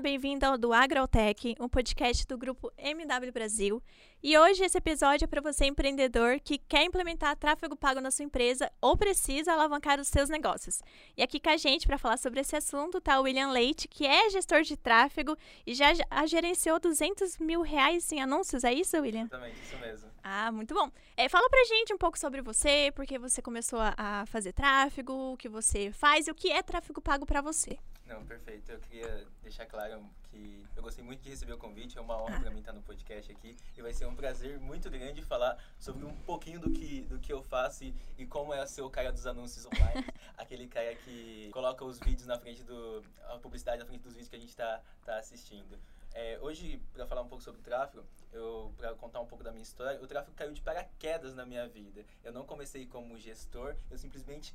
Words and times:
Bem-vindo 0.00 0.46
ao 0.46 0.56
do 0.56 0.72
Agrotech, 0.72 1.56
um 1.58 1.68
podcast 1.68 2.24
do 2.24 2.38
grupo 2.38 2.72
MW 2.78 3.32
Brasil. 3.32 3.82
E 4.22 4.38
hoje 4.38 4.62
esse 4.62 4.78
episódio 4.78 5.24
é 5.24 5.26
para 5.26 5.40
você 5.40 5.66
empreendedor 5.66 6.38
que 6.38 6.56
quer 6.56 6.84
implementar 6.84 7.36
tráfego 7.36 7.74
pago 7.74 8.00
na 8.00 8.12
sua 8.12 8.24
empresa 8.24 8.70
ou 8.80 8.96
precisa 8.96 9.52
alavancar 9.52 9.98
os 9.98 10.06
seus 10.06 10.28
negócios. 10.28 10.80
E 11.16 11.22
aqui 11.22 11.40
com 11.40 11.50
a 11.50 11.56
gente 11.56 11.86
para 11.86 11.98
falar 11.98 12.16
sobre 12.16 12.40
esse 12.40 12.54
assunto 12.54 12.98
está 12.98 13.18
o 13.18 13.24
William 13.24 13.50
Leite, 13.50 13.88
que 13.88 14.06
é 14.06 14.30
gestor 14.30 14.62
de 14.62 14.76
tráfego 14.76 15.36
e 15.66 15.74
já 15.74 15.88
gerenciou 16.26 16.78
200 16.78 17.38
mil 17.38 17.62
reais 17.62 18.10
em 18.12 18.20
anúncios. 18.20 18.62
É 18.62 18.72
isso, 18.72 18.96
William? 18.98 19.24
Exatamente, 19.24 19.60
isso 19.60 19.78
mesmo. 19.78 20.07
Ah, 20.22 20.50
muito 20.52 20.74
bom. 20.74 20.90
É, 21.16 21.28
fala 21.28 21.48
pra 21.48 21.64
gente 21.64 21.92
um 21.92 21.98
pouco 21.98 22.18
sobre 22.18 22.42
você, 22.42 22.92
porque 22.94 23.18
você 23.18 23.40
começou 23.40 23.80
a, 23.80 23.94
a 23.96 24.26
fazer 24.26 24.52
tráfego, 24.52 25.32
o 25.32 25.36
que 25.36 25.48
você 25.48 25.90
faz 25.92 26.26
e 26.26 26.30
o 26.30 26.34
que 26.34 26.50
é 26.50 26.62
tráfego 26.62 27.00
pago 27.00 27.24
para 27.24 27.40
você. 27.40 27.78
Não, 28.08 28.24
perfeito. 28.24 28.72
Eu 28.72 28.80
queria 28.80 29.26
deixar 29.42 29.66
claro 29.66 30.02
que 30.30 30.66
eu 30.74 30.82
gostei 30.82 31.04
muito 31.04 31.20
de 31.20 31.28
receber 31.28 31.52
o 31.52 31.58
convite. 31.58 31.98
É 31.98 32.00
uma 32.00 32.20
honra 32.22 32.40
para 32.40 32.50
mim 32.50 32.60
estar 32.60 32.72
no 32.72 32.80
podcast 32.80 33.30
aqui 33.30 33.54
e 33.76 33.82
vai 33.82 33.92
ser 33.92 34.06
um 34.06 34.14
prazer 34.14 34.58
muito 34.58 34.88
grande 34.90 35.22
falar 35.22 35.62
sobre 35.78 36.06
um 36.06 36.14
pouquinho 36.22 36.58
do 36.58 36.70
que, 36.70 37.02
do 37.02 37.18
que 37.18 37.30
eu 37.30 37.42
faço 37.42 37.84
e, 37.84 37.94
e 38.16 38.26
como 38.26 38.54
é 38.54 38.66
ser 38.66 38.80
o 38.80 38.88
cara 38.88 39.12
dos 39.12 39.26
anúncios 39.26 39.66
online, 39.66 40.06
aquele 40.38 40.66
cara 40.66 40.94
que 40.94 41.50
coloca 41.52 41.84
os 41.84 41.98
vídeos 42.00 42.26
na 42.26 42.38
frente 42.38 42.62
do 42.62 43.04
a 43.28 43.38
publicidade 43.38 43.80
na 43.80 43.84
frente 43.84 44.00
dos 44.00 44.12
vídeos 44.12 44.28
que 44.30 44.36
a 44.36 44.40
gente 44.40 44.50
está 44.50 44.80
tá 45.04 45.18
assistindo. 45.18 45.78
É, 46.20 46.36
hoje, 46.42 46.82
para 46.92 47.06
falar 47.06 47.22
um 47.22 47.28
pouco 47.28 47.44
sobre 47.44 47.62
tráfego, 47.62 48.04
eu 48.32 48.74
para 48.76 48.92
contar 48.96 49.20
um 49.20 49.26
pouco 49.26 49.44
da 49.44 49.52
minha 49.52 49.62
história, 49.62 50.02
o 50.02 50.06
tráfego 50.08 50.34
caiu 50.34 50.52
de 50.52 50.60
paraquedas 50.60 51.32
na 51.32 51.46
minha 51.46 51.68
vida. 51.68 52.04
Eu 52.24 52.32
não 52.32 52.44
comecei 52.44 52.86
como 52.86 53.16
gestor, 53.16 53.76
eu 53.88 53.96
simplesmente 53.96 54.52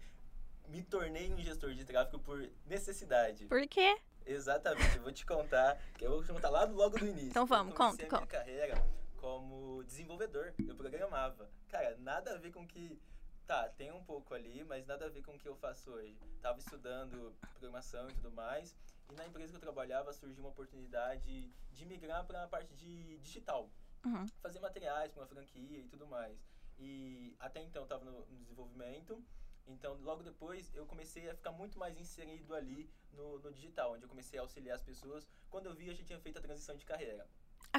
me 0.68 0.84
tornei 0.84 1.34
um 1.34 1.38
gestor 1.42 1.74
de 1.74 1.86
tráfego 1.86 2.20
por 2.20 2.50
necessidade. 2.66 3.46
Por 3.46 3.66
quê? 3.66 3.98
Exatamente, 4.26 4.98
eu 4.98 5.04
vou 5.04 5.14
te 5.14 5.26
contar, 5.26 5.82
eu 6.02 6.12
vou 6.12 6.22
te 6.22 6.34
contar 6.34 6.50
lá 6.50 6.66
logo 6.66 7.00
do 7.00 7.08
início. 7.08 7.30
Então 7.30 7.46
vamos, 7.46 7.74
conta, 7.74 8.06
conta. 8.08 8.18
minha 8.18 8.28
carreira 8.28 8.86
como 9.16 9.86
desenvolvedor, 9.86 10.54
eu 10.68 10.76
programava. 10.76 11.50
Cara, 11.70 11.96
nada 12.00 12.34
a 12.34 12.38
ver 12.38 12.52
com 12.52 12.68
que 12.68 13.00
tá, 13.46 13.70
tem 13.70 13.92
um 13.92 14.04
pouco 14.04 14.34
ali, 14.34 14.64
mas 14.64 14.86
nada 14.86 15.06
a 15.06 15.10
ver 15.10 15.22
com 15.22 15.36
o 15.36 15.40
que 15.40 15.48
eu 15.48 15.56
faço 15.56 15.92
hoje. 15.92 16.18
Tava 16.42 16.60
estudando 16.60 17.36
programação 17.52 18.10
e 18.10 18.14
tudo 18.14 18.32
mais, 18.32 18.76
e 19.12 19.16
na 19.16 19.26
empresa 19.26 19.52
que 19.52 19.58
eu 19.58 19.62
trabalhava 19.62 20.14
surgiu 20.14 20.44
uma 20.44 20.50
oportunidade 20.50 21.52
de 21.72 21.86
migrar 21.86 22.26
para 22.26 22.44
a 22.44 22.48
parte 22.48 22.74
de 22.76 23.18
digital. 23.20 23.70
Uhum. 24.06 24.26
Fazer 24.42 24.60
materiais 24.60 25.12
para 25.12 25.22
uma 25.22 25.28
franquia 25.28 25.80
e 25.80 25.88
tudo 25.88 26.06
mais. 26.08 26.38
E 26.80 27.36
até 27.40 27.62
então 27.62 27.84
eu 27.84 27.86
estava 27.86 28.04
no, 28.04 28.26
no 28.26 28.38
desenvolvimento, 28.40 29.24
então, 29.68 29.98
logo 30.02 30.24
depois, 30.24 30.74
eu 30.76 30.86
comecei 30.86 31.30
a 31.30 31.36
ficar 31.36 31.52
muito 31.52 31.80
mais 31.80 31.98
inserido 31.98 32.54
ali 32.54 32.90
no, 33.14 33.40
no 33.40 33.52
digital, 33.52 33.94
onde 33.94 34.04
eu 34.04 34.10
comecei 34.10 34.38
a 34.38 34.42
auxiliar 34.42 34.76
as 34.76 34.84
pessoas. 34.84 35.28
Quando 35.50 35.68
eu 35.68 35.74
vi, 35.74 35.88
eu 35.88 35.96
já 35.96 36.04
tinha 36.04 36.20
feito 36.20 36.38
a 36.38 36.42
transição 36.42 36.76
de 36.76 36.86
carreira. 36.86 37.28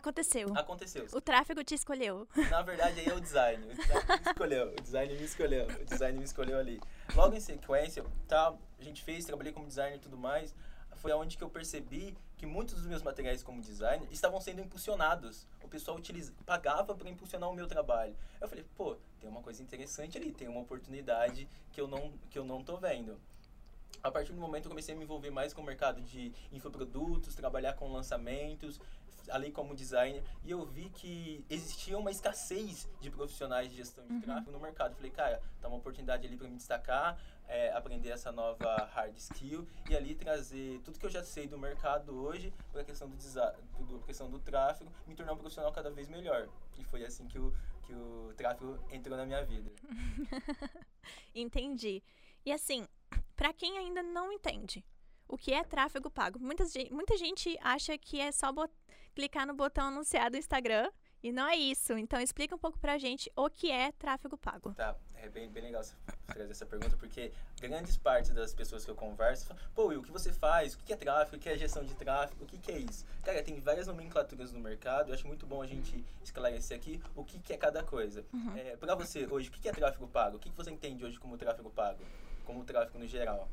Aconteceu. 0.05 0.52
Aconteceu. 0.55 1.06
O 1.14 1.20
tráfego 1.20 1.64
te 1.64 1.74
escolheu. 1.74 2.28
Na 2.50 2.60
verdade, 2.60 3.00
aí 3.00 3.06
é 3.06 3.14
o 3.14 3.20
design. 3.20 3.64
O 3.66 3.72
design 3.72 3.94
me 4.20 4.28
escolheu. 4.28 4.69
O 4.69 4.83
design 4.83 5.14
me 5.14 5.24
escolheu. 5.24 5.66
O 5.66 5.84
design 5.86 6.19
me 6.19 6.24
escolheu 6.24 6.58
ali. 6.58 6.80
Logo 7.14 7.34
em 7.34 7.41
sequência, 7.41 8.05
tá, 8.28 8.55
a 8.78 8.82
gente 8.82 9.02
fez, 9.02 9.25
trabalhei 9.25 9.50
como 9.50 9.66
designer 9.66 9.97
e 9.97 10.00
tudo 10.00 10.19
mais. 10.19 10.55
Foi 10.97 11.10
onde 11.12 11.38
que 11.38 11.44
eu 11.44 11.48
percebi 11.48 12.14
que 12.36 12.44
muitos 12.44 12.75
dos 12.75 12.86
meus 12.86 13.02
materiais 13.02 13.42
como 13.42 13.62
designer 13.62 14.06
estavam 14.12 14.38
sendo 14.42 14.60
impulsionados. 14.60 15.47
O 15.62 15.69
pessoal 15.69 15.97
utiliza, 15.97 16.34
pagava 16.44 16.94
para 16.94 17.08
impulsionar 17.08 17.48
o 17.48 17.55
meu 17.55 17.66
trabalho. 17.66 18.14
Eu 18.38 18.47
falei, 18.47 18.64
pô, 18.77 18.97
tem 19.19 19.28
uma 19.30 19.41
coisa 19.41 19.62
interessante 19.62 20.19
ali, 20.19 20.32
tem 20.32 20.48
uma 20.48 20.60
oportunidade 20.60 21.48
que 21.72 21.80
eu 21.80 21.88
não, 21.88 22.12
que 22.28 22.38
eu 22.38 22.44
não 22.44 22.62
tô 22.62 22.77
vendo. 22.77 23.19
A 24.02 24.10
partir 24.10 24.32
do 24.34 24.41
momento 24.41 24.66
eu 24.66 24.70
comecei 24.70 24.94
a 24.94 24.98
me 24.98 25.05
envolver 25.05 25.30
mais 25.30 25.55
com 25.55 25.62
o 25.62 25.64
mercado 25.64 26.02
de 26.02 26.30
infoprodutos, 26.52 27.34
trabalhar 27.34 27.72
com 27.72 27.91
lançamentos, 27.91 28.78
ali 29.30 29.50
como 29.50 29.75
designer, 29.75 30.22
e 30.44 30.50
eu 30.50 30.64
vi 30.64 30.91
que 30.91 31.44
existia 31.48 31.97
uma 31.98 32.11
escassez 32.11 32.89
de 33.00 33.11
profissionais 33.11 33.70
de 33.70 33.77
gestão 33.77 34.06
de 34.06 34.14
uhum. 34.14 34.20
tráfego 34.20 34.53
no 34.53 34.60
mercado. 34.60 34.94
Falei, 34.94 35.10
cara, 35.10 35.43
tá 35.60 35.69
uma 35.69 35.78
oportunidade 35.78 36.26
ali 36.26 36.37
para 36.37 36.48
me 36.48 36.56
destacar, 36.56 37.19
é, 37.47 37.72
aprender 37.72 38.10
essa 38.10 38.32
nova 38.32 38.76
hard 38.93 39.16
skill 39.16 39.66
e 39.88 39.97
ali 39.97 40.15
trazer 40.15 40.81
tudo 40.81 40.98
que 40.98 41.06
eu 41.06 41.10
já 41.10 41.22
sei 41.22 41.47
do 41.47 41.59
mercado 41.59 42.15
hoje 42.15 42.53
para 42.72 42.82
a 42.82 42.84
questão 42.84 43.09
do, 43.09 43.16
do, 43.84 44.00
questão 44.00 44.31
do 44.31 44.38
tráfego, 44.38 44.91
me 45.06 45.15
tornar 45.15 45.32
um 45.32 45.38
profissional 45.38 45.72
cada 45.72 45.91
vez 45.91 46.09
melhor. 46.09 46.48
E 46.78 46.84
foi 46.84 47.04
assim 47.04 47.27
que 47.27 47.38
o, 47.38 47.54
que 47.82 47.94
o 47.94 48.32
tráfego 48.37 48.78
entrou 48.91 49.16
na 49.16 49.27
minha 49.27 49.44
vida. 49.44 49.71
Entendi. 51.34 52.03
E 52.44 52.53
assim, 52.53 52.87
para 53.37 53.53
quem 53.53 53.78
ainda 53.78 54.03
não 54.03 54.32
entende, 54.32 54.84
o 55.28 55.36
que 55.36 55.52
é 55.52 55.64
tráfego 55.64 56.10
pago? 56.10 56.38
Muita, 56.38 56.64
muita 56.90 57.16
gente 57.16 57.56
acha 57.60 57.96
que 57.98 58.20
é 58.20 58.30
só 58.32 58.52
clicar 59.14 59.46
no 59.46 59.54
botão 59.54 59.88
anunciado 59.88 60.32
do 60.32 60.38
Instagram 60.38 60.90
e 61.22 61.32
não 61.32 61.48
é 61.48 61.56
isso. 61.56 61.94
Então 61.94 62.20
explica 62.20 62.54
um 62.54 62.58
pouco 62.58 62.78
pra 62.78 62.98
gente 62.98 63.32
o 63.34 63.48
que 63.48 63.70
é 63.70 63.92
tráfego 63.92 64.36
pago. 64.36 64.74
Tá, 64.74 64.94
é 65.16 65.28
bem, 65.28 65.48
bem 65.48 65.62
legal 65.62 65.82
você 65.82 65.94
trazer 66.26 66.50
essa 66.50 66.66
pergunta, 66.66 66.96
porque 66.96 67.32
grandes 67.60 67.96
partes 67.96 68.30
das 68.32 68.52
pessoas 68.52 68.84
que 68.84 68.90
eu 68.90 68.94
converso 68.94 69.46
falam, 69.46 69.62
pô, 69.74 69.92
e 69.92 69.96
o 69.96 70.02
que 70.02 70.10
você 70.10 70.32
faz? 70.32 70.74
O 70.74 70.78
que 70.78 70.92
é 70.92 70.96
tráfego? 70.96 71.36
O 71.36 71.41
que 71.41 71.48
é 71.48 71.56
gestão 71.56 71.82
de 71.82 71.94
tráfego? 71.94 72.44
O 72.44 72.46
que 72.46 72.70
é 72.70 72.78
isso? 72.78 73.06
Cara, 73.22 73.42
tem 73.42 73.58
várias 73.60 73.86
nomenclaturas 73.86 74.52
no 74.52 74.60
mercado, 74.60 75.08
eu 75.08 75.14
acho 75.14 75.26
muito 75.26 75.46
bom 75.46 75.62
a 75.62 75.66
gente 75.66 76.04
esclarecer 76.22 76.76
aqui 76.76 77.00
o 77.14 77.24
que 77.24 77.52
é 77.52 77.56
cada 77.56 77.82
coisa. 77.82 78.24
Uhum. 78.32 78.56
É, 78.56 78.76
pra 78.76 78.94
você, 78.94 79.26
hoje, 79.30 79.48
o 79.48 79.52
que 79.52 79.66
é 79.66 79.72
tráfego 79.72 80.06
pago? 80.08 80.36
O 80.36 80.41
que 80.41 80.50
você 80.50 80.70
entende 80.70 81.04
hoje 81.04 81.18
como 81.18 81.38
tráfego 81.38 81.70
pago? 81.70 82.00
Como 82.44 82.64
tráfego 82.64 82.98
no 82.98 83.06
geral? 83.06 83.48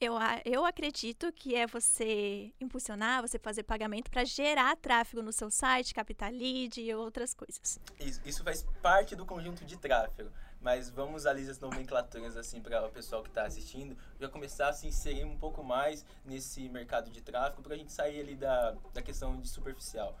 Eu, 0.00 0.14
eu 0.44 0.64
acredito 0.64 1.32
que 1.32 1.56
é 1.56 1.66
você 1.66 2.52
impulsionar, 2.60 3.20
você 3.20 3.36
fazer 3.36 3.64
pagamento 3.64 4.08
para 4.08 4.24
gerar 4.24 4.76
tráfego 4.76 5.20
no 5.20 5.32
seu 5.32 5.50
site, 5.50 5.92
captar 5.92 6.30
lead 6.32 6.80
e 6.80 6.94
outras 6.94 7.34
coisas. 7.34 7.80
Isso, 7.98 8.20
isso 8.24 8.44
faz 8.44 8.64
parte 8.80 9.16
do 9.16 9.26
conjunto 9.26 9.64
de 9.64 9.76
tráfego. 9.76 10.30
Mas 10.60 10.88
vamos 10.88 11.26
ali 11.26 11.48
as 11.48 11.58
nomenclaturas 11.58 12.36
assim 12.36 12.60
para 12.60 12.86
o 12.86 12.90
pessoal 12.90 13.24
que 13.24 13.28
está 13.28 13.44
assistindo, 13.44 13.96
já 14.20 14.28
começar 14.28 14.68
a 14.68 14.72
se 14.72 14.86
inserir 14.86 15.24
um 15.24 15.36
pouco 15.36 15.64
mais 15.64 16.04
nesse 16.24 16.68
mercado 16.68 17.10
de 17.10 17.20
tráfego 17.20 17.62
para 17.62 17.74
a 17.74 17.76
gente 17.76 17.92
sair 17.92 18.20
ali 18.20 18.36
da, 18.36 18.76
da 18.94 19.02
questão 19.02 19.40
de 19.40 19.48
superficial. 19.48 20.16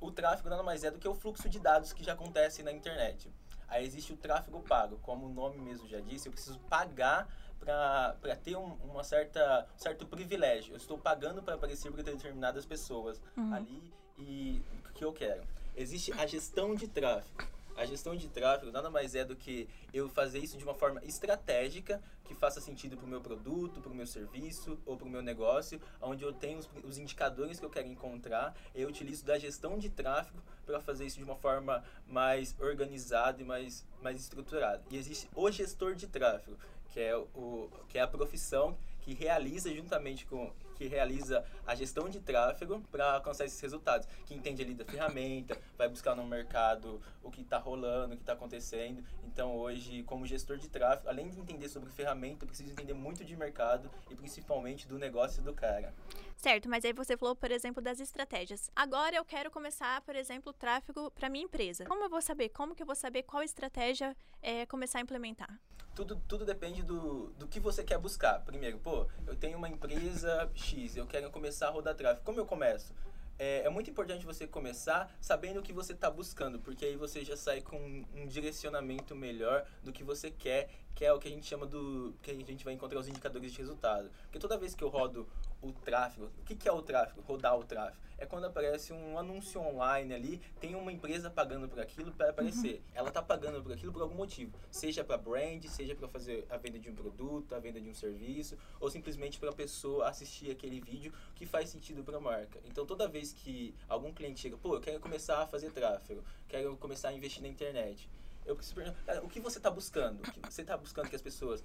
O 0.00 0.12
tráfego 0.12 0.48
nada 0.48 0.62
mais 0.62 0.84
é 0.84 0.92
do 0.92 0.98
que 0.98 1.08
o 1.08 1.14
fluxo 1.14 1.48
de 1.48 1.58
dados 1.58 1.92
que 1.92 2.04
já 2.04 2.12
acontece 2.12 2.62
na 2.62 2.70
internet. 2.70 3.28
Aí 3.68 3.84
existe 3.84 4.12
o 4.12 4.16
tráfego 4.16 4.60
pago, 4.60 4.98
como 5.02 5.26
o 5.26 5.28
nome 5.28 5.58
mesmo 5.58 5.86
já 5.88 6.00
disse, 6.00 6.28
eu 6.28 6.32
preciso 6.32 6.58
pagar 6.60 7.28
para 7.60 8.36
ter 8.42 8.56
um, 8.56 8.74
uma 8.84 9.04
certa 9.04 9.66
um 9.74 9.78
certo 9.78 10.06
privilégio. 10.06 10.72
Eu 10.72 10.76
estou 10.76 10.96
pagando 10.96 11.42
para 11.42 11.54
aparecer 11.54 11.90
para 11.92 12.02
determinadas 12.02 12.64
pessoas 12.64 13.20
uhum. 13.36 13.52
ali 13.52 13.92
e 14.16 14.62
o 14.88 14.92
que 14.92 15.04
eu 15.04 15.12
quero. 15.12 15.42
Existe 15.76 16.12
a 16.12 16.26
gestão 16.26 16.74
de 16.74 16.88
tráfego. 16.88 17.57
A 17.78 17.86
gestão 17.86 18.16
de 18.16 18.26
tráfego 18.26 18.72
nada 18.72 18.90
mais 18.90 19.14
é 19.14 19.24
do 19.24 19.36
que 19.36 19.68
eu 19.94 20.08
fazer 20.08 20.40
isso 20.40 20.58
de 20.58 20.64
uma 20.64 20.74
forma 20.74 21.00
estratégica 21.04 22.02
que 22.24 22.34
faça 22.34 22.60
sentido 22.60 22.96
para 22.96 23.06
o 23.06 23.08
meu 23.08 23.20
produto, 23.20 23.80
para 23.80 23.92
o 23.92 23.94
meu 23.94 24.04
serviço 24.04 24.76
ou 24.84 24.96
para 24.96 25.06
o 25.06 25.08
meu 25.08 25.22
negócio, 25.22 25.80
onde 26.02 26.24
eu 26.24 26.32
tenho 26.32 26.58
os, 26.58 26.68
os, 26.82 26.98
indicadores 26.98 27.60
que 27.60 27.64
eu 27.64 27.70
quero 27.70 27.86
encontrar. 27.86 28.52
Eu 28.74 28.88
utilizo 28.88 29.24
da 29.24 29.38
gestão 29.38 29.78
de 29.78 29.88
tráfego 29.88 30.42
para 30.66 30.80
fazer 30.80 31.06
isso 31.06 31.18
de 31.18 31.24
uma 31.24 31.36
forma 31.36 31.84
mais 32.04 32.56
organizada 32.58 33.40
e 33.40 33.44
mais, 33.44 33.86
mais 34.02 34.20
estruturada. 34.20 34.82
E 34.90 34.96
existe 34.96 35.28
o 35.32 35.48
gestor 35.48 35.94
de 35.94 36.08
tráfego, 36.08 36.58
que 36.88 36.98
é, 36.98 37.16
o, 37.16 37.70
que 37.88 37.96
é 37.96 38.00
a 38.00 38.08
profissão 38.08 38.76
que 39.02 39.14
realiza 39.14 39.72
juntamente 39.72 40.26
com 40.26 40.52
que 40.78 40.86
realiza 40.86 41.44
a 41.66 41.74
gestão 41.74 42.08
de 42.08 42.20
tráfego 42.20 42.80
para 42.92 43.14
alcançar 43.14 43.44
esses 43.44 43.60
resultados, 43.60 44.06
que 44.24 44.34
entende 44.34 44.62
ali 44.62 44.74
da 44.74 44.84
ferramenta, 44.84 45.58
vai 45.76 45.88
buscar 45.88 46.14
no 46.14 46.24
mercado 46.24 47.02
o 47.22 47.30
que 47.30 47.42
está 47.42 47.58
rolando, 47.58 48.14
o 48.14 48.16
que 48.16 48.22
está 48.22 48.34
acontecendo. 48.34 49.04
Então 49.24 49.56
hoje, 49.56 50.04
como 50.04 50.24
gestor 50.24 50.56
de 50.56 50.68
tráfego, 50.68 51.08
além 51.08 51.28
de 51.28 51.40
entender 51.40 51.68
sobre 51.68 51.90
ferramenta, 51.90 52.44
eu 52.44 52.48
preciso 52.48 52.72
entender 52.72 52.94
muito 52.94 53.24
de 53.24 53.36
mercado 53.36 53.90
e 54.08 54.14
principalmente 54.14 54.86
do 54.86 54.98
negócio 54.98 55.42
do 55.42 55.52
cara. 55.52 55.92
Certo, 56.36 56.68
mas 56.68 56.84
aí 56.84 56.92
você 56.92 57.16
falou, 57.16 57.34
por 57.34 57.50
exemplo, 57.50 57.82
das 57.82 57.98
estratégias. 57.98 58.70
Agora 58.74 59.16
eu 59.16 59.24
quero 59.24 59.50
começar, 59.50 60.00
por 60.02 60.14
exemplo, 60.14 60.50
o 60.50 60.52
tráfego 60.52 61.10
para 61.10 61.28
minha 61.28 61.44
empresa. 61.44 61.84
Como 61.84 62.04
eu 62.04 62.08
vou 62.08 62.22
saber? 62.22 62.50
Como 62.50 62.76
que 62.76 62.82
eu 62.82 62.86
vou 62.86 62.94
saber 62.94 63.24
qual 63.24 63.42
estratégia 63.42 64.16
é, 64.40 64.64
começar 64.66 65.00
a 65.00 65.02
implementar? 65.02 65.58
Tudo, 65.96 66.14
tudo 66.28 66.44
depende 66.44 66.80
do, 66.80 67.30
do 67.30 67.48
que 67.48 67.58
você 67.58 67.82
quer 67.82 67.98
buscar. 67.98 68.38
Primeiro, 68.44 68.78
pô, 68.78 69.08
eu 69.26 69.34
tenho 69.34 69.58
uma 69.58 69.68
empresa 69.68 70.48
Eu 70.76 71.06
quero 71.06 71.30
começar 71.30 71.68
a 71.68 71.70
rodar 71.70 71.94
tráfego. 71.94 72.24
Como 72.24 72.38
eu 72.38 72.44
começo? 72.44 72.92
É, 73.38 73.62
é 73.64 73.70
muito 73.70 73.88
importante 73.88 74.26
você 74.26 74.46
começar 74.46 75.10
sabendo 75.18 75.60
o 75.60 75.62
que 75.62 75.72
você 75.72 75.92
está 75.94 76.10
buscando, 76.10 76.58
porque 76.58 76.84
aí 76.84 76.94
você 76.94 77.24
já 77.24 77.36
sai 77.38 77.62
com 77.62 78.04
um 78.14 78.26
direcionamento 78.26 79.16
melhor 79.16 79.64
do 79.82 79.92
que 79.92 80.04
você 80.04 80.30
quer, 80.30 80.68
que 80.94 81.06
é 81.06 81.12
o 81.12 81.18
que 81.18 81.26
a 81.26 81.30
gente 81.30 81.46
chama 81.46 81.64
do. 81.64 82.14
que 82.22 82.30
a 82.30 82.34
gente 82.34 82.64
vai 82.64 82.74
encontrar 82.74 82.98
os 82.98 83.08
indicadores 83.08 83.52
de 83.52 83.58
resultado. 83.58 84.10
Porque 84.24 84.38
toda 84.38 84.58
vez 84.58 84.74
que 84.74 84.84
eu 84.84 84.88
rodo 84.88 85.26
o 85.60 85.72
tráfego. 85.72 86.30
O 86.38 86.44
que, 86.44 86.54
que 86.54 86.68
é 86.68 86.72
o 86.72 86.82
tráfego? 86.82 87.20
Rodar 87.22 87.58
o 87.58 87.64
tráfego. 87.64 87.98
É 88.16 88.26
quando 88.26 88.46
aparece 88.46 88.92
um 88.92 89.16
anúncio 89.16 89.60
online 89.60 90.12
ali, 90.12 90.42
tem 90.60 90.74
uma 90.74 90.90
empresa 90.90 91.30
pagando 91.30 91.68
por 91.68 91.78
aquilo 91.78 92.10
para 92.12 92.30
aparecer. 92.30 92.76
Uhum. 92.76 92.82
Ela 92.94 93.10
tá 93.12 93.22
pagando 93.22 93.62
por 93.62 93.72
aquilo 93.72 93.92
por 93.92 94.02
algum 94.02 94.16
motivo. 94.16 94.52
Seja 94.70 95.04
para 95.04 95.16
brand, 95.16 95.64
seja 95.66 95.94
para 95.94 96.08
fazer 96.08 96.44
a 96.50 96.56
venda 96.56 96.80
de 96.80 96.90
um 96.90 96.94
produto, 96.94 97.54
a 97.54 97.60
venda 97.60 97.80
de 97.80 97.88
um 97.88 97.94
serviço, 97.94 98.58
ou 98.80 98.90
simplesmente 98.90 99.38
para 99.38 99.50
a 99.50 99.54
pessoa 99.54 100.08
assistir 100.08 100.50
aquele 100.50 100.80
vídeo 100.80 101.12
que 101.36 101.46
faz 101.46 101.70
sentido 101.70 102.02
para 102.02 102.16
a 102.16 102.20
marca. 102.20 102.58
Então 102.64 102.84
toda 102.84 103.06
vez 103.06 103.32
que 103.32 103.72
algum 103.88 104.12
cliente 104.12 104.40
chega, 104.40 104.56
pô, 104.56 104.74
eu 104.74 104.80
quero 104.80 104.98
começar 104.98 105.42
a 105.42 105.46
fazer 105.46 105.70
tráfego, 105.70 106.24
quero 106.48 106.76
começar 106.76 107.10
a 107.10 107.12
investir 107.12 107.42
na 107.42 107.48
internet 107.48 108.08
eu 108.48 108.56
preciso 108.56 108.74
perguntar, 108.74 109.22
o 109.22 109.28
que 109.28 109.40
você 109.40 109.58
está 109.58 109.70
buscando? 109.70 110.22
Você 110.48 110.62
está 110.62 110.76
buscando 110.76 111.08
que 111.08 111.16
as 111.16 111.20
pessoas 111.20 111.62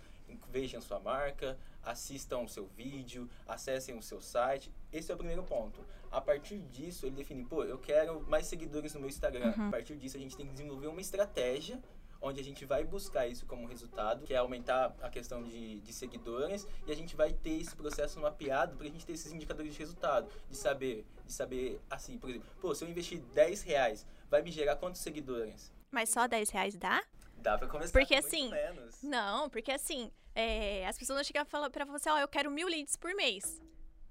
vejam 0.50 0.82
sua 0.82 1.00
marca, 1.00 1.58
assistam 1.82 2.40
o 2.40 2.50
seu 2.50 2.68
vídeo, 2.68 3.30
acessem 3.48 3.98
o 3.98 4.02
seu 4.02 4.20
site. 4.22 4.70
Esse 4.92 5.12
é 5.12 5.16
o 5.16 5.18
primeiro 5.18 5.44
ponto. 5.44 5.80
A 6.12 6.20
partir 6.20 6.60
disso, 6.60 7.06
ele 7.06 7.16
define, 7.16 7.46
pô, 7.46 7.64
eu 7.64 7.80
quero 7.80 8.22
mais 8.28 8.48
seguidores 8.48 8.94
no 8.94 9.00
meu 9.00 9.10
Instagram. 9.10 9.54
Uhum. 9.58 9.68
A 9.70 9.72
partir 9.72 9.96
disso, 9.96 10.18
a 10.18 10.20
gente 10.20 10.36
tem 10.36 10.46
que 10.46 10.52
desenvolver 10.52 10.88
uma 10.88 11.00
estratégia 11.02 11.82
onde 12.22 12.40
a 12.40 12.44
gente 12.44 12.66
vai 12.66 12.86
buscar 12.86 13.28
isso 13.28 13.46
como 13.46 13.68
resultado, 13.68 14.26
que 14.26 14.34
é 14.34 14.38
aumentar 14.38 14.96
a 15.02 15.10
questão 15.10 15.44
de, 15.44 15.82
de 15.82 15.94
seguidores, 15.94 16.66
e 16.88 16.92
a 16.92 16.96
gente 16.96 17.18
vai 17.18 17.34
ter 17.34 17.60
esse 17.60 17.76
processo 17.76 18.18
mapeado 18.18 18.78
para 18.78 18.88
a 18.88 18.90
gente 18.90 19.06
ter 19.06 19.12
esses 19.12 19.34
indicadores 19.34 19.74
de 19.74 19.80
resultado, 19.80 20.30
de 20.50 20.56
saber, 20.56 21.06
de 21.26 21.34
saber 21.34 21.82
assim, 21.90 22.18
por 22.18 22.30
exemplo, 22.30 22.48
pô, 22.62 22.74
se 22.74 22.86
eu 22.86 22.90
investir 22.90 23.20
10 23.34 23.64
reais, 23.64 24.06
vai 24.30 24.42
me 24.42 24.52
gerar 24.52 24.78
quantos 24.78 25.02
seguidores? 25.02 25.70
Mas 25.94 26.10
só 26.10 26.28
10 26.28 26.50
reais 26.50 26.76
dá? 26.76 27.04
Dá 27.38 27.56
pra 27.56 27.68
começar 27.68 27.92
porque, 27.92 28.16
assim, 28.16 28.50
menos. 28.50 29.04
Não, 29.04 29.48
porque 29.48 29.72
assim, 29.72 30.12
é, 30.34 30.88
as 30.88 30.98
pessoas 30.98 31.18
vão 31.18 31.24
chegar 31.24 31.46
e 31.46 31.50
falar 31.50 31.70
pra 31.70 31.86
você, 31.86 32.10
ó, 32.10 32.16
oh, 32.16 32.18
eu 32.18 32.28
quero 32.28 32.50
mil 32.50 32.68
leads 32.68 32.96
por 32.96 33.14
mês. 33.14 33.62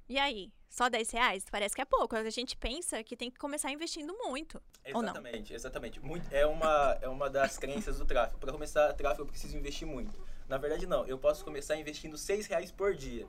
E 0.08 0.16
aí? 0.16 0.52
Só 0.70 0.88
10 0.88 1.10
reais? 1.10 1.44
Parece 1.50 1.74
que 1.74 1.82
é 1.82 1.84
pouco. 1.84 2.14
A 2.14 2.30
gente 2.30 2.56
pensa 2.56 3.02
que 3.02 3.16
tem 3.16 3.30
que 3.30 3.38
começar 3.38 3.70
investindo 3.72 4.16
muito. 4.22 4.62
Exatamente, 4.84 5.52
exatamente. 5.52 6.00
Muito, 6.00 6.32
é, 6.32 6.46
uma, 6.46 6.98
é 7.02 7.08
uma 7.08 7.28
das 7.28 7.58
crenças 7.58 7.98
do 7.98 8.04
tráfego. 8.06 8.38
Para 8.38 8.52
começar 8.52 8.92
tráfego, 8.92 9.22
eu 9.22 9.26
preciso 9.26 9.56
investir 9.56 9.86
muito. 9.86 10.18
Na 10.48 10.56
verdade, 10.56 10.86
não. 10.86 11.04
Eu 11.06 11.18
posso 11.18 11.44
começar 11.44 11.76
investindo 11.76 12.16
6 12.16 12.46
reais 12.46 12.70
por 12.70 12.94
dia. 12.94 13.26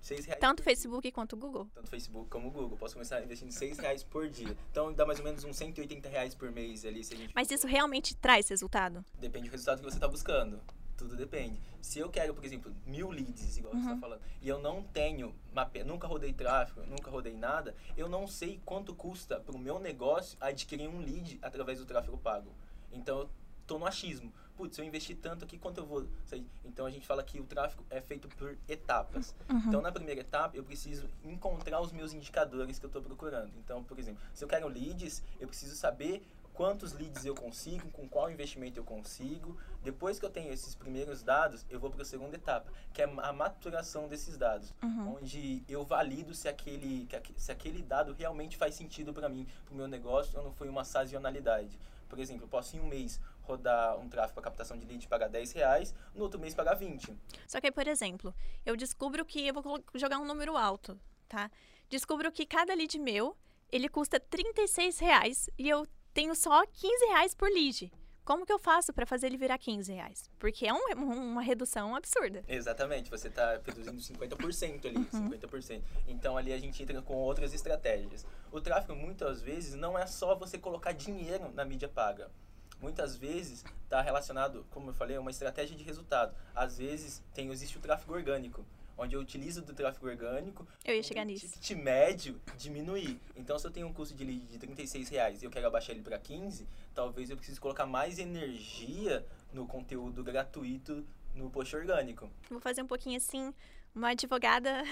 Seis 0.00 0.24
reais 0.24 0.40
Tanto 0.40 0.62
Facebook 0.62 1.10
quanto 1.12 1.36
Google. 1.36 1.68
Tanto 1.74 1.88
Facebook 1.88 2.28
como 2.28 2.50
Google. 2.50 2.76
Posso 2.78 2.94
começar 2.94 3.22
investindo 3.22 3.52
6 3.52 3.78
reais 3.78 4.02
por 4.02 4.28
dia. 4.28 4.56
Então 4.70 4.92
dá 4.92 5.04
mais 5.04 5.18
ou 5.18 5.24
menos 5.24 5.44
uns 5.44 5.56
180 5.56 6.08
reais 6.08 6.34
por 6.34 6.50
mês 6.50 6.84
ali. 6.84 7.04
Se 7.04 7.14
a 7.14 7.16
gente 7.16 7.32
Mas 7.34 7.50
isso 7.50 7.66
realmente 7.66 8.16
traz 8.16 8.48
resultado? 8.48 9.04
Depende 9.18 9.48
do 9.48 9.52
resultado 9.52 9.78
que 9.78 9.84
você 9.84 9.96
está 9.96 10.08
buscando. 10.08 10.60
Tudo 10.96 11.14
depende. 11.14 11.60
Se 11.80 12.00
eu 12.00 12.10
quero, 12.10 12.34
por 12.34 12.44
exemplo, 12.44 12.74
mil 12.84 13.10
leads, 13.10 13.56
igual 13.56 13.72
uhum. 13.72 13.80
você 13.80 13.88
está 13.88 14.00
falando, 14.00 14.20
e 14.42 14.48
eu 14.48 14.58
não 14.58 14.82
tenho, 14.82 15.32
mape... 15.52 15.84
nunca 15.84 16.08
rodei 16.08 16.32
tráfego, 16.32 16.84
nunca 16.86 17.08
rodei 17.08 17.36
nada, 17.36 17.74
eu 17.96 18.08
não 18.08 18.26
sei 18.26 18.60
quanto 18.64 18.92
custa 18.92 19.38
para 19.38 19.54
o 19.54 19.58
meu 19.58 19.78
negócio 19.78 20.36
adquirir 20.40 20.88
um 20.88 20.98
lead 20.98 21.38
através 21.40 21.78
do 21.78 21.86
tráfego 21.86 22.18
pago. 22.18 22.52
Então 22.90 23.20
eu 23.20 23.30
tô 23.64 23.78
no 23.78 23.86
achismo 23.86 24.32
putz, 24.58 24.76
eu 24.76 24.84
investir 24.84 25.16
tanto 25.16 25.44
aqui, 25.44 25.56
quanto 25.56 25.78
eu 25.78 25.86
vou 25.86 26.04
sair? 26.24 26.44
Então 26.64 26.84
a 26.84 26.90
gente 26.90 27.06
fala 27.06 27.22
que 27.22 27.38
o 27.38 27.44
tráfego 27.44 27.84
é 27.88 28.00
feito 28.00 28.26
por 28.26 28.58
etapas. 28.68 29.32
Uhum. 29.48 29.62
Então 29.68 29.80
na 29.80 29.92
primeira 29.92 30.20
etapa 30.20 30.56
eu 30.56 30.64
preciso 30.64 31.08
encontrar 31.24 31.80
os 31.80 31.92
meus 31.92 32.12
indicadores 32.12 32.76
que 32.76 32.84
eu 32.84 32.88
estou 32.88 33.00
procurando. 33.00 33.52
Então, 33.56 33.84
por 33.84 33.96
exemplo, 33.96 34.20
se 34.34 34.42
eu 34.42 34.48
quero 34.48 34.66
leads, 34.66 35.22
eu 35.38 35.46
preciso 35.46 35.76
saber 35.76 36.26
quantos 36.54 36.92
leads 36.92 37.24
eu 37.24 37.36
consigo, 37.36 37.88
com 37.92 38.08
qual 38.08 38.28
investimento 38.28 38.80
eu 38.80 38.84
consigo. 38.84 39.56
Depois 39.80 40.18
que 40.18 40.26
eu 40.26 40.30
tenho 40.30 40.52
esses 40.52 40.74
primeiros 40.74 41.22
dados, 41.22 41.64
eu 41.70 41.78
vou 41.78 41.88
para 41.88 42.02
a 42.02 42.04
segunda 42.04 42.34
etapa, 42.34 42.72
que 42.92 43.00
é 43.00 43.04
a 43.04 43.32
maturação 43.32 44.08
desses 44.08 44.36
dados, 44.36 44.74
uhum. 44.82 45.18
onde 45.18 45.62
eu 45.68 45.84
valido 45.84 46.34
se 46.34 46.48
aquele, 46.48 47.08
se 47.36 47.52
aquele 47.52 47.80
dado 47.80 48.12
realmente 48.12 48.56
faz 48.56 48.74
sentido 48.74 49.14
para 49.14 49.28
mim, 49.28 49.46
para 49.64 49.72
o 49.72 49.76
meu 49.76 49.86
negócio, 49.86 50.36
ou 50.36 50.44
não 50.44 50.52
foi 50.52 50.68
uma 50.68 50.84
sazonalidade. 50.84 51.78
Por 52.08 52.18
exemplo, 52.18 52.44
eu 52.44 52.48
posso 52.48 52.76
em 52.76 52.80
um 52.80 52.88
mês 52.88 53.20
rodar 53.48 53.98
um 53.98 54.08
tráfego 54.08 54.34
para 54.34 54.42
captação 54.44 54.76
de 54.76 54.86
lead 54.86 55.04
e 55.04 55.08
pagar 55.08 55.28
10 55.28 55.52
reais, 55.52 55.94
no 56.14 56.22
outro 56.22 56.38
mês 56.38 56.54
pagar 56.54 56.74
20. 56.74 57.16
Só 57.46 57.60
que 57.60 57.66
aí, 57.66 57.72
por 57.72 57.88
exemplo, 57.88 58.34
eu 58.64 58.76
descubro 58.76 59.24
que 59.24 59.46
eu 59.46 59.54
vou 59.54 59.82
jogar 59.94 60.18
um 60.18 60.24
número 60.26 60.56
alto, 60.56 61.00
tá? 61.28 61.50
Descubro 61.88 62.30
que 62.30 62.44
cada 62.44 62.74
lead 62.74 62.98
meu, 62.98 63.36
ele 63.72 63.88
custa 63.88 64.20
36 64.20 64.98
reais 64.98 65.48
e 65.58 65.68
eu 65.68 65.86
tenho 66.12 66.34
só 66.34 66.64
15 66.66 67.06
reais 67.06 67.34
por 67.34 67.48
lead. 67.48 67.90
Como 68.24 68.44
que 68.44 68.52
eu 68.52 68.58
faço 68.58 68.92
para 68.92 69.06
fazer 69.06 69.28
ele 69.28 69.38
virar 69.38 69.56
15 69.56 69.90
reais? 69.90 70.30
Porque 70.38 70.66
é 70.66 70.74
um, 70.74 70.92
uma 70.98 71.40
redução 71.40 71.96
absurda. 71.96 72.44
Exatamente, 72.46 73.08
você 73.08 73.28
está 73.28 73.58
reduzindo 73.64 73.96
50% 73.96 74.84
ali, 74.84 74.98
uhum. 74.98 75.30
50%. 75.30 75.82
Então 76.06 76.36
ali 76.36 76.52
a 76.52 76.58
gente 76.58 76.82
entra 76.82 77.00
com 77.00 77.14
outras 77.14 77.54
estratégias. 77.54 78.26
O 78.52 78.60
tráfego, 78.60 78.94
muitas 78.94 79.40
vezes, 79.40 79.74
não 79.74 79.98
é 79.98 80.06
só 80.06 80.34
você 80.34 80.58
colocar 80.58 80.92
dinheiro 80.92 81.50
na 81.54 81.64
mídia 81.64 81.88
paga 81.88 82.30
muitas 82.80 83.16
vezes 83.16 83.64
está 83.84 84.00
relacionado, 84.00 84.66
como 84.70 84.90
eu 84.90 84.94
falei, 84.94 85.16
a 85.16 85.20
uma 85.20 85.30
estratégia 85.30 85.76
de 85.76 85.82
resultado. 85.82 86.34
Às 86.54 86.78
vezes 86.78 87.22
tem 87.34 87.50
existe 87.50 87.78
o 87.78 87.80
tráfego 87.80 88.12
orgânico, 88.12 88.64
onde 88.96 89.14
eu 89.14 89.20
utilizo 89.20 89.62
do 89.62 89.72
tráfego 89.72 90.06
orgânico. 90.06 90.66
Eu 90.84 90.94
ia 90.94 91.02
chegar 91.02 91.24
nisso. 91.24 91.46
ticket 91.46 91.76
médio 91.78 92.40
diminuir. 92.56 93.20
Então, 93.36 93.58
se 93.58 93.66
eu 93.66 93.70
tenho 93.70 93.86
um 93.86 93.92
custo 93.92 94.14
de 94.14 94.24
lead 94.24 94.46
de 94.46 94.58
36 94.58 95.08
reais 95.08 95.42
e 95.42 95.46
eu 95.46 95.50
quero 95.50 95.66
abaixar 95.66 95.94
ele 95.94 96.02
para 96.02 96.18
15, 96.18 96.66
talvez 96.94 97.30
eu 97.30 97.36
precise 97.36 97.60
colocar 97.60 97.86
mais 97.86 98.18
energia 98.18 99.24
no 99.52 99.66
conteúdo 99.66 100.22
gratuito 100.22 101.06
no 101.34 101.50
post 101.50 101.74
orgânico. 101.74 102.30
Vou 102.50 102.60
fazer 102.60 102.82
um 102.82 102.86
pouquinho 102.86 103.16
assim, 103.16 103.54
uma 103.94 104.10
advogada. 104.10 104.82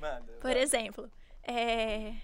Manda, 0.00 0.32
Por 0.40 0.52
vai. 0.52 0.62
exemplo, 0.62 1.10
é... 1.42 2.14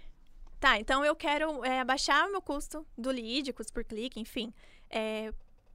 Tá, 0.59 0.79
então 0.79 1.03
eu 1.03 1.17
quero 1.17 1.65
é, 1.65 1.81
abaixar 1.81 2.29
o 2.29 2.33
meu 2.33 2.43
custo 2.43 2.87
do 2.97 3.11
lead, 3.11 3.51
custo 3.55 3.73
por 3.73 3.83
clique, 3.83 4.21
enfim 4.21 4.53
é, 4.91 5.33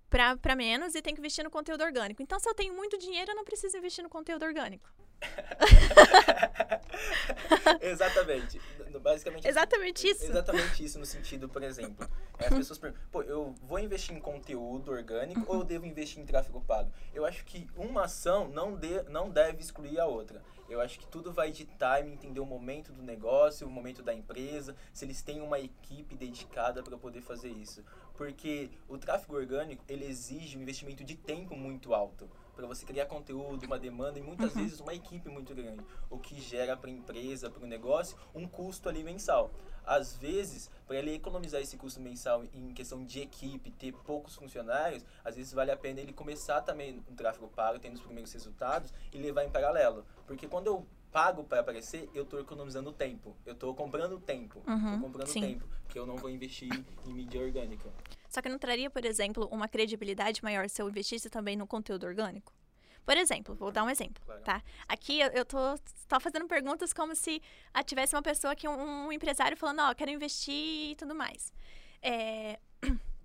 para 0.09 0.55
menos 0.55 0.95
e 0.95 1.01
tem 1.01 1.13
que 1.13 1.19
investir 1.19 1.43
no 1.43 1.49
conteúdo 1.49 1.83
orgânico. 1.83 2.21
Então, 2.21 2.39
se 2.39 2.47
eu 2.47 2.53
tenho 2.53 2.73
muito 2.73 2.97
dinheiro, 2.97 3.31
eu 3.31 3.35
não 3.35 3.43
preciso 3.43 3.77
investir 3.77 4.03
no 4.03 4.09
conteúdo 4.09 4.43
orgânico. 4.43 4.89
exatamente. 7.81 8.59
Basicamente. 9.01 9.47
Exatamente 9.47 10.07
isso. 10.07 10.25
Exatamente 10.25 10.83
isso 10.83 10.99
no 10.99 11.05
sentido, 11.05 11.49
por 11.49 11.63
exemplo, 11.63 12.07
as 12.39 12.49
pessoas 12.49 12.79
perguntam, 12.79 13.07
pô, 13.11 13.21
eu 13.21 13.53
vou 13.61 13.79
investir 13.79 14.15
em 14.15 14.19
conteúdo 14.19 14.91
orgânico 14.91 15.43
ou 15.47 15.59
eu 15.59 15.63
devo 15.63 15.85
investir 15.85 16.21
em 16.21 16.25
tráfego 16.25 16.61
pago? 16.61 16.91
Eu 17.13 17.25
acho 17.25 17.45
que 17.45 17.67
uma 17.75 18.05
ação 18.05 18.47
não, 18.47 18.75
de, 18.75 19.03
não 19.03 19.29
deve 19.29 19.61
excluir 19.61 19.99
a 19.99 20.05
outra. 20.05 20.41
Eu 20.67 20.81
acho 20.81 20.97
que 20.97 21.05
tudo 21.05 21.31
vai 21.31 21.51
de 21.51 21.65
time, 21.65 22.13
entender 22.13 22.39
o 22.39 22.45
momento 22.45 22.91
do 22.91 23.03
negócio, 23.03 23.67
o 23.67 23.69
momento 23.69 24.01
da 24.01 24.13
empresa, 24.13 24.75
se 24.91 25.05
eles 25.05 25.21
têm 25.21 25.41
uma 25.41 25.59
equipe 25.59 26.15
dedicada 26.15 26.81
para 26.81 26.97
poder 26.97 27.21
fazer 27.21 27.49
isso. 27.49 27.83
Porque 28.17 28.69
o 28.87 28.97
tráfego 28.97 29.35
orgânico, 29.35 29.83
ele 29.87 30.05
exige 30.05 30.57
um 30.57 30.61
investimento 30.61 31.03
de 31.03 31.15
tempo 31.15 31.55
muito 31.55 31.93
alto 31.93 32.29
para 32.55 32.65
você 32.65 32.85
criar 32.85 33.05
conteúdo, 33.05 33.65
uma 33.65 33.77
demanda 33.77 34.17
e 34.17 34.21
muitas 34.21 34.55
uhum. 34.55 34.61
vezes 34.61 34.79
uma 34.79 34.93
equipe 34.93 35.29
muito 35.29 35.53
grande, 35.53 35.83
o 36.09 36.17
que 36.17 36.39
gera 36.39 36.77
para 36.77 36.89
a 36.89 36.93
empresa, 36.93 37.49
para 37.49 37.63
o 37.63 37.67
negócio, 37.67 38.17
um 38.33 38.47
custo 38.47 38.87
ali 38.87 39.03
mensal. 39.03 39.51
Às 39.85 40.15
vezes, 40.15 40.71
para 40.87 40.97
ele 40.97 41.13
economizar 41.13 41.61
esse 41.61 41.77
custo 41.77 41.99
mensal 41.99 42.43
em 42.53 42.73
questão 42.73 43.03
de 43.03 43.19
equipe, 43.19 43.69
ter 43.69 43.91
poucos 43.91 44.35
funcionários, 44.35 45.05
às 45.23 45.35
vezes 45.35 45.53
vale 45.53 45.69
a 45.69 45.77
pena 45.77 45.99
ele 45.99 46.11
começar 46.11 46.61
também 46.61 47.03
um 47.09 47.15
tráfego 47.15 47.47
pago, 47.49 47.77
tendo 47.77 47.95
os 47.95 48.01
primeiros 48.01 48.33
resultados 48.33 48.91
e 49.13 49.17
levar 49.17 49.43
em 49.43 49.49
paralelo. 49.49 50.03
Porque 50.25 50.47
quando 50.47 50.67
eu 50.67 50.87
pago 51.15 51.45
para 51.45 51.61
aparecer, 51.61 52.09
eu 52.13 52.23
estou 52.23 52.41
economizando 52.41 52.91
tempo. 52.91 53.37
Eu 53.45 53.53
estou 53.53 53.73
comprando 53.73 54.19
tempo. 54.19 54.61
Uhum, 54.67 54.99
comprando 54.99 55.27
sim. 55.27 55.39
tempo, 55.39 55.65
que 55.87 55.97
eu 55.97 56.05
não 56.05 56.17
vou 56.17 56.29
investir 56.29 56.69
em 57.07 57.13
mídia 57.13 57.39
orgânica. 57.39 57.89
Só 58.27 58.41
que 58.41 58.49
não 58.49 58.59
traria, 58.59 58.89
por 58.89 59.05
exemplo, 59.05 59.47
uma 59.49 59.65
credibilidade 59.69 60.43
maior 60.43 60.67
se 60.67 60.81
eu 60.81 60.89
investisse 60.89 61.29
também 61.29 61.55
no 61.55 61.65
conteúdo 61.65 62.05
orgânico? 62.05 62.51
Por 63.05 63.15
exemplo, 63.15 63.55
vou 63.55 63.71
dar 63.71 63.85
um 63.85 63.89
exemplo, 63.89 64.21
tá? 64.43 64.61
Aqui 64.89 65.21
eu, 65.21 65.29
eu 65.29 65.45
tô, 65.45 65.57
tô 66.09 66.19
fazendo 66.19 66.47
perguntas 66.47 66.91
como 66.91 67.15
se 67.15 67.41
ah, 67.73 67.81
tivesse 67.81 68.13
uma 68.13 68.21
pessoa 68.21 68.51
aqui, 68.51 68.67
um, 68.67 69.07
um 69.07 69.11
empresário 69.11 69.55
falando, 69.55 69.83
ó, 69.83 69.91
oh, 69.91 69.95
quero 69.95 70.11
investir 70.11 70.91
e 70.91 70.95
tudo 70.97 71.15
mais. 71.15 71.53
É... 72.01 72.59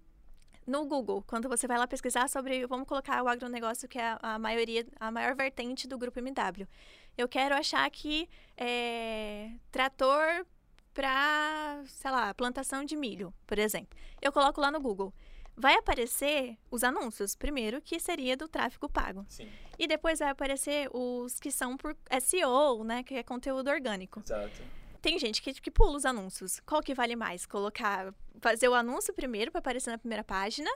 No 0.67 0.85
Google, 0.85 1.25
quando 1.27 1.49
você 1.49 1.67
vai 1.67 1.77
lá 1.79 1.89
pesquisar 1.89 2.29
sobre, 2.29 2.65
vamos 2.65 2.87
colocar 2.87 3.21
o 3.25 3.29
agronegócio, 3.29 3.89
que 3.89 3.99
é 3.99 4.05
a, 4.05 4.19
a 4.35 4.39
maioria, 4.39 4.87
a 5.01 5.11
maior 5.11 5.35
vertente 5.35 5.89
do 5.89 5.99
grupo 5.99 6.21
MW. 6.21 6.69
Eu 7.17 7.29
quero 7.29 7.55
achar 7.55 7.85
aqui 7.85 8.29
é, 8.57 9.51
trator 9.71 10.47
para, 10.93 11.83
sei 11.87 12.11
lá, 12.11 12.35
plantação 12.35 12.85
de 12.85 12.97
milho, 12.97 13.33
por 13.47 13.59
exemplo. 13.59 13.99
Eu 14.21 14.33
coloco 14.33 14.61
lá 14.61 14.71
no 14.71 14.81
Google. 14.81 15.13
Vai 15.57 15.75
aparecer 15.75 16.57
os 16.71 16.83
anúncios, 16.83 17.35
primeiro, 17.35 17.83
que 17.83 18.01
seria 18.01 18.37
do 18.37 18.49
tráfego 18.49 18.89
pago. 18.89 19.27
Sim. 19.29 19.49
E 19.79 19.87
depois 19.87 20.19
vai 20.19 20.31
aparecer 20.31 20.89
os 20.93 21.39
que 21.39 21.51
são 21.51 21.77
por 21.77 21.97
SEO, 22.21 22.83
né, 22.85 23.03
que 23.03 23.15
é 23.15 23.23
conteúdo 23.23 23.69
orgânico. 23.69 24.21
Exato. 24.21 24.63
Tem 25.03 25.19
gente 25.19 25.41
que, 25.41 25.55
que 25.55 25.71
pula 25.71 25.97
os 25.97 26.05
anúncios. 26.05 26.61
Qual 26.61 26.83
que 26.83 26.95
vale 26.95 27.17
mais? 27.17 27.47
Colocar, 27.47 28.15
fazer 28.41 28.69
o 28.69 28.75
anúncio 28.75 29.15
primeiro 29.15 29.51
para 29.51 29.59
aparecer 29.59 29.91
na 29.91 29.99
primeira 29.99 30.23
página 30.23 30.71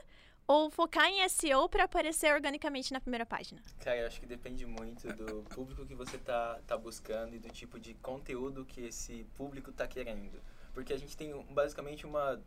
ou 0.47 0.69
focar 0.69 1.07
em 1.07 1.27
SEO 1.27 1.67
para 1.67 1.85
aparecer 1.85 2.33
organicamente 2.33 2.93
na 2.93 2.99
primeira 2.99 3.25
página? 3.25 3.61
Cara, 3.79 3.97
eu 3.97 4.07
acho 4.07 4.19
que 4.19 4.25
depende 4.25 4.65
muito 4.65 5.07
do 5.13 5.43
público 5.43 5.85
que 5.85 5.95
você 5.95 6.17
tá, 6.17 6.59
tá 6.67 6.77
buscando 6.77 7.35
e 7.35 7.39
do 7.39 7.49
tipo 7.49 7.79
de 7.79 7.93
conteúdo 7.95 8.65
que 8.65 8.81
esse 8.81 9.25
público 9.35 9.71
tá 9.71 9.87
querendo. 9.87 10.39
Porque 10.73 10.93
a 10.93 10.97
gente 10.97 11.15
tem 11.15 11.33
basicamente 11.49 12.05
uma 12.05 12.41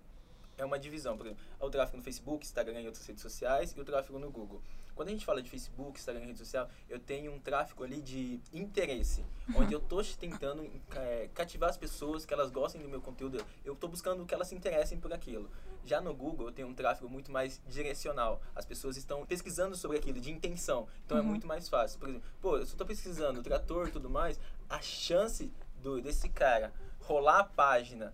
é 0.56 0.64
uma 0.64 0.78
divisão, 0.78 1.16
por 1.16 1.26
exemplo, 1.26 1.44
é 1.60 1.64
o 1.64 1.70
tráfego 1.70 1.98
no 1.98 2.02
Facebook, 2.02 2.44
Instagram 2.44 2.80
e 2.80 2.86
outras 2.86 3.06
redes 3.06 3.22
sociais 3.22 3.72
e 3.76 3.80
o 3.80 3.84
tráfego 3.84 4.18
no 4.18 4.28
Google. 4.28 4.60
Quando 4.98 5.10
a 5.10 5.12
gente 5.12 5.24
fala 5.24 5.40
de 5.40 5.48
Facebook, 5.48 5.96
Instagram 5.96 6.24
rede 6.24 6.40
social, 6.40 6.68
eu 6.88 6.98
tenho 6.98 7.30
um 7.30 7.38
tráfego 7.38 7.84
ali 7.84 8.02
de 8.02 8.40
interesse, 8.52 9.24
onde 9.54 9.72
eu 9.72 9.78
estou 9.78 10.02
tentando 10.18 10.68
é, 10.90 11.30
cativar 11.32 11.70
as 11.70 11.76
pessoas, 11.76 12.26
que 12.26 12.34
elas 12.34 12.50
gostem 12.50 12.82
do 12.82 12.88
meu 12.88 13.00
conteúdo, 13.00 13.40
eu 13.64 13.74
estou 13.74 13.88
buscando 13.88 14.26
que 14.26 14.34
elas 14.34 14.48
se 14.48 14.56
interessem 14.56 14.98
por 14.98 15.12
aquilo. 15.12 15.48
Já 15.84 16.00
no 16.00 16.12
Google, 16.12 16.48
eu 16.48 16.52
tenho 16.52 16.66
um 16.66 16.74
tráfego 16.74 17.08
muito 17.08 17.30
mais 17.30 17.62
direcional. 17.68 18.42
As 18.56 18.66
pessoas 18.66 18.96
estão 18.96 19.24
pesquisando 19.24 19.76
sobre 19.76 19.98
aquilo, 19.98 20.20
de 20.20 20.32
intenção. 20.32 20.88
Então 21.06 21.16
é 21.16 21.20
uhum. 21.20 21.26
é 21.28 21.30
muito 21.30 21.46
mais 21.46 21.68
fácil. 21.68 22.00
Por 22.00 22.08
exemplo, 22.08 22.28
pô, 22.40 22.56
eu 22.56 22.66
só 22.66 22.72
estou 22.72 22.84
pesquisando 22.84 23.40
trator 23.40 23.86
e 23.86 23.92
tudo 23.92 24.10
mais, 24.10 24.40
a 24.68 24.80
chance 24.80 25.52
do, 25.80 26.02
desse 26.02 26.28
cara 26.28 26.72
rolar 26.98 27.38
a 27.38 27.44
página 27.44 28.12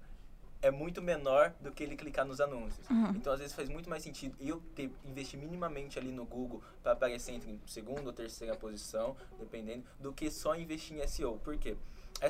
é 0.64 0.70
muito 0.70 1.02
menor 1.02 1.52
do 1.60 1.70
que 1.70 1.82
ele 1.82 1.94
clicar 1.94 2.24
nos 2.24 2.40
anúncios. 2.40 2.88
Uhum. 2.88 3.10
Então, 3.10 3.34
às 3.34 3.38
vezes, 3.38 3.54
faz 3.54 3.68
muito 3.68 3.90
mais 3.90 4.02
sentido 4.02 4.34
eu 4.40 4.62
ter, 4.74 4.90
investir 5.04 5.38
minimamente 5.38 5.98
ali 5.98 6.10
no 6.10 6.24
Google 6.24 6.62
para 6.82 6.92
aparecer 6.92 7.32
entre 7.32 7.60
segunda 7.66 8.04
ou 8.06 8.12
terceira 8.14 8.56
posição, 8.56 9.14
dependendo, 9.38 9.84
do 10.00 10.10
que 10.10 10.30
só 10.30 10.56
investir 10.56 10.96
em 10.96 11.06
SEO. 11.06 11.38
Por 11.44 11.58
quê? 11.58 11.76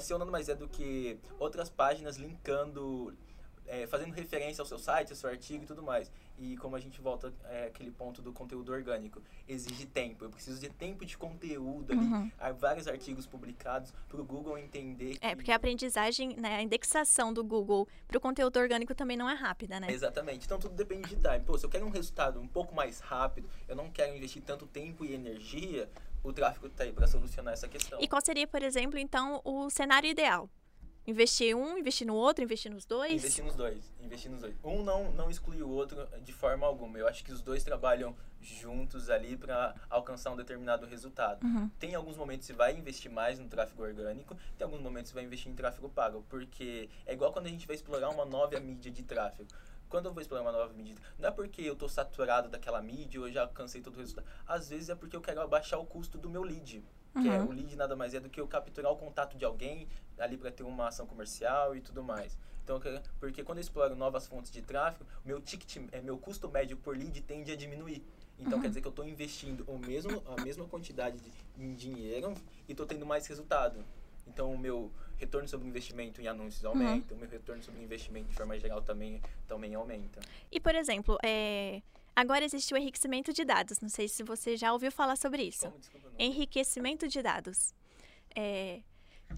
SEO 0.00 0.18
nada 0.18 0.32
mais 0.32 0.48
é 0.48 0.54
do 0.56 0.66
que 0.66 1.16
outras 1.38 1.70
páginas 1.70 2.16
linkando 2.16 3.14
é, 3.66 3.86
fazendo 3.86 4.12
referência 4.12 4.62
ao 4.62 4.66
seu 4.66 4.78
site, 4.78 5.10
ao 5.10 5.16
seu 5.16 5.28
artigo 5.30 5.64
e 5.64 5.66
tudo 5.66 5.82
mais. 5.82 6.10
E 6.38 6.56
como 6.56 6.74
a 6.76 6.80
gente 6.80 7.00
volta 7.00 7.32
é, 7.44 7.66
aquele 7.66 7.90
ponto 7.90 8.20
do 8.20 8.32
conteúdo 8.32 8.72
orgânico, 8.72 9.22
exige 9.48 9.86
tempo. 9.86 10.24
Eu 10.24 10.30
preciso 10.30 10.60
de 10.60 10.68
tempo 10.68 11.04
de 11.04 11.16
conteúdo 11.16 11.92
ali, 11.92 12.00
uhum. 12.00 12.30
há 12.38 12.52
vários 12.52 12.88
artigos 12.88 13.26
publicados 13.26 13.92
para 14.08 14.20
o 14.20 14.24
Google 14.24 14.58
entender. 14.58 15.16
É, 15.20 15.34
porque 15.34 15.52
a 15.52 15.56
aprendizagem, 15.56 16.36
né, 16.36 16.56
a 16.56 16.62
indexação 16.62 17.32
do 17.32 17.44
Google 17.44 17.86
para 18.08 18.18
o 18.18 18.20
conteúdo 18.20 18.58
orgânico 18.58 18.94
também 18.94 19.16
não 19.16 19.28
é 19.28 19.34
rápida, 19.34 19.78
né? 19.78 19.86
Exatamente. 19.90 20.44
Então 20.44 20.58
tudo 20.58 20.74
depende 20.74 21.08
de 21.08 21.16
time. 21.16 21.40
Pô, 21.40 21.56
se 21.56 21.64
eu 21.64 21.70
quero 21.70 21.86
um 21.86 21.90
resultado 21.90 22.40
um 22.40 22.48
pouco 22.48 22.74
mais 22.74 23.00
rápido, 23.00 23.48
eu 23.68 23.76
não 23.76 23.90
quero 23.90 24.16
investir 24.16 24.42
tanto 24.42 24.66
tempo 24.66 25.04
e 25.04 25.14
energia, 25.14 25.88
o 26.22 26.32
tráfego 26.32 26.66
está 26.66 26.84
aí 26.84 26.92
para 26.92 27.06
solucionar 27.06 27.52
essa 27.52 27.68
questão. 27.68 28.00
E 28.00 28.08
qual 28.08 28.20
seria, 28.24 28.46
por 28.46 28.62
exemplo, 28.62 28.98
então, 28.98 29.40
o 29.44 29.68
cenário 29.70 30.08
ideal? 30.08 30.48
Investir 31.06 31.54
um, 31.54 31.76
investir 31.76 32.06
no 32.06 32.14
outro, 32.14 32.42
investir 32.42 32.70
nos 32.70 32.86
dois? 32.86 33.12
Investir 33.12 33.44
nos 33.44 33.54
dois, 33.54 33.92
investir 34.00 34.30
nos 34.30 34.40
dois. 34.40 34.54
Um 34.64 34.82
não, 34.82 35.12
não 35.12 35.30
exclui 35.30 35.62
o 35.62 35.68
outro 35.68 36.06
de 36.22 36.32
forma 36.32 36.66
alguma. 36.66 36.98
Eu 36.98 37.06
acho 37.06 37.22
que 37.22 37.32
os 37.32 37.42
dois 37.42 37.62
trabalham 37.62 38.16
juntos 38.40 39.10
ali 39.10 39.36
para 39.36 39.74
alcançar 39.90 40.30
um 40.30 40.36
determinado 40.36 40.86
resultado. 40.86 41.44
Uhum. 41.44 41.68
Tem 41.78 41.94
alguns 41.94 42.16
momentos 42.16 42.46
que 42.46 42.52
você 42.52 42.56
vai 42.56 42.76
investir 42.76 43.10
mais 43.10 43.38
no 43.38 43.48
tráfego 43.48 43.82
orgânico, 43.82 44.36
tem 44.56 44.64
alguns 44.64 44.80
momentos 44.80 45.10
que 45.10 45.14
você 45.14 45.20
vai 45.20 45.24
investir 45.24 45.50
em 45.50 45.54
tráfego 45.54 45.88
pago, 45.88 46.24
porque 46.28 46.88
é 47.06 47.12
igual 47.12 47.32
quando 47.32 47.46
a 47.46 47.50
gente 47.50 47.66
vai 47.66 47.76
explorar 47.76 48.10
uma 48.10 48.24
nova 48.24 48.58
mídia 48.60 48.90
de 48.90 49.02
tráfego 49.02 49.48
quando 49.94 50.06
eu 50.06 50.12
vou 50.12 50.20
explorar 50.20 50.42
uma 50.42 50.50
nova 50.50 50.72
mídia, 50.72 50.96
não 51.20 51.28
é 51.28 51.30
porque 51.30 51.62
eu 51.62 51.74
estou 51.74 51.88
saturado 51.88 52.48
daquela 52.48 52.82
mídia 52.82 53.20
ou 53.20 53.28
eu 53.28 53.32
já 53.32 53.42
alcancei 53.42 53.80
todo 53.80 53.94
o 53.94 54.00
resultado. 54.00 54.26
Às 54.44 54.68
vezes 54.68 54.88
é 54.88 54.94
porque 54.96 55.14
eu 55.14 55.20
quero 55.20 55.40
abaixar 55.40 55.78
o 55.78 55.86
custo 55.86 56.18
do 56.18 56.28
meu 56.28 56.42
lead. 56.42 56.82
Que 57.12 57.28
é, 57.28 57.30
uhum. 57.30 57.36
é 57.36 57.42
o 57.42 57.52
lead 57.52 57.76
nada 57.76 57.94
mais 57.94 58.12
é 58.12 58.18
do 58.18 58.28
que 58.28 58.40
eu 58.40 58.48
capturar 58.48 58.90
o 58.90 58.96
contato 58.96 59.36
de 59.36 59.44
alguém 59.44 59.88
ali 60.18 60.36
para 60.36 60.50
ter 60.50 60.62
uma 60.62 60.88
ação 60.88 61.06
comercial 61.06 61.74
e 61.76 61.80
tudo 61.80 62.02
mais. 62.02 62.36
Então, 62.62 62.80
porque 63.20 63.44
quando 63.44 63.58
eu 63.58 63.62
exploro 63.62 63.94
novas 63.94 64.26
fontes 64.26 64.50
de 64.50 64.62
tráfego, 64.62 65.04
meu 65.24 65.40
ticket, 65.40 65.76
é, 65.92 66.00
meu 66.00 66.16
custo 66.16 66.48
médio 66.48 66.76
por 66.76 66.96
lead 66.96 67.20
tende 67.22 67.52
a 67.52 67.56
diminuir. 67.56 68.02
Então 68.38 68.54
uhum. 68.54 68.62
quer 68.62 68.68
dizer 68.68 68.80
que 68.80 68.86
eu 68.86 68.90
estou 68.90 69.06
investindo 69.06 69.64
o 69.68 69.78
mesmo, 69.78 70.22
a 70.26 70.42
mesma 70.42 70.64
quantidade 70.66 71.18
de, 71.18 71.30
em 71.58 71.74
dinheiro 71.74 72.34
e 72.66 72.72
estou 72.72 72.86
tendo 72.86 73.04
mais 73.04 73.26
resultado. 73.26 73.84
Então 74.26 74.52
o 74.52 74.58
meu 74.58 74.90
retorno 75.18 75.46
sobre 75.46 75.68
investimento 75.68 76.20
em 76.20 76.26
anúncios 76.26 76.64
aumenta, 76.64 77.12
uhum. 77.12 77.18
o 77.18 77.20
meu 77.20 77.30
retorno 77.30 77.62
sobre 77.62 77.82
investimento 77.82 78.28
de 78.30 78.34
forma 78.34 78.58
geral 78.58 78.82
também, 78.82 79.20
também 79.46 79.74
aumenta. 79.74 80.20
E 80.50 80.58
por 80.58 80.74
exemplo, 80.74 81.18
é, 81.22 81.82
Agora 82.16 82.44
existe 82.44 82.72
o 82.72 82.76
enriquecimento 82.76 83.32
de 83.32 83.44
dados. 83.44 83.80
Não 83.80 83.88
sei 83.88 84.06
se 84.06 84.22
você 84.22 84.56
já 84.56 84.72
ouviu 84.72 84.92
falar 84.92 85.16
sobre 85.16 85.42
isso. 85.42 85.66
Como? 85.66 85.78
Desculpa, 85.78 86.10
enriquecimento 86.18 87.08
de 87.08 87.20
dados. 87.20 87.74
É, 88.36 88.82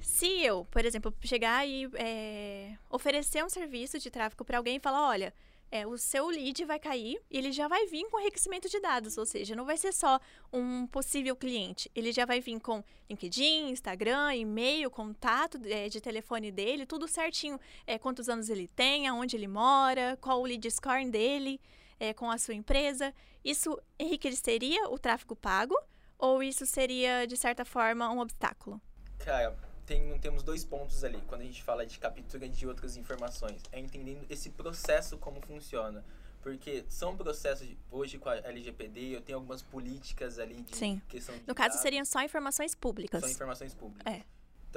se 0.01 0.43
eu, 0.43 0.65
por 0.67 0.85
exemplo, 0.85 1.15
chegar 1.23 1.67
e 1.67 1.89
é, 1.95 2.77
oferecer 2.91 3.45
um 3.45 3.49
serviço 3.49 3.99
de 3.99 4.11
tráfego 4.11 4.45
para 4.45 4.59
alguém 4.59 4.77
e 4.77 4.81
falar, 4.81 5.09
olha, 5.09 5.35
é, 5.71 5.87
o 5.87 5.99
seu 5.99 6.29
lead 6.29 6.65
vai 6.65 6.79
cair 6.79 7.21
e 7.31 7.39
ele 7.39 7.51
já 7.51 7.67
vai 7.67 7.87
vir 7.87 8.09
com 8.09 8.21
enriquecimento 8.21 8.69
de 8.69 8.81
dados, 8.81 9.19
ou 9.19 9.27
seja, 9.27 9.57
não 9.57 9.65
vai 9.65 9.77
ser 9.77 9.93
só 9.93 10.21
um 10.53 10.87
possível 10.87 11.35
cliente, 11.35 11.91
ele 11.95 12.13
já 12.13 12.25
vai 12.25 12.41
vir 12.41 12.61
com 12.61 12.85
LinkedIn, 13.11 13.71
Instagram, 13.71 14.35
e-mail, 14.35 14.91
contato 14.91 15.59
é, 15.65 15.89
de 15.89 16.01
telefone 16.01 16.53
dele, 16.53 16.87
tudo 16.87 17.09
certinho, 17.09 17.59
é, 17.87 17.99
quantos 17.99 18.29
anos 18.29 18.49
ele 18.49 18.69
tem, 18.69 19.09
aonde 19.09 19.37
ele 19.37 19.49
mora, 19.49 20.17
qual 20.21 20.41
o 20.41 20.45
lead 20.45 20.71
score 20.71 21.11
dele 21.11 21.61
é, 21.99 22.15
com 22.15 22.31
a 22.31 22.39
sua 22.39 22.55
empresa, 22.55 23.13
isso 23.45 23.81
enriqueceria 23.99 24.89
o 24.89 24.99
tráfego 24.99 25.35
pago 25.35 25.77
ou 26.19 26.43
isso 26.43 26.65
seria, 26.65 27.27
de 27.27 27.37
certa 27.37 27.65
forma, 27.65 28.11
um 28.11 28.21
obstáculo? 28.21 28.81
Cara, 29.19 29.57
tem, 29.87 30.19
temos 30.19 30.43
dois 30.43 30.65
pontos 30.65 31.05
ali 31.05 31.23
quando 31.29 31.43
a 31.43 31.45
gente 31.45 31.63
fala 31.63 31.87
de 31.87 31.99
captura 31.99 32.49
de 32.49 32.67
outras 32.67 32.97
informações. 32.97 33.63
É 33.71 33.79
entendendo 33.79 34.27
esse 34.29 34.51
processo 34.51 35.17
como 35.17 35.41
funciona. 35.41 36.05
Porque 36.43 36.85
são 36.89 37.17
processos, 37.17 37.67
de, 37.67 37.77
hoje 37.91 38.19
com 38.19 38.29
a 38.29 38.37
LGPD, 38.37 39.17
eu 39.17 39.21
tenho 39.21 39.39
algumas 39.39 39.63
políticas 39.63 40.39
ali 40.39 40.63
de 40.63 40.77
Sim. 40.77 41.01
questão 41.09 41.37
de. 41.37 41.43
No 41.47 41.55
caso, 41.55 41.77
seriam 41.79 42.05
só 42.05 42.23
informações 42.23 42.73
públicas. 42.73 43.21
São 43.21 43.31
informações 43.31 43.75
públicas. 43.75 44.15
É. 44.15 44.23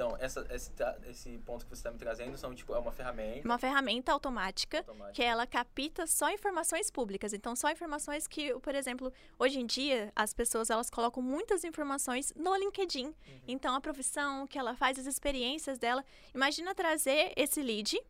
Então, 0.00 0.16
essa, 0.18 0.46
esse, 0.48 0.72
esse 1.10 1.38
ponto 1.40 1.66
que 1.66 1.76
você 1.76 1.80
está 1.80 1.90
me 1.90 1.98
trazendo 1.98 2.34
são, 2.38 2.54
tipo, 2.54 2.74
é 2.74 2.78
uma 2.78 2.90
ferramenta. 2.90 3.46
Uma 3.46 3.58
ferramenta 3.58 4.10
automática, 4.10 4.78
automática, 4.78 5.12
que 5.12 5.22
ela 5.22 5.46
capta 5.46 6.06
só 6.06 6.30
informações 6.30 6.90
públicas. 6.90 7.34
Então, 7.34 7.54
só 7.54 7.70
informações 7.70 8.26
que, 8.26 8.58
por 8.60 8.74
exemplo, 8.74 9.12
hoje 9.38 9.60
em 9.60 9.66
dia, 9.66 10.10
as 10.16 10.32
pessoas, 10.32 10.70
elas 10.70 10.88
colocam 10.88 11.22
muitas 11.22 11.64
informações 11.64 12.32
no 12.34 12.56
LinkedIn. 12.56 13.08
Uhum. 13.08 13.14
Então, 13.46 13.74
a 13.74 13.80
profissão 13.80 14.46
que 14.46 14.58
ela 14.58 14.74
faz, 14.74 14.98
as 14.98 15.04
experiências 15.04 15.78
dela. 15.78 16.02
Imagina 16.34 16.74
trazer 16.74 17.34
esse 17.36 17.62
lead 17.62 18.00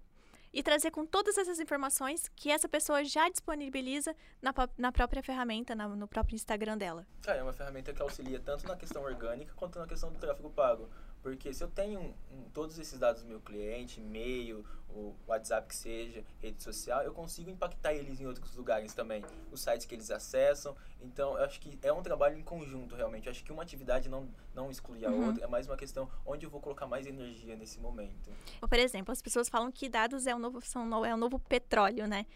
e 0.53 0.63
trazer 0.63 0.91
com 0.91 1.07
todas 1.07 1.39
essas 1.39 1.59
informações 1.59 2.29
que 2.37 2.51
essa 2.51 2.69
pessoa 2.69 3.05
já 3.05 3.29
disponibiliza 3.29 4.15
na, 4.41 4.53
na 4.77 4.93
própria 4.93 5.23
ferramenta, 5.23 5.75
na, 5.75 5.89
no 5.89 6.09
próprio 6.09 6.35
Instagram 6.35 6.77
dela. 6.77 7.07
Ah, 7.27 7.33
é 7.33 7.43
uma 7.43 7.53
ferramenta 7.53 7.93
que 7.93 8.03
auxilia 8.03 8.39
tanto 8.41 8.67
na 8.67 8.77
questão 8.77 9.03
orgânica 9.03 9.53
quanto 9.55 9.79
na 9.79 9.87
questão 9.87 10.13
do 10.13 10.19
tráfego 10.19 10.51
pago. 10.51 10.89
Porque 11.23 11.53
se 11.53 11.62
eu 11.62 11.69
tenho 11.69 12.00
um, 12.00 12.43
todos 12.53 12.79
esses 12.79 12.99
dados 12.99 13.23
do 13.23 13.29
meu 13.29 13.41
cliente, 13.41 14.00
e-mail, 14.00 14.65
o 14.95 15.15
WhatsApp 15.27 15.69
que 15.69 15.77
seja, 15.77 16.25
rede 16.41 16.62
social, 16.62 17.03
eu 17.03 17.12
consigo 17.12 17.50
impactar 17.50 17.93
eles 17.93 18.21
em 18.21 18.27
outros 18.27 18.55
lugares 18.57 18.95
também. 18.95 19.23
Os 19.53 19.61
sites 19.61 19.87
que 19.87 19.95
eles 19.95 20.11
acessam. 20.11 20.75
Então, 21.00 21.37
eu 21.37 21.45
acho 21.45 21.61
que 21.61 21.79
é 21.83 21.93
um 21.93 22.03
trabalho 22.03 22.39
em 22.39 22.43
conjunto, 22.43 22.95
realmente. 22.95 23.27
Eu 23.27 23.31
acho 23.31 23.45
que 23.45 23.53
uma 23.53 23.62
atividade 23.62 24.09
não, 24.09 24.29
não 24.55 24.71
exclui 24.71 25.05
a 25.05 25.11
uhum. 25.11 25.29
outra. 25.29 25.45
É 25.45 25.47
mais 25.47 25.67
uma 25.67 25.77
questão 25.77 26.09
onde 26.25 26.47
eu 26.47 26.50
vou 26.50 26.61
colocar 26.61 26.87
mais 26.87 27.07
energia 27.07 27.55
nesse 27.55 27.79
momento. 27.79 28.31
Por 28.61 28.79
exemplo, 28.79 29.12
as 29.12 29.23
pessoas 29.23 29.49
falam 29.49 29.71
que 29.71 29.89
dados 29.89 30.27
é 30.27 30.35
o 30.35 30.39
novo, 30.39 30.61
são, 30.62 31.05
é 31.05 31.15
o 31.15 31.19
novo 31.19 31.39
petróleo, 31.39 32.07
né? 32.07 32.27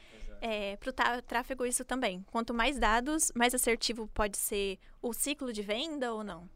É, 0.41 0.77
para 0.77 0.91
o 0.91 1.23
tráfego, 1.23 1.65
isso 1.65 1.85
também. 1.85 2.23
Quanto 2.31 2.53
mais 2.53 2.79
dados, 2.79 3.33
mais 3.35 3.55
assertivo 3.55 4.07
pode 4.09 4.37
ser 4.37 4.79
o 5.01 5.13
ciclo 5.13 5.53
de 5.53 5.63
venda 5.63 6.13
ou 6.13 6.23
não? 6.23 6.49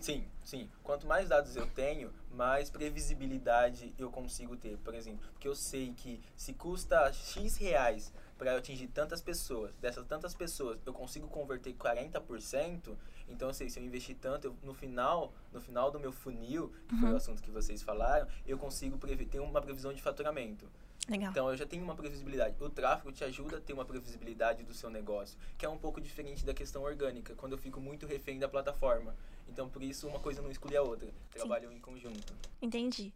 Sim, 0.00 0.24
sim. 0.44 0.70
Quanto 0.82 1.06
mais 1.06 1.28
dados 1.28 1.56
eu 1.56 1.66
tenho, 1.66 2.12
mais 2.30 2.70
previsibilidade 2.70 3.94
eu 3.98 4.10
consigo 4.10 4.56
ter. 4.56 4.76
Por 4.78 4.94
exemplo, 4.94 5.20
porque 5.32 5.48
eu 5.48 5.54
sei 5.54 5.92
que 5.94 6.20
se 6.36 6.52
custa 6.52 7.12
X 7.12 7.56
reais 7.56 8.12
para 8.38 8.52
eu 8.52 8.58
atingir 8.58 8.88
tantas 8.88 9.22
pessoas, 9.22 9.74
dessas 9.80 10.06
tantas 10.06 10.34
pessoas 10.34 10.78
eu 10.84 10.92
consigo 10.92 11.26
converter 11.28 11.74
40%, 11.74 12.94
então 13.28 13.48
eu 13.48 13.54
sei, 13.54 13.70
se 13.70 13.80
eu 13.80 13.84
investir 13.84 14.16
tanto, 14.20 14.48
eu, 14.48 14.56
no 14.62 14.74
final, 14.74 15.32
no 15.52 15.60
final 15.60 15.90
do 15.90 15.98
meu 15.98 16.12
funil, 16.12 16.72
que 16.86 16.94
uhum. 16.94 17.00
foi 17.00 17.08
o 17.08 17.12
uhum. 17.12 17.16
assunto 17.16 17.42
que 17.42 17.50
vocês 17.50 17.82
falaram, 17.82 18.28
eu 18.46 18.58
consigo 18.58 18.98
ter 18.98 19.40
uma 19.40 19.60
previsão 19.60 19.92
de 19.92 20.02
faturamento. 20.02 20.68
Legal. 21.08 21.30
Então 21.30 21.48
eu 21.48 21.56
já 21.56 21.64
tenho 21.64 21.84
uma 21.84 21.94
previsibilidade. 21.94 22.56
O 22.58 22.68
tráfego 22.68 23.12
te 23.12 23.22
ajuda 23.22 23.58
a 23.58 23.60
ter 23.60 23.72
uma 23.72 23.84
previsibilidade 23.84 24.64
do 24.64 24.74
seu 24.74 24.90
negócio, 24.90 25.38
que 25.56 25.64
é 25.64 25.68
um 25.68 25.78
pouco 25.78 26.00
diferente 26.00 26.44
da 26.44 26.52
questão 26.52 26.82
orgânica, 26.82 27.34
quando 27.36 27.52
eu 27.52 27.58
fico 27.58 27.80
muito 27.80 28.06
refém 28.06 28.38
da 28.38 28.48
plataforma. 28.48 29.14
Então 29.48 29.68
por 29.68 29.82
isso 29.82 30.06
uma 30.08 30.20
coisa 30.20 30.42
não 30.42 30.50
exclui 30.50 30.76
a 30.76 30.82
outra. 30.82 31.08
Trabalham 31.30 31.70
Sim. 31.70 31.76
em 31.76 31.80
conjunto. 31.80 32.34
Entendi. 32.60 33.12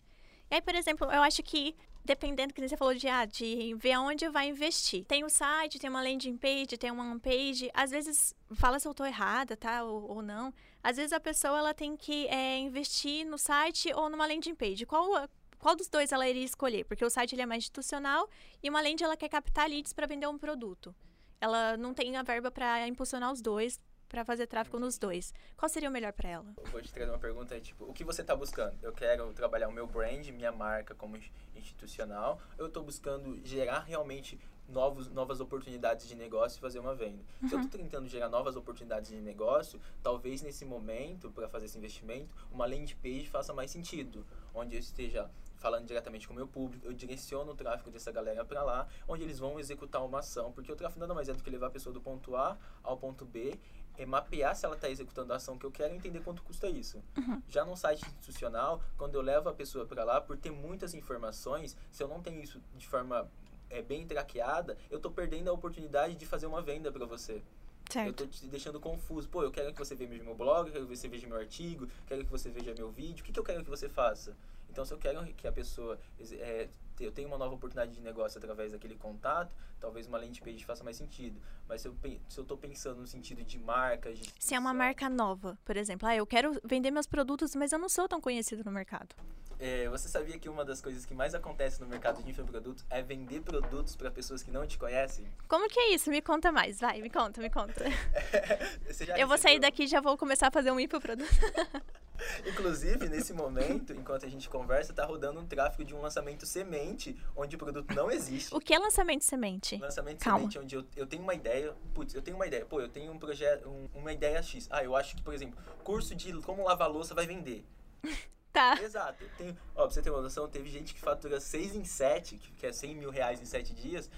E 0.50 0.54
aí, 0.56 0.60
por 0.60 0.74
exemplo, 0.74 1.06
eu 1.12 1.22
acho 1.22 1.42
que 1.42 1.76
dependendo 2.04 2.52
que 2.52 2.66
você 2.66 2.76
falou 2.76 2.94
de, 2.94 3.06
ah, 3.08 3.24
de 3.24 3.74
ver 3.74 3.92
aonde 3.92 4.28
vai 4.28 4.48
investir. 4.48 5.04
Tem 5.04 5.22
o 5.24 5.28
site, 5.28 5.78
tem 5.78 5.90
uma 5.90 6.02
landing 6.02 6.36
page, 6.36 6.78
tem 6.78 6.90
uma 6.90 7.18
page. 7.20 7.70
Às 7.74 7.90
vezes, 7.90 8.34
fala 8.54 8.78
se 8.80 8.88
eu 8.88 8.92
estou 8.92 9.06
errada, 9.06 9.56
tá? 9.56 9.84
Ou, 9.84 10.16
ou, 10.16 10.22
não. 10.22 10.52
Às 10.82 10.96
vezes 10.96 11.12
a 11.12 11.20
pessoa 11.20 11.58
ela 11.58 11.74
tem 11.74 11.96
que 11.96 12.26
é, 12.28 12.58
investir 12.58 13.26
no 13.26 13.38
site 13.38 13.92
ou 13.94 14.08
numa 14.08 14.26
landing 14.26 14.54
page. 14.54 14.86
Qual, 14.86 15.28
qual 15.58 15.76
dos 15.76 15.88
dois 15.88 16.10
ela 16.10 16.28
iria 16.28 16.44
escolher? 16.44 16.84
Porque 16.84 17.04
o 17.04 17.10
site 17.10 17.34
ele 17.34 17.42
é 17.42 17.46
mais 17.46 17.64
institucional 17.64 18.28
e 18.62 18.70
uma 18.70 18.80
landing 18.80 19.04
ela 19.04 19.16
quer 19.16 19.28
captar 19.28 19.68
leads 19.68 19.92
para 19.92 20.06
vender 20.06 20.26
um 20.26 20.38
produto. 20.38 20.94
ela 21.40 21.76
não 21.76 21.94
tem 21.94 22.16
a 22.16 22.22
verba 22.22 22.50
para 22.50 22.86
impulsionar 22.86 23.32
os 23.32 23.40
dois, 23.40 23.80
para 24.10 24.24
fazer 24.24 24.48
tráfego 24.48 24.80
nos 24.80 24.98
dois. 24.98 25.32
Qual 25.56 25.68
seria 25.68 25.88
o 25.88 25.92
melhor 25.92 26.12
para 26.12 26.28
ela? 26.28 26.52
Vou 26.72 26.82
te 26.82 26.92
trazer 26.92 27.10
uma 27.10 27.18
pergunta 27.18 27.54
é 27.54 27.60
tipo, 27.60 27.84
o 27.84 27.92
que 27.92 28.02
você 28.02 28.22
está 28.22 28.34
buscando? 28.34 28.76
Eu 28.82 28.92
quero 28.92 29.32
trabalhar 29.32 29.68
o 29.68 29.72
meu 29.72 29.86
brand, 29.86 30.26
minha 30.28 30.50
marca 30.50 30.94
como 30.96 31.16
institucional. 31.54 32.40
Eu 32.58 32.66
estou 32.66 32.82
buscando 32.82 33.40
gerar 33.44 33.80
realmente 33.80 34.38
novos, 34.68 35.08
novas 35.08 35.40
oportunidades 35.40 36.08
de 36.08 36.16
negócio 36.16 36.58
e 36.58 36.60
fazer 36.60 36.80
uma 36.80 36.94
venda. 36.94 37.22
Uhum. 37.40 37.48
Se 37.48 37.54
eu 37.54 37.60
estou 37.60 37.80
tentando 37.80 38.08
gerar 38.08 38.28
novas 38.28 38.56
oportunidades 38.56 39.10
de 39.10 39.20
negócio, 39.20 39.80
talvez 40.02 40.42
nesse 40.42 40.64
momento, 40.64 41.30
para 41.30 41.48
fazer 41.48 41.66
esse 41.66 41.78
investimento, 41.78 42.34
uma 42.50 42.66
landing 42.66 42.96
page 42.96 43.28
faça 43.28 43.54
mais 43.54 43.70
sentido, 43.70 44.26
onde 44.52 44.74
eu 44.74 44.80
esteja 44.80 45.30
falando 45.60 45.86
diretamente 45.86 46.26
com 46.26 46.32
o 46.32 46.36
meu 46.36 46.48
público, 46.48 46.86
eu 46.86 46.92
direciono 46.92 47.52
o 47.52 47.54
tráfego 47.54 47.90
dessa 47.90 48.10
galera 48.10 48.44
para 48.44 48.62
lá, 48.62 48.88
onde 49.06 49.22
eles 49.22 49.38
vão 49.38 49.60
executar 49.60 50.02
uma 50.02 50.20
ação, 50.20 50.50
porque 50.52 50.72
o 50.72 50.74
tráfego 50.74 51.00
nada 51.00 51.12
mais 51.12 51.28
é 51.28 51.34
do 51.34 51.42
que 51.42 51.50
levar 51.50 51.66
a 51.66 51.70
pessoa 51.70 51.92
do 51.92 52.00
ponto 52.00 52.34
A 52.34 52.56
ao 52.82 52.96
ponto 52.96 53.26
B 53.26 53.58
é 54.00 54.06
mapear 54.06 54.56
se 54.56 54.64
ela 54.64 54.74
está 54.74 54.88
executando 54.88 55.30
a 55.32 55.36
ação 55.36 55.58
que 55.58 55.66
eu 55.66 55.70
quero 55.70 55.92
e 55.92 55.96
entender 55.98 56.20
quanto 56.20 56.42
custa 56.42 56.66
isso. 56.68 57.02
Uhum. 57.18 57.42
Já 57.48 57.66
no 57.66 57.76
site 57.76 58.02
institucional, 58.06 58.82
quando 58.96 59.14
eu 59.14 59.20
levo 59.20 59.50
a 59.50 59.52
pessoa 59.52 59.84
para 59.84 60.02
lá, 60.04 60.20
por 60.22 60.38
ter 60.38 60.50
muitas 60.50 60.94
informações, 60.94 61.76
se 61.90 62.02
eu 62.02 62.08
não 62.08 62.22
tenho 62.22 62.42
isso 62.42 62.62
de 62.74 62.88
forma 62.88 63.30
é, 63.68 63.82
bem 63.82 64.06
traqueada, 64.06 64.78
eu 64.90 64.96
estou 64.96 65.12
perdendo 65.12 65.50
a 65.50 65.52
oportunidade 65.52 66.14
de 66.14 66.24
fazer 66.24 66.46
uma 66.46 66.62
venda 66.62 66.90
para 66.90 67.04
você. 67.04 67.42
Certo. 67.90 68.06
Eu 68.06 68.10
estou 68.12 68.26
te 68.26 68.46
deixando 68.46 68.80
confuso. 68.80 69.28
Pô, 69.28 69.42
eu 69.42 69.50
quero 69.50 69.70
que 69.72 69.78
você 69.78 69.94
veja 69.94 70.24
meu 70.24 70.34
blog, 70.34 70.68
eu 70.68 70.72
quero 70.72 70.86
que 70.86 70.96
você 70.96 71.06
veja 71.06 71.26
meu 71.26 71.36
artigo, 71.36 71.86
quero 72.06 72.24
que 72.24 72.30
você 72.30 72.48
veja 72.48 72.72
meu 72.74 72.90
vídeo. 72.90 73.20
O 73.20 73.24
que, 73.24 73.32
que 73.32 73.38
eu 73.38 73.44
quero 73.44 73.62
que 73.62 73.68
você 73.68 73.88
faça? 73.88 74.34
Então, 74.70 74.84
se 74.84 74.94
eu 74.94 74.98
quero 74.98 75.24
que 75.34 75.46
a 75.46 75.52
pessoa 75.52 75.98
é, 76.18 76.68
eu 77.00 77.10
tenho 77.10 77.28
uma 77.28 77.38
nova 77.38 77.54
oportunidade 77.54 77.92
de 77.92 78.00
negócio 78.00 78.38
através 78.38 78.72
daquele 78.72 78.94
contato, 78.94 79.54
talvez 79.80 80.06
uma 80.06 80.18
landing 80.18 80.40
page 80.40 80.64
faça 80.64 80.84
mais 80.84 80.96
sentido. 80.96 81.40
Mas 81.68 81.80
se 81.80 81.88
eu, 81.88 81.96
se 82.28 82.38
eu 82.38 82.44
tô 82.44 82.56
pensando 82.56 83.00
no 83.00 83.06
sentido 83.06 83.42
de 83.42 83.58
marca... 83.58 84.12
De 84.12 84.32
se 84.38 84.54
é 84.54 84.58
uma 84.58 84.74
marca 84.74 85.08
nova, 85.08 85.58
por 85.64 85.76
exemplo. 85.76 86.06
Ah, 86.06 86.14
eu 86.14 86.26
quero 86.26 86.60
vender 86.64 86.90
meus 86.90 87.06
produtos, 87.06 87.54
mas 87.54 87.72
eu 87.72 87.78
não 87.78 87.88
sou 87.88 88.08
tão 88.08 88.20
conhecido 88.20 88.62
no 88.64 88.70
mercado. 88.70 89.14
É, 89.58 89.86
você 89.90 90.08
sabia 90.08 90.38
que 90.38 90.48
uma 90.48 90.64
das 90.64 90.80
coisas 90.80 91.04
que 91.04 91.12
mais 91.12 91.34
acontece 91.34 91.80
no 91.82 91.86
mercado 91.86 92.22
de 92.22 92.30
infoprodutos 92.30 92.82
é 92.88 93.02
vender 93.02 93.42
produtos 93.42 93.94
para 93.94 94.10
pessoas 94.10 94.42
que 94.42 94.50
não 94.50 94.66
te 94.66 94.78
conhecem? 94.78 95.26
Como 95.46 95.68
que 95.68 95.78
é 95.78 95.94
isso? 95.94 96.08
Me 96.08 96.22
conta 96.22 96.50
mais, 96.50 96.80
vai, 96.80 97.02
me 97.02 97.10
conta, 97.10 97.42
me 97.42 97.50
conta. 97.50 97.84
eu 99.18 99.28
vou 99.28 99.36
sair 99.36 99.58
daqui 99.58 99.82
e 99.82 99.86
já 99.86 100.00
vou 100.00 100.16
começar 100.16 100.48
a 100.48 100.50
fazer 100.50 100.70
um 100.70 100.80
infoproduto. 100.80 101.28
Inclusive, 102.46 103.08
nesse 103.08 103.32
momento, 103.32 103.92
enquanto 103.92 104.26
a 104.26 104.28
gente 104.28 104.48
conversa, 104.48 104.92
tá 104.92 105.04
rodando 105.04 105.40
um 105.40 105.46
tráfego 105.46 105.84
de 105.84 105.94
um 105.94 106.00
lançamento 106.00 106.46
semente, 106.46 107.16
onde 107.36 107.56
o 107.56 107.58
produto 107.58 107.94
não 107.94 108.10
existe. 108.10 108.54
O 108.54 108.60
que 108.60 108.74
é 108.74 108.78
lançamento 108.78 109.24
semente? 109.24 109.76
Lançamento 109.76 110.22
Calma. 110.22 110.38
semente, 110.38 110.58
onde 110.58 110.74
eu, 110.76 110.84
eu 110.96 111.06
tenho 111.06 111.22
uma 111.22 111.34
ideia, 111.34 111.74
putz, 111.94 112.14
eu 112.14 112.22
tenho 112.22 112.36
uma 112.36 112.46
ideia, 112.46 112.64
pô, 112.64 112.80
eu 112.80 112.88
tenho 112.88 113.12
um 113.12 113.18
projeto, 113.18 113.68
um, 113.68 113.88
uma 113.94 114.12
ideia 114.12 114.42
X. 114.42 114.68
Ah, 114.70 114.84
eu 114.84 114.96
acho 114.96 115.16
que, 115.16 115.22
por 115.22 115.34
exemplo, 115.34 115.58
curso 115.82 116.14
de 116.14 116.32
como 116.42 116.64
lavar 116.64 116.90
louça 116.90 117.14
vai 117.14 117.26
vender. 117.26 117.64
Tá. 118.52 118.76
Exato. 118.82 119.24
Tem, 119.38 119.56
ó, 119.76 119.82
pra 119.82 119.90
você 119.90 120.02
ter 120.02 120.10
uma 120.10 120.20
noção, 120.20 120.48
teve 120.48 120.68
gente 120.68 120.92
que 120.92 121.00
fatura 121.00 121.38
6 121.38 121.76
em 121.76 121.84
7, 121.84 122.36
que 122.36 122.66
é 122.66 122.72
100 122.72 122.96
mil 122.96 123.08
reais 123.08 123.40
em 123.40 123.44
7 123.44 123.72
dias, 123.72 124.10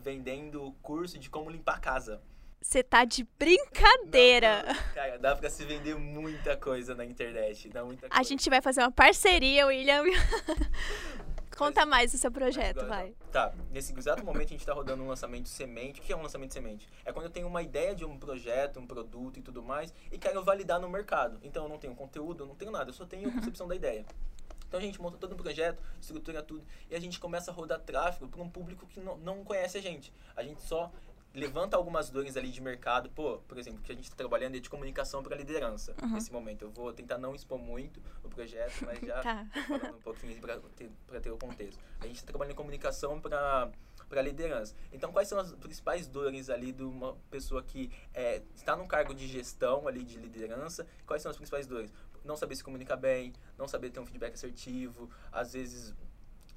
vendendo 0.00 0.72
curso 0.80 1.18
de 1.18 1.28
como 1.28 1.50
limpar 1.50 1.76
a 1.76 1.80
casa. 1.80 2.22
Você 2.62 2.80
tá 2.80 3.04
de 3.04 3.26
brincadeira. 3.36 4.62
Não, 4.62 4.72
não. 4.72 4.94
Cara, 4.94 5.18
dá 5.18 5.34
pra 5.34 5.50
se 5.50 5.64
vender 5.64 5.96
muita 5.96 6.56
coisa 6.56 6.94
na 6.94 7.04
internet. 7.04 7.68
Dá 7.68 7.84
muita 7.84 8.06
A 8.08 8.22
gente 8.22 8.48
vai 8.48 8.62
fazer 8.62 8.82
uma 8.82 8.92
parceria, 8.92 9.66
William. 9.66 10.04
Conta 11.58 11.80
mas, 11.80 11.88
mais 11.88 12.12
do 12.12 12.18
seu 12.18 12.30
projeto, 12.30 12.80
agora, 12.80 13.02
vai. 13.02 13.14
Tá, 13.30 13.52
nesse 13.70 13.92
exato 13.96 14.24
momento 14.24 14.46
a 14.46 14.50
gente 14.50 14.60
está 14.60 14.72
rodando 14.72 15.02
um 15.02 15.08
lançamento 15.08 15.48
semente. 15.48 16.00
O 16.00 16.02
que 16.02 16.12
é 16.12 16.16
um 16.16 16.22
lançamento 16.22 16.54
semente? 16.54 16.88
É 17.04 17.12
quando 17.12 17.26
eu 17.26 17.30
tenho 17.30 17.48
uma 17.48 17.62
ideia 17.62 17.94
de 17.94 18.04
um 18.04 18.16
projeto, 18.16 18.78
um 18.78 18.86
produto 18.86 19.38
e 19.38 19.42
tudo 19.42 19.62
mais, 19.62 19.92
e 20.10 20.16
quero 20.16 20.42
validar 20.42 20.80
no 20.80 20.88
mercado. 20.88 21.38
Então 21.42 21.64
eu 21.64 21.68
não 21.68 21.78
tenho 21.78 21.94
conteúdo, 21.94 22.44
eu 22.44 22.46
não 22.46 22.54
tenho 22.54 22.70
nada, 22.70 22.90
eu 22.90 22.94
só 22.94 23.04
tenho 23.04 23.28
a 23.28 23.32
concepção 23.34 23.66
da 23.66 23.74
ideia. 23.74 24.06
Então 24.66 24.80
a 24.80 24.82
gente 24.82 25.00
monta 25.02 25.18
todo 25.18 25.34
um 25.34 25.36
projeto, 25.36 25.82
estrutura 26.00 26.42
tudo, 26.42 26.64
e 26.88 26.94
a 26.94 27.00
gente 27.00 27.20
começa 27.20 27.50
a 27.50 27.54
rodar 27.54 27.78
tráfego 27.80 28.26
para 28.26 28.40
um 28.40 28.48
público 28.48 28.86
que 28.86 29.00
não, 29.00 29.18
não 29.18 29.44
conhece 29.44 29.76
a 29.76 29.82
gente. 29.82 30.10
A 30.34 30.42
gente 30.42 30.62
só 30.62 30.90
levanta 31.34 31.76
algumas 31.76 32.10
dores 32.10 32.36
ali 32.36 32.50
de 32.50 32.60
mercado. 32.60 33.10
Pô, 33.10 33.38
por 33.48 33.58
exemplo, 33.58 33.80
que 33.80 33.92
a 33.92 33.94
gente 33.94 34.04
está 34.04 34.16
trabalhando 34.16 34.56
é 34.56 34.60
de 34.60 34.68
comunicação 34.68 35.22
para 35.22 35.36
liderança 35.36 35.94
uhum. 36.02 36.10
nesse 36.10 36.32
momento. 36.32 36.62
Eu 36.62 36.70
vou 36.70 36.92
tentar 36.92 37.18
não 37.18 37.34
expor 37.34 37.58
muito 37.58 38.02
o 38.22 38.28
projeto, 38.28 38.84
mas 38.84 39.00
já 39.00 39.20
tá. 39.22 39.46
falando 39.66 39.96
um 39.96 40.00
pouquinho 40.00 40.40
para 40.40 40.58
ter, 40.76 40.90
ter 41.20 41.30
o 41.30 41.38
contexto. 41.38 41.82
A 42.00 42.06
gente 42.06 42.16
está 42.16 42.28
trabalhando 42.28 42.52
em 42.52 42.56
comunicação 42.56 43.20
para 43.20 43.70
para 44.08 44.20
liderança. 44.20 44.74
Então, 44.92 45.10
quais 45.10 45.26
são 45.26 45.38
as 45.38 45.54
principais 45.54 46.06
dores 46.06 46.50
ali 46.50 46.70
de 46.70 46.82
uma 46.82 47.16
pessoa 47.30 47.62
que 47.62 47.90
é, 48.12 48.42
está 48.54 48.76
num 48.76 48.86
cargo 48.86 49.14
de 49.14 49.26
gestão 49.26 49.88
ali 49.88 50.04
de 50.04 50.18
liderança? 50.18 50.86
Quais 51.06 51.22
são 51.22 51.30
as 51.30 51.36
principais 51.36 51.66
dores? 51.66 51.90
Não 52.22 52.36
saber 52.36 52.54
se 52.54 52.62
comunicar 52.62 52.96
bem, 52.96 53.32
não 53.56 53.66
saber 53.66 53.88
ter 53.88 54.00
um 54.00 54.04
feedback 54.04 54.34
assertivo, 54.34 55.08
às 55.32 55.54
vezes, 55.54 55.94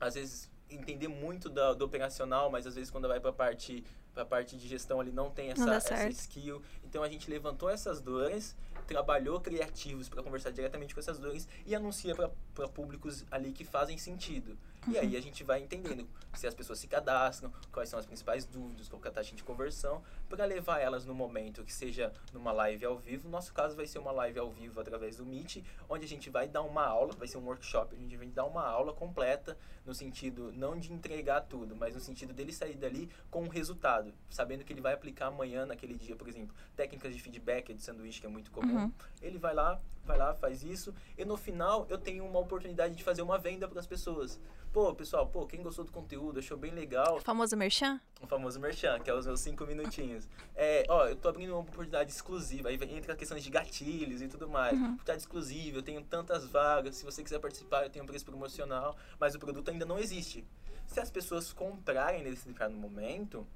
às 0.02 0.16
vezes 0.16 0.52
entender 0.70 1.08
muito 1.08 1.50
do, 1.50 1.76
do 1.76 1.86
operacional, 1.86 2.50
mas 2.50 2.68
às 2.68 2.76
vezes 2.76 2.92
quando 2.92 3.08
vai 3.08 3.22
para 3.22 3.30
a 3.30 3.34
parte 3.34 3.86
a 4.16 4.26
parte 4.26 4.58
de 4.58 4.68
gestão 4.68 5.00
ali 5.00 5.12
não 5.12 5.30
tem 5.30 5.52
essa, 5.52 5.66
não 5.66 5.74
essa 5.74 6.08
skill. 6.10 6.62
Então 6.84 7.04
a 7.04 7.10
gente 7.10 7.30
levantou 7.30 7.70
essas 7.70 8.02
dores, 8.02 8.56
trabalhou 8.88 9.40
criativos 9.40 10.08
para 10.08 10.24
conversar 10.24 10.52
diretamente 10.52 10.94
com 10.94 11.00
essas 11.00 11.20
dores 11.20 11.48
e 11.66 11.76
anuncia 11.76 12.16
para 12.16 12.68
públicos 12.70 13.26
ali 13.30 13.52
que 13.52 13.64
fazem 13.64 13.98
sentido. 13.98 14.58
E 14.88 14.98
aí 14.98 15.12
uhum. 15.12 15.18
a 15.18 15.22
gente 15.22 15.44
vai 15.44 15.62
entendendo 15.62 16.08
se 16.34 16.46
as 16.48 16.54
pessoas 16.54 16.80
se 16.80 16.88
cadastram, 16.88 17.52
quais 17.72 17.90
são 17.90 17.98
as 17.98 18.06
principais 18.06 18.46
dúvidas, 18.46 18.88
qual 18.88 19.02
é 19.04 19.08
a 19.08 19.12
taxa 19.12 19.36
de 19.36 19.44
conversão, 19.44 20.04
para 20.30 20.46
levar 20.46 20.80
elas 20.80 21.06
no 21.06 21.14
momento 21.16 21.64
que 21.64 21.74
seja 21.74 22.12
numa 22.34 22.52
live 22.52 22.86
ao 22.86 22.98
vivo. 22.98 23.26
No 23.26 23.32
nosso 23.32 23.54
caso 23.54 23.76
vai 23.76 23.88
ser 23.88 24.00
uma 24.00 24.12
live 24.12 24.40
ao 24.40 24.52
vivo 24.52 24.80
através 24.80 25.18
do 25.18 25.26
Meet, 25.26 25.64
onde 25.90 26.06
a 26.06 26.08
gente 26.08 26.30
vai 26.30 26.48
dar 26.48 26.62
uma 26.62 26.86
aula, 26.86 27.14
vai 27.14 27.28
ser 27.28 27.38
um 27.38 27.46
workshop, 27.46 27.96
a 27.96 28.00
gente 28.00 28.18
vai 28.18 28.28
dar 28.28 28.46
uma 28.46 28.66
aula 28.66 28.94
completa 28.94 29.58
no 29.86 29.94
sentido 29.94 30.52
não 30.54 30.78
de 30.78 30.92
entregar 30.92 31.42
tudo, 31.42 31.76
mas 31.76 31.94
no 31.94 32.02
sentido 32.02 32.34
dele 32.34 32.52
sair 32.52 32.76
dali 32.76 33.10
com 33.30 33.44
um 33.44 33.48
resultado, 33.48 34.14
sabendo 34.30 34.64
que 34.64 34.74
ele 34.74 34.82
vai 34.82 34.94
aplicar 34.94 35.28
amanhã 35.28 35.66
naquele 35.66 35.96
dia, 35.96 36.16
por 36.16 36.28
exemplo, 36.28 36.56
técnicas 36.76 37.14
de 37.14 37.22
feedback 37.22 37.74
de 37.74 37.82
sanduíche 37.82 38.20
que 38.20 38.26
é 38.26 38.30
muito 38.30 38.52
comum. 38.52 38.86
Uhum. 38.86 38.92
Ele 39.22 39.38
vai 39.38 39.54
lá, 39.54 39.80
vai 40.06 40.18
lá, 40.18 40.34
faz 40.34 40.64
isso, 40.64 40.94
e 41.18 41.26
no 41.26 41.36
final 41.36 41.86
eu 41.90 41.98
tenho 41.98 42.26
uma 42.26 42.40
oportunidade 42.40 42.96
de 42.96 43.04
fazer 43.04 43.22
uma 43.22 43.38
venda 43.38 43.68
para 43.68 43.80
as 43.80 43.88
pessoas. 43.88 44.40
Pô, 44.72 44.94
pessoal, 44.94 45.26
pô, 45.28 45.48
quem 45.48 45.62
gostou 45.62 45.86
do 45.86 45.92
conteúdo, 45.92 46.40
achou 46.40 46.58
bem 46.58 46.72
legal. 46.72 47.16
O 47.16 47.22
famoso 47.22 47.56
merchan? 47.56 48.00
O 48.22 48.28
famoso 48.28 48.60
merchan, 48.60 49.00
que 49.00 49.10
é 49.10 49.14
os 49.14 49.26
meus 49.26 49.40
cinco 49.40 49.66
minutinhos. 49.66 50.28
É, 50.54 50.84
ó, 50.90 51.08
eu 51.08 51.16
tô 51.16 51.30
abrindo 51.30 51.52
uma 51.52 51.62
oportunidade 51.62 52.12
exclusiva, 52.12 52.68
aí 52.68 52.78
entra 52.92 53.14
a 53.14 53.16
questão 53.16 53.38
de 53.38 53.50
gatilhos 53.50 54.22
e 54.22 54.28
tudo 54.28 54.50
mais. 54.50 54.74
Uhum. 54.74 54.86
Oportunidade 54.86 55.22
exclusiva, 55.22 55.78
eu 55.78 55.84
tenho 55.84 56.04
tantas 56.04 56.46
vagas, 56.46 56.98
se 56.98 57.06
você 57.06 57.24
quiser 57.24 57.40
participar, 57.40 57.84
eu 57.84 57.90
tenho 57.90 58.04
um 58.04 58.08
preço 58.08 58.26
promocional, 58.26 58.98
mas 59.18 59.34
o 59.34 59.40
produto 59.40 59.72
ainda 59.72 59.86
não 59.86 59.98
existe. 59.98 60.46
Se 60.88 61.00
as 61.00 61.10
pessoas 61.10 61.54
comprarem 61.54 62.22
nesse 62.22 62.48
determinado 62.48 62.76
momento, 62.76 63.48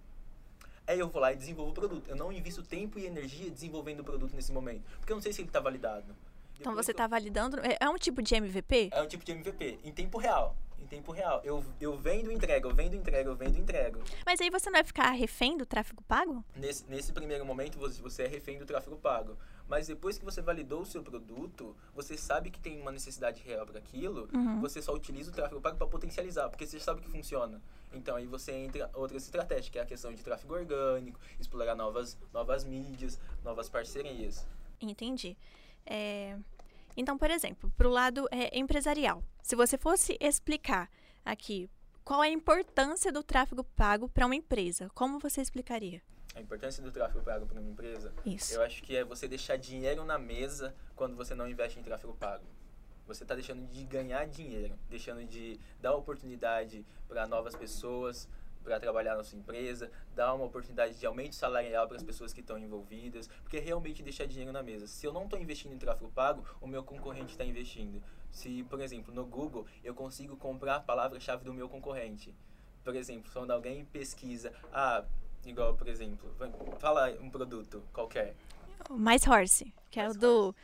aí 0.88 1.00
eu 1.00 1.08
vou 1.08 1.22
lá 1.22 1.32
e 1.32 1.36
desenvolvo 1.36 1.72
o 1.72 1.74
produto. 1.74 2.10
Eu 2.10 2.16
não 2.16 2.32
invisto 2.32 2.64
tempo 2.64 2.98
e 2.98 3.06
energia 3.06 3.52
desenvolvendo 3.52 4.00
o 4.00 4.04
produto 4.04 4.36
nesse 4.36 4.52
momento, 4.52 4.84
porque 4.98 5.12
eu 5.12 5.16
não 5.16 5.22
sei 5.22 5.32
se 5.32 5.42
ele 5.42 5.50
está 5.50 5.60
validado. 5.60 6.16
Então 6.60 6.76
você 6.76 6.91
está 6.91 7.08
validando. 7.08 7.60
É, 7.62 7.78
é 7.80 7.89
um 7.89 7.98
tipo 7.98 8.22
de 8.22 8.36
MVP? 8.36 8.89
É 8.91 9.02
um 9.02 9.08
tipo 9.08 9.24
de 9.24 9.32
MVP, 9.32 9.80
em 9.84 9.91
tempo 9.91 10.17
real 10.17 10.56
em 10.82 10.88
tempo 10.88 11.12
real. 11.12 11.41
Eu, 11.43 11.63
eu 11.80 11.98
vendo, 11.98 12.32
entrego, 12.32 12.69
eu 12.69 12.74
vendo, 12.74 12.95
entrego, 12.95 13.30
eu 13.30 13.36
vendo, 13.36 13.58
entrego. 13.58 14.00
Mas 14.26 14.39
aí 14.39 14.50
você 14.50 14.69
não 14.69 14.78
vai 14.78 14.84
ficar 14.84 15.12
refém 15.12 15.58
do 15.58 15.65
tráfego 15.65 16.02
pago? 16.04 16.43
Nesse, 16.56 16.86
nesse 16.89 17.12
primeiro 17.12 17.45
momento, 17.45 17.78
você, 17.78 18.02
você 18.02 18.24
é 18.24 18.28
refém 18.28 18.58
do 18.58 18.65
tráfego 18.65 18.95
pago. 18.98 19.38
Mas 19.67 19.86
depois 19.88 20.17
que 20.17 20.26
você 20.26 20.41
validou 20.41 20.82
o 20.82 20.86
seu 20.86 21.04
produto, 21.04 21.76
você 21.93 22.17
sabe 22.17 22.50
que 22.50 22.60
tem 22.60 22.82
uma 22.82 22.91
necessidade 22.91 23.43
real 23.43 23.67
para 23.67 23.78
aquilo, 23.78 24.28
uhum. 24.34 24.60
você 24.60 24.82
só 24.82 24.93
utiliza 24.93 25.30
o 25.30 25.34
tráfego 25.34 25.62
pago 25.62 25.78
para 25.78 25.86
potencializar, 25.86 26.50
porque 26.50 26.65
você 26.65 26.80
sabe 26.80 27.02
que 27.02 27.10
funciona. 27.10 27.62
Então 27.93 28.15
aí 28.15 28.26
você 28.26 28.52
entra 28.52 28.89
outras 28.95 29.24
estratégias, 29.24 29.69
que 29.69 29.78
é 29.78 29.82
a 29.84 29.86
questão 29.86 30.12
de 30.12 30.24
tráfego 30.24 30.56
orgânico, 30.56 31.19
explorar 31.39 31.76
novas, 31.76 32.17
novas 32.34 32.63
mídias, 32.63 33.19
novas 33.43 33.69
parcerias. 33.69 34.48
Entendi. 34.82 35.38
É... 35.86 36.38
Então, 36.96 37.18
por 37.18 37.32
exemplo, 37.32 37.72
para 37.78 37.88
o 37.88 37.92
lado 37.92 38.28
é, 38.32 38.58
empresarial, 38.58 39.24
se 39.42 39.56
você 39.56 39.78
fosse 39.78 40.18
explicar 40.20 40.89
aqui 41.24 41.70
qual 42.10 42.24
é 42.24 42.28
a 42.28 42.32
importância 42.32 43.12
do 43.12 43.22
tráfego 43.22 43.63
pago 43.63 44.10
para 44.10 44.26
uma 44.26 44.36
empresa, 44.36 44.89
como 44.96 45.20
você 45.20 45.42
explicaria? 45.42 46.02
A 46.34 46.42
importância 46.42 46.82
do 46.82 46.92
tráfego 46.92 47.24
pago 47.24 47.46
para 47.46 47.60
uma 47.60 47.70
empresa? 47.70 48.12
Isso. 48.26 48.56
Eu 48.56 48.63
acho 48.63 48.82
que 48.82 48.96
é 48.96 49.04
você 49.04 49.28
deixar 49.28 49.58
dinheiro 49.58 50.04
na 50.04 50.18
mesa 50.18 50.74
quando 50.96 51.15
você 51.15 51.36
não 51.36 51.48
investe 51.48 51.80
em 51.80 51.84
tráfego 51.84 52.15
pago. 52.15 52.46
Você 53.06 53.24
está 53.24 53.36
deixando 53.36 53.63
de 53.72 53.84
ganhar 53.84 54.26
dinheiro, 54.26 54.76
deixando 54.89 55.24
de 55.24 55.60
dar 55.80 55.94
oportunidade 55.94 56.84
para 57.08 57.28
novas 57.28 57.56
pessoas, 57.56 58.28
para 58.63 58.80
trabalhar 58.80 59.15
na 59.15 59.24
sua 59.24 59.38
empresa, 59.38 59.91
dar 60.15 60.34
uma 60.34 60.45
oportunidade 60.45 61.00
de 61.00 61.06
aumento 61.06 61.36
salarial 61.36 61.88
para 61.88 61.98
as 61.98 62.04
pessoas 62.04 62.34
que 62.34 62.41
estão 62.41 62.58
envolvidas, 62.58 63.28
porque 63.41 63.60
realmente 63.60 64.04
deixar 64.04 64.26
dinheiro 64.26 64.52
na 64.52 64.62
mesa. 64.63 64.88
Se 64.88 65.06
eu 65.06 65.13
não 65.13 65.24
estou 65.24 65.39
investindo 65.39 65.74
em 65.74 65.78
tráfego 65.78 66.12
pago, 66.12 66.45
o 66.62 66.67
meu 66.67 66.84
concorrente 66.84 67.32
está 67.32 67.45
investindo. 67.45 68.02
Se, 68.32 68.63
por 68.63 68.80
exemplo, 68.82 69.13
no 69.13 69.26
Google 69.26 69.65
eu 69.84 69.93
consigo 69.93 70.38
comprar 70.38 70.76
a 70.76 70.80
palavra-chave 70.80 71.43
do 71.43 71.54
meu 71.54 71.67
concorrente. 71.67 72.36
Por 72.84 72.95
exemplo, 72.95 73.32
quando 73.34 73.52
alguém 73.52 73.86
pesquisa, 73.86 74.54
ah, 74.72 75.04
Igual, 75.45 75.74
por 75.76 75.88
exemplo, 75.88 76.30
fala 76.80 77.12
um 77.22 77.30
produto 77.30 77.84
qualquer. 77.93 78.36
Mais 78.89 79.26
Horse, 79.26 79.74
que 79.89 80.00
Mais 80.00 80.08
é 80.08 80.08
o 80.08 80.13
do 80.13 80.56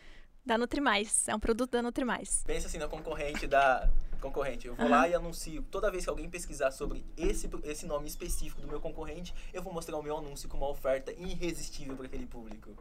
da 0.45 0.57
Nutrimais. 0.57 1.27
É 1.27 1.35
um 1.35 1.39
produto 1.39 1.71
da 1.71 1.81
Nutrimais. 1.81 2.43
Pensa 2.45 2.67
assim 2.67 2.77
na 2.77 2.87
concorrente 2.87 3.47
da 3.47 3.89
concorrente. 4.21 4.67
Eu 4.67 4.75
vou 4.75 4.85
uhum. 4.85 4.91
lá 4.91 5.07
e 5.07 5.13
anuncio. 5.13 5.63
Toda 5.63 5.91
vez 5.91 6.03
que 6.03 6.09
alguém 6.09 6.29
pesquisar 6.29 6.71
sobre 6.71 7.05
esse, 7.17 7.49
esse 7.63 7.85
nome 7.85 8.07
específico 8.07 8.61
do 8.61 8.67
meu 8.67 8.79
concorrente, 8.79 9.33
eu 9.53 9.61
vou 9.61 9.73
mostrar 9.73 9.97
o 9.97 10.03
meu 10.03 10.17
anúncio 10.17 10.49
com 10.49 10.57
uma 10.57 10.69
oferta 10.69 11.11
irresistível 11.13 11.95
para 11.95 12.05
aquele 12.05 12.25
público. 12.25 12.75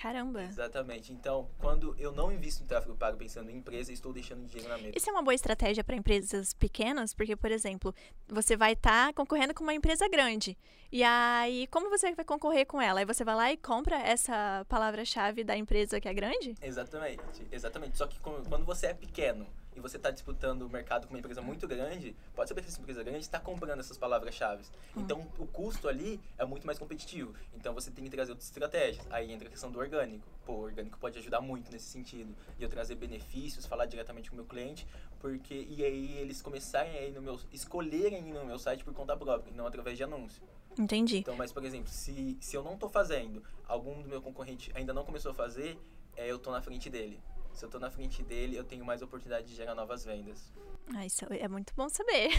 Caramba. 0.00 0.44
Exatamente. 0.44 1.12
Então, 1.12 1.48
quando 1.58 1.94
eu 1.98 2.12
não 2.12 2.30
invisto 2.30 2.62
em 2.62 2.66
tráfego 2.66 2.94
pago 2.94 3.16
pensando 3.16 3.50
em 3.50 3.56
empresa, 3.56 3.92
estou 3.92 4.12
deixando 4.12 4.46
dinheiro 4.46 4.68
na 4.68 4.78
mesa. 4.78 4.92
Isso 4.96 5.10
é 5.10 5.12
uma 5.12 5.22
boa 5.22 5.34
estratégia 5.34 5.82
para 5.82 5.96
empresas 5.96 6.54
pequenas, 6.54 7.12
porque, 7.12 7.34
por 7.34 7.50
exemplo, 7.50 7.92
você 8.28 8.56
vai 8.56 8.74
estar 8.74 9.08
tá 9.08 9.12
concorrendo 9.12 9.52
com 9.52 9.64
uma 9.64 9.74
empresa 9.74 10.08
grande. 10.08 10.56
E 10.92 11.02
aí, 11.02 11.66
como 11.66 11.90
você 11.90 12.14
vai 12.14 12.24
concorrer 12.24 12.64
com 12.64 12.80
ela? 12.80 13.00
Aí 13.00 13.04
você 13.04 13.24
vai 13.24 13.34
lá 13.34 13.52
e 13.52 13.56
compra 13.56 13.96
essa 13.96 14.64
palavra-chave 14.68 15.42
da 15.42 15.56
empresa 15.56 16.00
que 16.00 16.08
é 16.08 16.14
grande? 16.14 16.54
Exatamente. 16.62 17.46
Exatamente. 17.50 17.98
Só 17.98 18.06
que 18.06 18.20
quando 18.20 18.64
você 18.64 18.86
é 18.86 18.94
pequeno 18.94 19.46
e 19.78 19.80
você 19.80 19.96
está 19.96 20.10
disputando 20.10 20.62
o 20.62 20.68
mercado 20.68 21.06
com 21.06 21.14
uma 21.14 21.18
empresa 21.18 21.40
muito 21.40 21.66
grande, 21.66 22.14
pode 22.34 22.48
saber 22.48 22.62
que 22.62 22.68
essa 22.68 22.80
empresa 22.80 23.02
grande 23.02 23.20
está 23.20 23.38
comprando 23.40 23.80
essas 23.80 23.96
palavras-chave. 23.96 24.64
Hum. 24.96 25.00
Então, 25.00 25.26
o 25.38 25.46
custo 25.46 25.88
ali 25.88 26.20
é 26.36 26.44
muito 26.44 26.66
mais 26.66 26.78
competitivo. 26.78 27.32
Então, 27.54 27.72
você 27.72 27.90
tem 27.90 28.04
que 28.04 28.10
trazer 28.10 28.32
outras 28.32 28.48
estratégias. 28.48 29.06
Aí 29.10 29.32
entra 29.32 29.48
a 29.48 29.50
questão 29.50 29.70
do 29.70 29.78
orgânico. 29.78 30.26
Pô, 30.44 30.54
o 30.54 30.62
orgânico 30.62 30.98
pode 30.98 31.18
ajudar 31.18 31.40
muito 31.40 31.70
nesse 31.70 31.86
sentido. 31.86 32.34
E 32.58 32.62
eu 32.62 32.68
trazer 32.68 32.96
benefícios, 32.96 33.66
falar 33.66 33.86
diretamente 33.86 34.30
com 34.30 34.36
o 34.36 34.38
meu 34.38 34.46
cliente, 34.46 34.86
porque 35.20 35.66
e 35.68 35.84
aí 35.84 36.18
eles 36.18 36.42
começarem 36.42 36.96
a 36.96 37.02
ir 37.02 37.12
no 37.12 37.22
meu 37.22 37.38
escolherem 37.52 38.28
ir 38.28 38.32
no 38.32 38.44
meu 38.44 38.58
site 38.58 38.84
por 38.84 38.92
conta 38.94 39.16
própria, 39.16 39.50
e 39.50 39.54
não 39.54 39.66
através 39.66 39.96
de 39.96 40.04
anúncio. 40.04 40.42
Entendi. 40.78 41.18
Então, 41.18 41.36
mas 41.36 41.52
por 41.52 41.64
exemplo, 41.64 41.88
se, 41.88 42.36
se 42.40 42.56
eu 42.56 42.62
não 42.62 42.74
estou 42.74 42.88
fazendo, 42.88 43.42
algum 43.66 44.00
do 44.00 44.08
meu 44.08 44.22
concorrente 44.22 44.70
ainda 44.74 44.92
não 44.92 45.04
começou 45.04 45.32
a 45.32 45.34
fazer, 45.34 45.78
é, 46.16 46.30
eu 46.30 46.36
estou 46.36 46.52
na 46.52 46.60
frente 46.62 46.88
dele 46.88 47.20
se 47.58 47.64
eu 47.64 47.68
estou 47.68 47.80
na 47.80 47.90
frente 47.90 48.22
dele, 48.22 48.56
eu 48.56 48.62
tenho 48.62 48.84
mais 48.84 49.02
oportunidade 49.02 49.48
de 49.48 49.54
gerar 49.54 49.74
novas 49.74 50.04
vendas. 50.04 50.52
Ah, 50.94 51.04
isso 51.04 51.26
é 51.28 51.48
muito 51.48 51.74
bom 51.74 51.88
saber. 51.88 52.30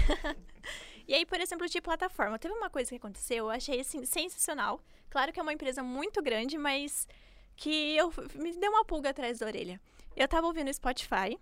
e 1.08 1.14
aí, 1.14 1.26
por 1.26 1.40
exemplo, 1.42 1.68
de 1.68 1.82
plataforma, 1.82 2.40
teve 2.40 2.54
uma 2.54 2.70
coisa 2.70 2.90
que 2.90 2.96
aconteceu, 2.96 3.46
eu 3.46 3.50
achei 3.50 3.82
assim 3.82 4.06
sensacional. 4.06 4.82
Claro 5.10 5.34
que 5.34 5.40
é 5.40 5.44
uma 5.44 5.52
empresa 5.52 5.84
muito 5.84 6.22
grande, 6.22 6.58
mas 6.58 7.08
que 7.58 7.98
eu 7.98 8.14
me 8.36 8.54
deu 8.54 8.72
uma 8.72 8.86
pulga 8.86 9.10
atrás 9.10 9.40
da 9.40 9.46
orelha. 9.46 9.80
Eu 10.16 10.26
estava 10.26 10.48
ouvindo 10.48 10.74
Spotify 10.74 11.38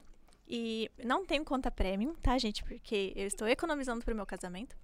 e 0.47 0.89
não 1.03 1.23
tenho 1.23 1.45
conta 1.45 1.69
premium, 1.69 2.15
tá, 2.15 2.35
gente? 2.39 2.63
Porque 2.63 3.13
eu 3.15 3.27
estou 3.27 3.47
economizando 3.47 4.03
para 4.03 4.13
o 4.13 4.17
meu 4.17 4.25
casamento. 4.25 4.75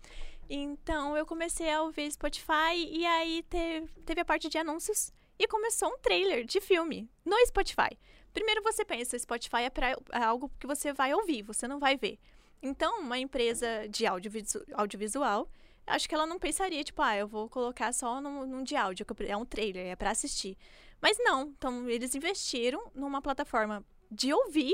Então 0.47 1.17
eu 1.17 1.25
comecei 1.25 1.71
a 1.71 1.81
ouvir 1.81 2.11
Spotify 2.11 2.75
e 2.75 3.05
aí 3.05 3.43
teve, 3.49 3.87
teve 4.05 4.21
a 4.21 4.25
parte 4.25 4.49
de 4.49 4.57
anúncios 4.59 5.11
e 5.39 5.47
começou 5.47 5.89
um 5.89 5.97
trailer 5.97 6.45
de 6.45 6.61
filme 6.61 7.09
no 7.25 7.35
Spotify. 7.47 7.97
Primeiro 8.33 8.63
você 8.63 8.83
pensa, 8.83 9.17
Spotify 9.17 9.63
é, 9.63 9.69
pra, 9.69 9.89
é 10.11 10.23
algo 10.23 10.51
que 10.59 10.65
você 10.65 10.91
vai 10.91 11.13
ouvir, 11.13 11.43
você 11.43 11.67
não 11.67 11.79
vai 11.79 11.95
ver. 11.95 12.19
Então, 12.61 13.01
uma 13.01 13.19
empresa 13.19 13.87
de 13.89 14.05
audiovisual, 14.05 14.65
audiovisual 14.73 15.49
acho 15.85 16.07
que 16.07 16.15
ela 16.15 16.25
não 16.25 16.39
pensaria, 16.39 16.83
tipo, 16.83 17.01
ah, 17.01 17.15
eu 17.15 17.27
vou 17.27 17.49
colocar 17.49 17.91
só 17.93 18.21
num, 18.21 18.45
num 18.45 18.63
de 18.63 18.75
áudio, 18.75 19.05
é 19.27 19.37
um 19.37 19.45
trailer, 19.45 19.87
é 19.87 19.95
para 19.95 20.11
assistir. 20.11 20.57
Mas 21.01 21.17
não, 21.19 21.49
então 21.49 21.89
eles 21.89 22.15
investiram 22.15 22.89
numa 22.95 23.21
plataforma 23.21 23.85
de 24.09 24.33
ouvir 24.33 24.73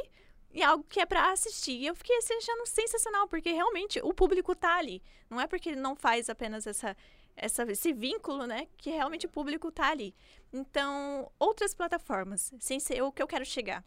e 0.52 0.64
algo 0.64 0.84
que 0.88 1.00
é 1.00 1.06
para 1.06 1.32
assistir. 1.32 1.74
E 1.74 1.88
eu 1.88 1.96
fiquei 1.96 2.18
achando 2.18 2.66
sensacional, 2.66 3.28
porque 3.28 3.52
realmente 3.52 4.00
o 4.02 4.14
público 4.14 4.56
tá 4.56 4.78
ali. 4.78 5.02
Não 5.30 5.40
é 5.40 5.48
porque 5.48 5.70
ele 5.70 5.80
não 5.80 5.96
faz 5.96 6.30
apenas 6.30 6.66
essa 6.66 6.96
essa, 7.40 7.64
esse 7.72 7.94
vínculo, 7.94 8.46
né? 8.46 8.68
Que 8.78 8.90
realmente 8.90 9.26
o 9.26 9.30
público 9.30 9.72
tá 9.72 9.90
ali. 9.90 10.14
Então, 10.52 11.32
outras 11.40 11.74
plataformas, 11.74 12.54
sem 12.60 12.80
ser 12.80 13.02
o 13.02 13.12
que 13.12 13.24
eu 13.24 13.28
quero 13.28 13.46
chegar. 13.46 13.84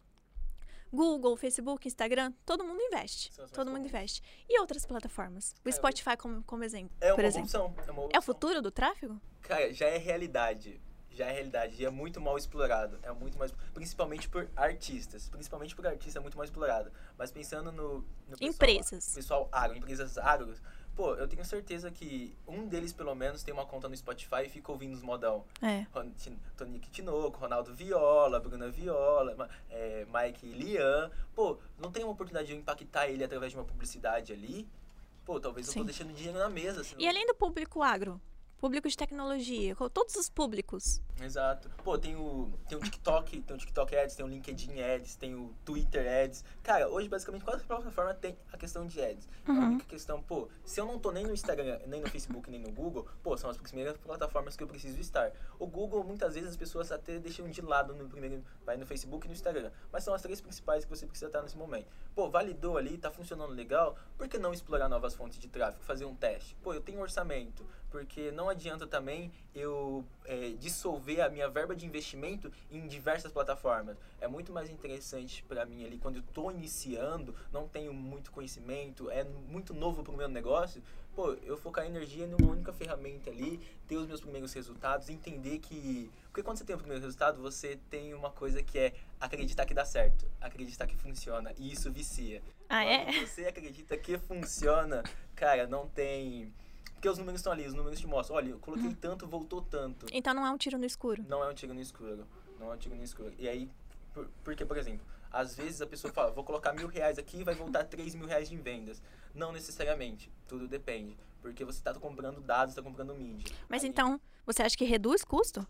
Google, 0.91 1.35
Facebook, 1.35 1.87
Instagram, 1.87 2.33
todo 2.45 2.63
mundo 2.63 2.79
investe. 2.79 3.31
Todo 3.51 3.71
mundo 3.71 3.85
investe. 3.85 4.21
E 4.47 4.59
outras 4.59 4.85
plataformas? 4.85 5.55
O 5.65 5.69
é, 5.69 5.71
Spotify 5.71 6.15
como, 6.17 6.43
como 6.43 6.63
exemplo. 6.63 6.95
É 7.01 7.13
uma, 7.13 7.23
exemplo. 7.23 7.45
Opção, 7.45 7.75
é 7.87 7.91
uma 7.91 8.09
É 8.13 8.19
o 8.19 8.21
futuro 8.21 8.61
do 8.61 8.69
tráfego? 8.69 9.19
Cara, 9.41 9.73
já 9.73 9.87
é 9.87 9.97
realidade. 9.97 10.79
Já 11.13 11.27
é 11.27 11.31
realidade. 11.31 11.81
E 11.81 11.85
é 11.85 11.89
muito 11.89 12.19
mal 12.19 12.37
explorado. 12.37 12.97
É 13.03 13.11
muito 13.11 13.37
mais. 13.37 13.53
Principalmente 13.73 14.27
por 14.27 14.49
artistas. 14.55 15.29
Principalmente 15.29 15.75
por 15.75 15.85
artistas 15.85 16.15
é 16.15 16.19
muito 16.19 16.37
mal 16.37 16.45
explorado. 16.45 16.91
Mas 17.17 17.31
pensando 17.31 17.71
no. 17.71 17.99
no 18.27 18.37
pessoal, 18.37 18.49
empresas. 18.49 19.13
Pessoal 19.13 19.49
agro, 19.51 19.77
empresas 19.77 20.17
agro 20.17 20.53
Pô, 20.95 21.15
eu 21.15 21.27
tenho 21.27 21.43
certeza 21.43 21.89
que 21.89 22.35
um 22.47 22.67
deles, 22.67 22.93
pelo 22.93 23.15
menos, 23.15 23.41
tem 23.41 23.51
uma 23.51 23.65
conta 23.65 23.89
no 23.89 23.97
Spotify 23.97 24.43
e 24.45 24.49
fica 24.49 24.71
ouvindo 24.71 24.93
os 24.93 25.01
modão. 25.01 25.43
É. 25.59 25.87
Tonique 26.55 26.89
Tinoco, 26.91 27.39
Ronaldo 27.39 27.73
Viola, 27.73 28.39
Bruna 28.39 28.69
Viola, 28.69 29.49
é, 29.71 30.05
Mike 30.05 30.45
Lian. 30.45 31.09
Pô, 31.33 31.57
não 31.79 31.91
tem 31.91 32.03
uma 32.03 32.13
oportunidade 32.13 32.47
de 32.47 32.53
eu 32.53 32.59
impactar 32.59 33.07
ele 33.07 33.23
através 33.23 33.51
de 33.51 33.57
uma 33.57 33.65
publicidade 33.65 34.31
ali? 34.31 34.67
Pô, 35.25 35.39
talvez 35.39 35.65
Sim. 35.65 35.79
eu 35.79 35.83
tô 35.83 35.85
deixando 35.85 36.13
dinheiro 36.13 36.37
na 36.37 36.49
mesa. 36.49 36.83
Senão... 36.83 37.01
E 37.01 37.07
além 37.07 37.25
do 37.25 37.33
público 37.33 37.81
agro, 37.81 38.21
público 38.63 38.87
de 38.87 38.95
tecnologia, 38.95 39.75
com 39.75 39.89
todos 39.89 40.15
os 40.15 40.29
públicos. 40.29 41.01
Exato. 41.21 41.69
Pô, 41.83 41.97
tem 41.97 42.15
o, 42.15 42.49
tem 42.69 42.77
o 42.77 42.81
TikTok, 42.81 43.41
tem 43.41 43.55
o 43.57 43.59
TikTok 43.59 43.93
Ads, 43.93 44.15
tem 44.15 44.25
o 44.25 44.29
LinkedIn 44.29 44.79
Ads, 44.79 45.17
tem 45.17 45.35
o 45.35 45.53
Twitter 45.65 46.07
Ads. 46.23 46.45
Cara, 46.63 46.87
hoje 46.87 47.09
basicamente 47.09 47.43
qualquer 47.43 47.65
plataforma 47.65 48.13
tem 48.13 48.37
a 48.53 48.57
questão 48.57 48.87
de 48.87 49.01
ads. 49.01 49.27
Uhum. 49.45 49.61
A 49.61 49.65
única 49.65 49.85
questão, 49.85 50.23
pô, 50.23 50.47
se 50.63 50.79
eu 50.79 50.85
não 50.85 50.97
tô 50.97 51.11
nem 51.11 51.25
no 51.25 51.33
Instagram, 51.33 51.77
nem 51.87 51.99
no 51.99 52.09
Facebook, 52.09 52.49
nem 52.49 52.57
no 52.57 52.71
Google, 52.71 53.05
pô, 53.21 53.35
são 53.35 53.49
as 53.49 53.57
primeiras 53.57 53.97
plataformas 53.97 54.55
que 54.55 54.63
eu 54.63 54.67
preciso 54.67 54.97
estar. 54.97 55.33
O 55.59 55.67
Google, 55.67 56.01
muitas 56.05 56.33
vezes 56.33 56.51
as 56.51 56.55
pessoas 56.55 56.89
até 56.89 57.19
deixam 57.19 57.49
de 57.49 57.59
lado 57.61 57.93
no 57.93 58.07
primeiro, 58.07 58.45
vai 58.65 58.77
no 58.77 58.85
Facebook 58.85 59.25
e 59.25 59.27
no 59.27 59.33
Instagram. 59.33 59.71
Mas 59.91 60.05
são 60.05 60.13
as 60.13 60.21
três 60.21 60.39
principais 60.39 60.85
que 60.85 60.89
você 60.89 61.05
precisa 61.05 61.27
estar 61.27 61.41
nesse 61.41 61.57
momento. 61.57 61.87
Pô, 62.15 62.29
validou 62.29 62.77
ali, 62.77 62.97
tá 62.97 63.11
funcionando 63.11 63.51
legal, 63.51 63.97
por 64.17 64.29
que 64.29 64.37
não 64.37 64.53
explorar 64.53 64.87
novas 64.87 65.15
fontes 65.15 65.37
de 65.37 65.49
tráfego, 65.49 65.83
fazer 65.83 66.05
um 66.05 66.15
teste? 66.15 66.55
Pô, 66.63 66.73
eu 66.73 66.79
tenho 66.79 67.01
orçamento, 67.01 67.67
porque 67.89 68.31
não 68.31 68.52
adianta 68.53 68.87
também 68.87 69.31
eu 69.53 70.03
é, 70.25 70.53
dissolver 70.59 71.21
a 71.21 71.29
minha 71.29 71.49
verba 71.49 71.75
de 71.75 71.85
investimento 71.85 72.51
em 72.71 72.87
diversas 72.87 73.31
plataformas. 73.31 73.97
É 74.21 74.27
muito 74.27 74.51
mais 74.51 74.69
interessante 74.69 75.43
para 75.43 75.65
mim 75.65 75.85
ali, 75.85 75.97
quando 75.97 76.15
eu 76.15 76.21
estou 76.21 76.49
iniciando, 76.51 77.35
não 77.51 77.67
tenho 77.67 77.93
muito 77.93 78.31
conhecimento, 78.31 79.09
é 79.11 79.23
muito 79.23 79.73
novo 79.73 80.03
para 80.03 80.13
o 80.13 80.17
meu 80.17 80.27
negócio, 80.27 80.81
pô, 81.15 81.33
eu 81.43 81.57
focar 81.57 81.85
energia 81.85 82.25
numa 82.27 82.51
única 82.51 82.71
ferramenta 82.73 83.29
ali, 83.29 83.59
ter 83.87 83.97
os 83.97 84.07
meus 84.07 84.21
primeiros 84.21 84.53
resultados, 84.53 85.09
entender 85.09 85.59
que. 85.59 86.09
Porque 86.25 86.41
quando 86.41 86.57
você 86.57 86.63
tem 86.63 86.75
o 86.75 86.79
primeiro 86.79 87.03
resultado, 87.03 87.41
você 87.41 87.77
tem 87.89 88.13
uma 88.13 88.31
coisa 88.31 88.63
que 88.63 88.79
é 88.79 88.93
acreditar 89.19 89.65
que 89.65 89.73
dá 89.73 89.85
certo, 89.85 90.25
acreditar 90.41 90.87
que 90.87 90.95
funciona, 90.95 91.53
e 91.57 91.71
isso 91.71 91.91
vicia. 91.91 92.41
Ah, 92.67 92.83
quando 92.83 93.17
é? 93.17 93.25
você 93.25 93.45
acredita 93.45 93.95
que 93.97 94.17
funciona, 94.17 95.03
cara, 95.35 95.67
não 95.67 95.87
tem 95.87 96.51
porque 97.03 97.09
os 97.09 97.17
números 97.17 97.41
estão 97.41 97.51
ali, 97.51 97.67
os 97.67 97.73
números 97.73 97.99
te 97.99 98.07
mostram. 98.07 98.37
Olha, 98.37 98.51
eu 98.51 98.59
coloquei 98.59 98.87
uhum. 98.87 98.95
tanto, 98.95 99.27
voltou 99.27 99.61
tanto. 99.61 100.05
Então 100.13 100.33
não 100.33 100.47
é 100.47 100.49
um 100.49 100.57
tiro 100.57 100.77
no 100.77 100.85
escuro. 100.85 101.21
Não 101.27 101.43
é 101.43 101.49
um 101.49 101.53
tiro 101.53 101.73
no 101.73 101.81
escuro. 101.81 102.25
Não 102.57 102.71
é 102.71 102.75
um 102.75 102.77
tiro 102.77 102.95
no 102.95 103.03
escuro. 103.03 103.33
E 103.37 103.45
aí, 103.45 103.69
por, 104.13 104.29
porque, 104.41 104.65
por 104.65 104.77
exemplo, 104.77 105.05
às 105.29 105.53
vezes 105.53 105.81
a 105.81 105.85
pessoa 105.85 106.13
fala, 106.13 106.31
vou 106.31 106.45
colocar 106.45 106.71
mil 106.71 106.87
reais 106.87 107.19
aqui 107.19 107.41
e 107.41 107.43
vai 107.43 107.55
voltar 107.55 107.83
três 107.83 108.15
mil 108.15 108.25
reais 108.25 108.47
de 108.47 108.55
vendas. 108.55 109.03
Não 109.35 109.51
necessariamente. 109.51 110.31
Tudo 110.47 110.65
depende. 110.65 111.17
Porque 111.41 111.65
você 111.65 111.79
está 111.79 111.93
comprando 111.93 112.39
dados, 112.39 112.71
está 112.71 112.81
comprando 112.81 113.13
mídia. 113.13 113.53
Mas 113.67 113.83
aí... 113.83 113.89
então, 113.89 114.17
você 114.45 114.63
acha 114.63 114.77
que 114.77 114.85
reduz 114.85 115.25
custo? 115.25 115.67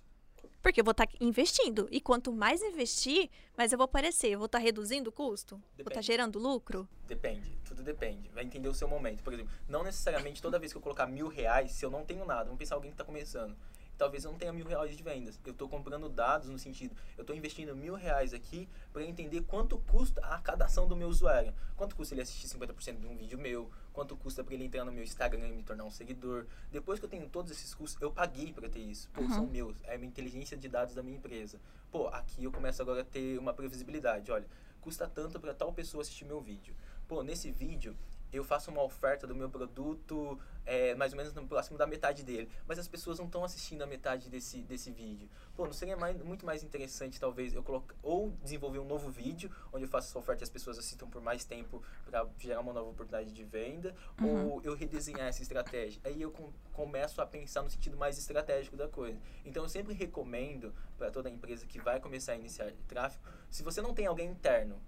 Porque 0.64 0.80
eu 0.80 0.86
vou 0.86 0.92
estar 0.92 1.06
tá 1.06 1.14
investindo. 1.20 1.90
E 1.92 2.00
quanto 2.00 2.32
mais 2.32 2.62
investir, 2.62 3.30
mais 3.58 3.74
eu 3.74 3.78
vou 3.78 3.84
aparecer. 3.84 4.30
Eu 4.30 4.40
vou 4.40 4.46
estar 4.46 4.60
tá 4.60 4.64
reduzindo 4.64 5.10
o 5.10 5.12
custo? 5.12 5.58
Tá 5.58 5.62
depende. 5.62 5.84
Vou 5.84 5.92
estar 5.92 6.02
gerando 6.02 6.40
lucro? 6.40 6.88
Depende. 7.06 7.60
Tudo 7.66 7.84
depende. 7.84 8.30
Vai 8.30 8.46
entender 8.46 8.70
o 8.70 8.74
seu 8.74 8.88
momento. 8.88 9.22
Por 9.22 9.34
exemplo, 9.34 9.52
não 9.68 9.84
necessariamente 9.84 10.42
toda 10.42 10.58
vez 10.58 10.72
que 10.72 10.78
eu 10.78 10.82
colocar 10.82 11.06
mil 11.06 11.28
reais, 11.28 11.74
se 11.74 11.86
eu 11.86 11.92
não 11.92 12.06
tenho 12.06 12.26
nada, 12.26 12.46
vamos 12.46 12.58
pensar 12.58 12.76
alguém 12.76 12.92
que 12.92 12.96
está 12.96 13.04
começando 13.04 13.56
talvez 13.98 14.26
eu 14.26 14.32
não 14.32 14.38
tenha 14.38 14.52
mil 14.52 14.66
reais 14.66 14.96
de 14.96 15.04
vendas. 15.04 15.40
Eu 15.46 15.52
estou 15.52 15.70
comprando 15.70 16.10
dados 16.10 16.50
no 16.50 16.58
sentido, 16.58 16.96
eu 17.18 17.22
estou 17.22 17.36
investindo 17.36 17.76
mil 17.76 17.96
reais 17.96 18.34
aqui 18.34 18.68
para 18.92 19.04
entender 19.04 19.42
quanto 19.42 19.78
custa 19.78 20.20
a 20.26 20.40
cada 20.40 20.66
ação 20.66 20.88
do 20.88 20.96
meu 20.96 21.08
usuário. 21.08 21.54
Quanto 21.76 21.96
custa 21.96 22.14
ele 22.14 22.22
assistir 22.22 22.48
50% 22.48 23.00
de 23.00 23.08
um 23.08 23.16
vídeo 23.16 23.38
meu, 23.38 23.72
quanto 23.94 24.18
custa 24.18 24.44
para 24.44 24.56
ele 24.56 24.66
entrar 24.66 24.84
no 24.84 24.92
meu 24.92 25.04
Instagram 25.04 25.48
e 25.48 25.54
me 25.54 25.64
tornar 25.64 25.86
um 25.86 25.92
seguidor. 25.92 26.46
Depois 26.72 27.00
que 27.00 27.06
eu 27.06 27.10
tenho 27.10 27.30
todos 27.30 27.52
esses 27.52 27.74
custos, 27.74 28.02
eu 28.02 28.12
paguei 28.12 28.52
para 28.52 28.68
ter 28.68 28.80
isso. 28.80 29.10
Pô, 29.14 29.22
uhum. 29.22 29.30
são 29.30 29.48
meus, 29.48 29.78
é 29.84 29.96
a 29.96 29.98
minha 29.98 30.10
inteligência 30.10 30.58
de 30.58 30.68
dados 30.68 30.96
da 30.96 31.04
minha 31.04 31.16
empresa. 31.16 31.60
Pô, 31.92 32.08
aqui 32.08 32.44
eu 32.44 32.52
começo 32.52 32.82
agora 32.82 33.02
a 33.02 33.06
ter 33.06 33.38
uma 33.38 33.54
previsibilidade. 33.54 34.32
Olha, 34.32 34.46
custa 34.82 35.08
tanto 35.08 35.40
para 35.40 35.54
tal 35.54 35.72
pessoa 35.72 36.02
assistir 36.02 36.26
meu 36.26 36.42
vídeo. 36.42 36.76
Pô, 37.08 37.24
nesse 37.24 37.52
vídeo 37.52 37.96
eu 38.38 38.44
faço 38.44 38.72
uma 38.72 38.84
oferta 38.84 39.28
do 39.28 39.36
meu 39.36 39.50
produto 39.50 40.40
é, 40.66 40.96
mais 40.96 41.12
ou 41.12 41.18
menos 41.18 41.34
no 41.34 41.46
próximo 41.48 41.78
da 41.78 41.86
metade 41.86 42.24
dele. 42.24 42.50
Mas 42.68 42.80
as 42.80 42.88
pessoas 42.88 43.20
não 43.20 43.26
estão 43.26 43.44
assistindo 43.44 43.82
a 43.82 43.86
metade 43.86 44.30
desse, 44.30 44.62
desse 44.62 44.92
vídeo. 44.92 45.30
Pô, 45.56 45.66
não 45.66 45.74
seria 45.74 45.96
mais, 45.96 46.22
muito 46.22 46.46
mais 46.46 46.64
interessante, 46.64 47.20
talvez, 47.20 47.54
eu 47.54 47.64
colocar 47.64 47.96
ou 48.02 48.32
desenvolver 48.42 48.80
um 48.80 48.86
novo 48.86 49.10
vídeo, 49.10 49.52
onde 49.72 49.86
eu 49.86 49.90
faço 49.90 50.10
essa 50.10 50.20
oferta 50.20 50.44
e 50.44 50.46
as 50.46 50.50
pessoas 50.50 50.78
assistam 50.78 51.08
por 51.08 51.22
mais 51.22 51.46
tempo 51.46 51.84
para 52.06 52.26
gerar 52.38 52.62
uma 52.62 52.74
nova 52.74 52.90
oportunidade 52.90 53.32
de 53.32 53.44
venda, 53.44 53.96
uhum. 54.20 54.52
ou 54.52 54.62
eu 54.64 54.76
redesenhar 54.76 55.28
essa 55.28 55.42
estratégia. 55.42 56.02
Aí 56.04 56.22
eu 56.22 56.32
com, 56.32 56.52
começo 56.72 57.22
a 57.22 57.26
pensar 57.26 57.62
no 57.62 57.70
sentido 57.70 57.98
mais 57.98 58.18
estratégico 58.18 58.76
da 58.76 58.88
coisa. 58.88 59.20
Então 59.46 59.64
eu 59.64 59.70
sempre 59.70 59.94
recomendo 59.94 60.74
para 60.98 61.12
toda 61.12 61.30
empresa 61.30 61.66
que 61.66 61.80
vai 61.80 62.00
começar 62.00 62.34
a 62.34 62.36
iniciar 62.36 62.72
tráfego, 62.88 63.24
se 63.50 63.64
você 63.64 63.82
não 63.82 63.94
tem 63.94 64.08
alguém 64.08 64.30
interno 64.30 64.82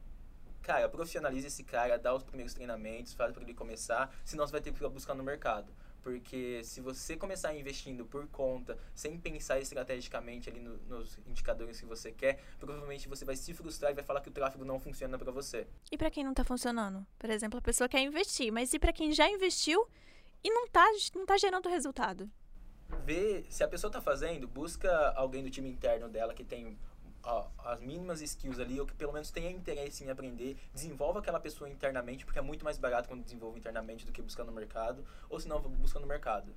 cara, 0.65 0.89
profissionalize 0.89 1.45
esse 1.45 1.63
cara, 1.63 1.99
dá 1.99 2.11
os 2.11 2.23
primeiros 2.23 2.55
treinamentos, 2.55 3.13
faz 3.13 3.31
para 3.31 3.43
ele 3.43 3.53
começar, 3.53 4.11
senão 4.25 4.47
você 4.47 4.51
vai 4.51 4.61
ter 4.61 4.73
que 4.73 4.89
buscar 4.89 5.13
no 5.13 5.23
mercado. 5.23 5.71
Porque 6.01 6.63
se 6.63 6.81
você 6.81 7.15
começar 7.15 7.53
investindo 7.55 8.03
por 8.05 8.27
conta, 8.27 8.77
sem 8.93 9.17
pensar 9.19 9.59
estrategicamente 9.59 10.49
ali 10.49 10.59
no, 10.59 10.77
nos 10.87 11.19
indicadores 11.27 11.79
que 11.79 11.85
você 11.85 12.11
quer, 12.11 12.43
provavelmente 12.59 13.07
você 13.07 13.23
vai 13.23 13.35
se 13.35 13.53
frustrar 13.53 13.91
e 13.91 13.95
vai 13.95 14.03
falar 14.03 14.21
que 14.21 14.29
o 14.29 14.31
tráfego 14.31 14.65
não 14.65 14.79
funciona 14.79 15.17
para 15.17 15.31
você. 15.31 15.67
E 15.91 15.97
para 15.97 16.09
quem 16.09 16.23
não 16.23 16.31
está 16.31 16.43
funcionando? 16.43 17.05
Por 17.17 17.29
exemplo, 17.29 17.59
a 17.59 17.61
pessoa 17.61 17.87
quer 17.87 18.01
investir, 18.01 18.51
mas 18.51 18.73
e 18.73 18.79
para 18.79 18.93
quem 18.93 19.11
já 19.13 19.29
investiu 19.29 19.87
e 20.43 20.49
não 20.49 20.65
está 20.65 20.85
não 21.15 21.25
tá 21.25 21.37
gerando 21.37 21.69
resultado? 21.69 22.29
Vê, 23.03 23.43
se 23.49 23.63
a 23.63 23.67
pessoa 23.67 23.89
está 23.89 24.01
fazendo, 24.01 24.47
busca 24.47 25.09
alguém 25.15 25.43
do 25.43 25.49
time 25.49 25.69
interno 25.69 26.07
dela 26.07 26.33
que 26.33 26.43
tem 26.43 26.77
as 27.63 27.81
mínimas 27.81 28.21
skills 28.21 28.59
ali, 28.59 28.79
ou 28.79 28.85
que 28.85 28.93
pelo 28.93 29.11
menos 29.11 29.31
tenha 29.31 29.49
interesse 29.49 30.03
em 30.03 30.09
aprender, 30.09 30.57
desenvolva 30.73 31.19
aquela 31.19 31.39
pessoa 31.39 31.69
internamente, 31.69 32.25
porque 32.25 32.39
é 32.39 32.41
muito 32.41 32.63
mais 32.63 32.77
barato 32.77 33.07
quando 33.07 33.23
desenvolve 33.23 33.59
internamente 33.59 34.05
do 34.05 34.11
que 34.11 34.21
buscar 34.21 34.43
no 34.43 34.51
mercado, 34.51 35.03
ou 35.29 35.39
se 35.39 35.47
não, 35.47 35.61
busca 35.61 35.99
no 35.99 36.07
mercado. 36.07 36.55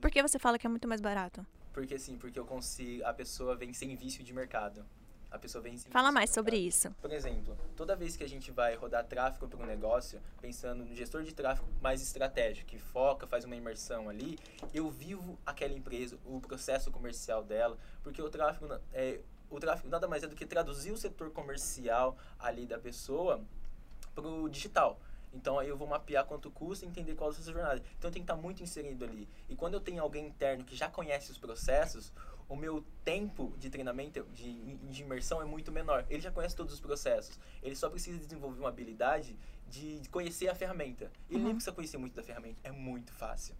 Por 0.00 0.10
que 0.10 0.22
você 0.22 0.38
fala 0.38 0.58
que 0.58 0.66
é 0.66 0.70
muito 0.70 0.88
mais 0.88 1.00
barato? 1.00 1.46
Porque 1.72 1.98
sim, 1.98 2.18
porque 2.18 2.38
eu 2.38 2.44
consigo, 2.44 3.04
a 3.04 3.12
pessoa 3.12 3.54
vem 3.54 3.72
sem 3.72 3.94
vício 3.94 4.24
de 4.24 4.32
mercado. 4.32 4.84
A 5.30 5.38
pessoa 5.38 5.62
vem 5.62 5.76
sem 5.76 5.92
Fala 5.92 6.10
mais 6.10 6.30
sobre 6.30 6.56
isso. 6.56 6.90
Por 7.00 7.12
exemplo, 7.12 7.56
toda 7.76 7.94
vez 7.94 8.16
que 8.16 8.24
a 8.24 8.28
gente 8.28 8.50
vai 8.50 8.74
rodar 8.74 9.04
tráfego 9.06 9.46
para 9.46 9.60
um 9.60 9.66
negócio, 9.66 10.20
pensando 10.40 10.84
no 10.84 10.94
gestor 10.94 11.22
de 11.22 11.32
tráfego 11.32 11.68
mais 11.80 12.02
estratégico, 12.02 12.66
que 12.68 12.78
foca, 12.78 13.28
faz 13.28 13.44
uma 13.44 13.54
imersão 13.54 14.08
ali, 14.08 14.36
eu 14.74 14.90
vivo 14.90 15.38
aquela 15.46 15.72
empresa, 15.72 16.18
o 16.24 16.40
processo 16.40 16.90
comercial 16.90 17.44
dela, 17.44 17.78
porque 18.02 18.20
o 18.20 18.28
tráfego 18.28 18.74
é, 18.92 19.20
o 19.50 19.58
tráfego 19.58 19.88
nada 19.88 20.06
mais 20.06 20.22
é 20.22 20.26
do 20.26 20.36
que 20.36 20.46
traduzir 20.46 20.92
o 20.92 20.96
setor 20.96 21.30
comercial 21.30 22.16
ali 22.38 22.66
da 22.66 22.78
pessoa 22.78 23.42
para 24.14 24.26
o 24.26 24.48
digital. 24.48 24.98
Então 25.32 25.58
aí 25.58 25.68
eu 25.68 25.76
vou 25.76 25.86
mapear 25.86 26.24
quanto 26.24 26.50
custa 26.50 26.84
e 26.84 26.88
entender 26.88 27.14
qual 27.14 27.30
é 27.30 27.32
a 27.32 27.36
sua 27.36 27.52
jornada. 27.52 27.82
Então 27.98 28.10
tem 28.10 28.22
que 28.22 28.24
estar 28.24 28.36
tá 28.36 28.40
muito 28.40 28.62
inserido 28.62 29.04
ali. 29.04 29.28
E 29.48 29.54
quando 29.54 29.74
eu 29.74 29.80
tenho 29.80 30.02
alguém 30.02 30.26
interno 30.26 30.64
que 30.64 30.74
já 30.74 30.88
conhece 30.88 31.30
os 31.30 31.38
processos, 31.38 32.12
o 32.48 32.56
meu 32.56 32.84
tempo 33.04 33.54
de 33.58 33.70
treinamento, 33.70 34.24
de, 34.32 34.76
de 34.76 35.02
imersão 35.02 35.40
é 35.40 35.44
muito 35.44 35.70
menor. 35.70 36.04
Ele 36.10 36.20
já 36.20 36.32
conhece 36.32 36.56
todos 36.56 36.74
os 36.74 36.80
processos. 36.80 37.38
Ele 37.62 37.76
só 37.76 37.88
precisa 37.88 38.18
desenvolver 38.18 38.58
uma 38.58 38.68
habilidade 38.68 39.38
de, 39.68 40.00
de 40.00 40.08
conhecer 40.08 40.48
a 40.48 40.54
ferramenta. 40.54 41.12
Ele 41.28 41.38
uhum. 41.38 41.44
nem 41.44 41.54
precisa 41.54 41.72
conhecer 41.72 41.96
muito 41.96 42.14
da 42.14 42.24
ferramenta. 42.24 42.58
É 42.64 42.72
muito 42.72 43.12
fácil. 43.12 43.54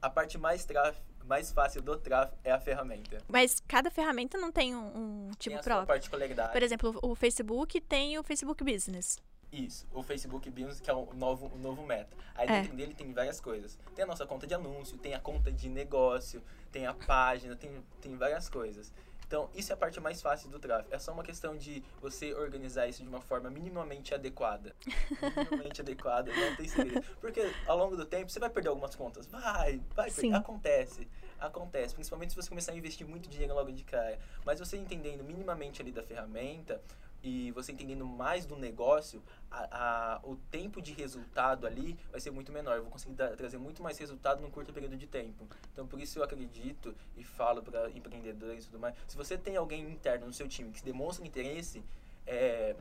A 0.00 0.08
parte 0.08 0.38
mais 0.38 0.64
tráfego 0.64 1.04
mais 1.24 1.52
fácil 1.52 1.82
do 1.82 1.96
tráfego 1.96 2.38
é 2.42 2.50
a 2.50 2.60
ferramenta. 2.60 3.18
Mas 3.28 3.60
cada 3.66 3.90
ferramenta 3.90 4.38
não 4.38 4.50
tem 4.50 4.74
um, 4.74 5.28
um 5.28 5.30
tipo 5.38 5.50
tem 5.50 5.56
a 5.56 5.62
próprio. 5.62 5.86
Particularidade. 5.86 6.52
Por 6.52 6.62
exemplo, 6.62 6.98
o 7.02 7.14
Facebook 7.14 7.80
tem 7.80 8.18
o 8.18 8.22
Facebook 8.22 8.64
Business. 8.64 9.18
Isso, 9.52 9.86
o 9.92 10.02
Facebook 10.02 10.48
Business, 10.48 10.80
que 10.80 10.88
é 10.88 10.94
o 10.94 11.12
novo, 11.14 11.50
o 11.52 11.58
novo 11.58 11.84
meta. 11.84 12.16
Aí 12.36 12.48
é. 12.48 12.62
dentro 12.62 12.76
dele 12.76 12.94
tem 12.94 13.12
várias 13.12 13.40
coisas. 13.40 13.78
Tem 13.94 14.04
a 14.04 14.06
nossa 14.06 14.24
conta 14.24 14.46
de 14.46 14.54
anúncio, 14.54 14.96
tem 14.96 15.14
a 15.14 15.18
conta 15.18 15.50
de 15.50 15.68
negócio, 15.68 16.42
tem 16.70 16.86
a 16.86 16.94
página, 16.94 17.56
tem, 17.56 17.82
tem 18.00 18.16
várias 18.16 18.48
coisas. 18.48 18.92
Então, 19.30 19.48
isso 19.54 19.70
é 19.70 19.74
a 19.74 19.76
parte 19.76 20.00
mais 20.00 20.20
fácil 20.20 20.50
do 20.50 20.58
tráfego. 20.58 20.92
É 20.92 20.98
só 20.98 21.12
uma 21.12 21.22
questão 21.22 21.56
de 21.56 21.84
você 22.02 22.34
organizar 22.34 22.88
isso 22.88 23.00
de 23.00 23.08
uma 23.08 23.20
forma 23.20 23.48
minimamente 23.48 24.12
adequada. 24.12 24.74
minimamente 25.36 25.80
adequada, 25.80 26.32
não 26.34 26.56
tem 26.56 26.66
segredo. 26.66 27.06
Porque 27.20 27.40
ao 27.64 27.78
longo 27.78 27.96
do 27.96 28.04
tempo 28.04 28.28
você 28.28 28.40
vai 28.40 28.50
perder 28.50 28.70
algumas 28.70 28.96
contas. 28.96 29.28
Vai, 29.28 29.80
vai, 29.94 30.10
Sim. 30.10 30.34
acontece. 30.34 31.06
Acontece, 31.38 31.94
principalmente 31.94 32.30
se 32.30 32.36
você 32.36 32.48
começar 32.48 32.72
a 32.72 32.74
investir 32.74 33.06
muito 33.06 33.28
dinheiro 33.28 33.54
logo 33.54 33.70
de 33.70 33.84
cara. 33.84 34.18
Mas 34.44 34.58
você 34.58 34.76
entendendo 34.76 35.22
minimamente 35.22 35.80
ali 35.80 35.92
da 35.92 36.02
ferramenta, 36.02 36.82
e 37.22 37.50
você 37.52 37.72
entendendo 37.72 38.06
mais 38.06 38.46
do 38.46 38.56
negócio, 38.56 39.22
a, 39.50 40.16
a, 40.16 40.20
o 40.22 40.36
tempo 40.50 40.80
de 40.80 40.92
resultado 40.92 41.66
ali 41.66 41.98
vai 42.10 42.20
ser 42.20 42.30
muito 42.30 42.50
menor. 42.50 42.76
Eu 42.76 42.82
vou 42.82 42.90
conseguir 42.90 43.14
dar, 43.14 43.36
trazer 43.36 43.58
muito 43.58 43.82
mais 43.82 43.98
resultado 43.98 44.40
num 44.40 44.50
curto 44.50 44.72
período 44.72 44.96
de 44.96 45.06
tempo. 45.06 45.46
Então, 45.72 45.86
por 45.86 46.00
isso 46.00 46.18
eu 46.18 46.22
acredito 46.22 46.94
e 47.16 47.24
falo 47.24 47.62
para 47.62 47.90
empreendedores 47.90 48.64
e 48.64 48.66
tudo 48.68 48.80
mais. 48.80 48.94
Se 49.06 49.16
você 49.16 49.36
tem 49.36 49.56
alguém 49.56 49.82
interno 49.90 50.26
no 50.26 50.32
seu 50.32 50.48
time 50.48 50.70
que 50.70 50.82
demonstra 50.82 51.26
interesse, 51.26 51.82
é, 52.26 52.74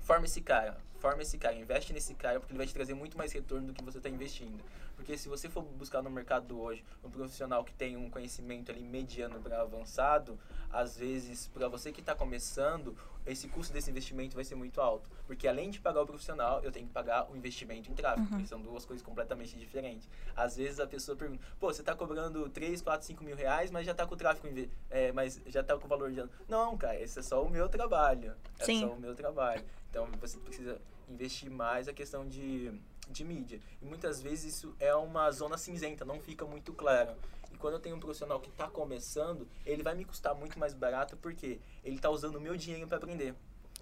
forma 0.00 0.24
esse 0.24 0.40
cara, 0.40 0.76
forma 0.98 1.22
esse 1.22 1.38
cara, 1.38 1.54
investe 1.54 1.92
nesse 1.92 2.14
cara, 2.14 2.40
porque 2.40 2.52
ele 2.52 2.58
vai 2.58 2.66
te 2.66 2.74
trazer 2.74 2.94
muito 2.94 3.16
mais 3.16 3.32
retorno 3.32 3.68
do 3.68 3.72
que 3.72 3.84
você 3.84 3.98
está 3.98 4.08
investindo. 4.08 4.62
Porque 5.02 5.18
se 5.18 5.28
você 5.28 5.48
for 5.48 5.62
buscar 5.62 6.00
no 6.00 6.08
mercado 6.08 6.60
hoje 6.60 6.84
um 7.02 7.10
profissional 7.10 7.64
que 7.64 7.74
tem 7.74 7.96
um 7.96 8.08
conhecimento 8.08 8.70
ali 8.70 8.84
mediano 8.84 9.40
para 9.40 9.60
avançado, 9.60 10.38
às 10.70 10.96
vezes, 10.96 11.48
para 11.48 11.66
você 11.66 11.90
que 11.90 11.98
está 11.98 12.14
começando, 12.14 12.96
esse 13.26 13.48
custo 13.48 13.72
desse 13.72 13.90
investimento 13.90 14.36
vai 14.36 14.44
ser 14.44 14.54
muito 14.54 14.80
alto. 14.80 15.10
Porque 15.26 15.48
além 15.48 15.70
de 15.70 15.80
pagar 15.80 16.02
o 16.02 16.06
profissional, 16.06 16.62
eu 16.62 16.70
tenho 16.70 16.86
que 16.86 16.92
pagar 16.92 17.28
o 17.28 17.36
investimento 17.36 17.90
em 17.90 17.94
tráfego, 17.94 18.32
uhum. 18.32 18.42
que 18.42 18.46
são 18.46 18.62
duas 18.62 18.84
coisas 18.84 19.04
completamente 19.04 19.58
diferentes. 19.58 20.08
Às 20.36 20.56
vezes 20.56 20.78
a 20.78 20.86
pessoa 20.86 21.16
pergunta, 21.16 21.44
pô, 21.58 21.72
você 21.72 21.82
está 21.82 21.96
cobrando 21.96 22.48
3, 22.48 22.80
4, 22.80 23.04
5 23.04 23.24
mil 23.24 23.34
reais, 23.34 23.72
mas 23.72 23.84
já 23.84 23.90
está 23.90 24.06
com 24.06 24.14
o 24.14 24.16
tráfego, 24.16 24.70
é, 24.88 25.10
mas 25.10 25.42
já 25.46 25.62
está 25.62 25.76
com 25.76 25.84
o 25.84 25.88
valor 25.88 26.12
de... 26.12 26.24
Não, 26.48 26.78
cara, 26.78 27.00
esse 27.00 27.18
é 27.18 27.22
só 27.22 27.42
o 27.42 27.50
meu 27.50 27.68
trabalho. 27.68 28.36
É 28.60 28.64
Sim. 28.64 28.82
só 28.82 28.92
o 28.92 29.00
meu 29.00 29.16
trabalho. 29.16 29.64
Então 29.90 30.06
você 30.20 30.38
precisa 30.38 30.80
investir 31.08 31.50
mais 31.50 31.88
a 31.88 31.92
questão 31.92 32.26
de, 32.26 32.72
de 33.12 33.24
mídia. 33.24 33.60
E 33.80 33.84
muitas 33.84 34.20
vezes 34.20 34.56
isso 34.56 34.74
é 34.80 34.94
uma 34.94 35.30
zona 35.30 35.56
cinzenta, 35.56 36.04
não 36.04 36.20
fica 36.20 36.44
muito 36.44 36.72
claro. 36.72 37.14
E 37.52 37.56
quando 37.56 37.74
eu 37.74 37.80
tenho 37.80 37.96
um 37.96 38.00
profissional 38.00 38.40
que 38.40 38.48
está 38.48 38.68
começando, 38.68 39.46
ele 39.64 39.82
vai 39.82 39.94
me 39.94 40.04
custar 40.04 40.34
muito 40.34 40.58
mais 40.58 40.74
barato 40.74 41.16
porque 41.18 41.60
ele 41.84 41.96
está 41.96 42.10
usando 42.10 42.36
o 42.36 42.40
meu 42.40 42.56
dinheiro 42.56 42.88
para 42.88 42.96
aprender. 42.96 43.34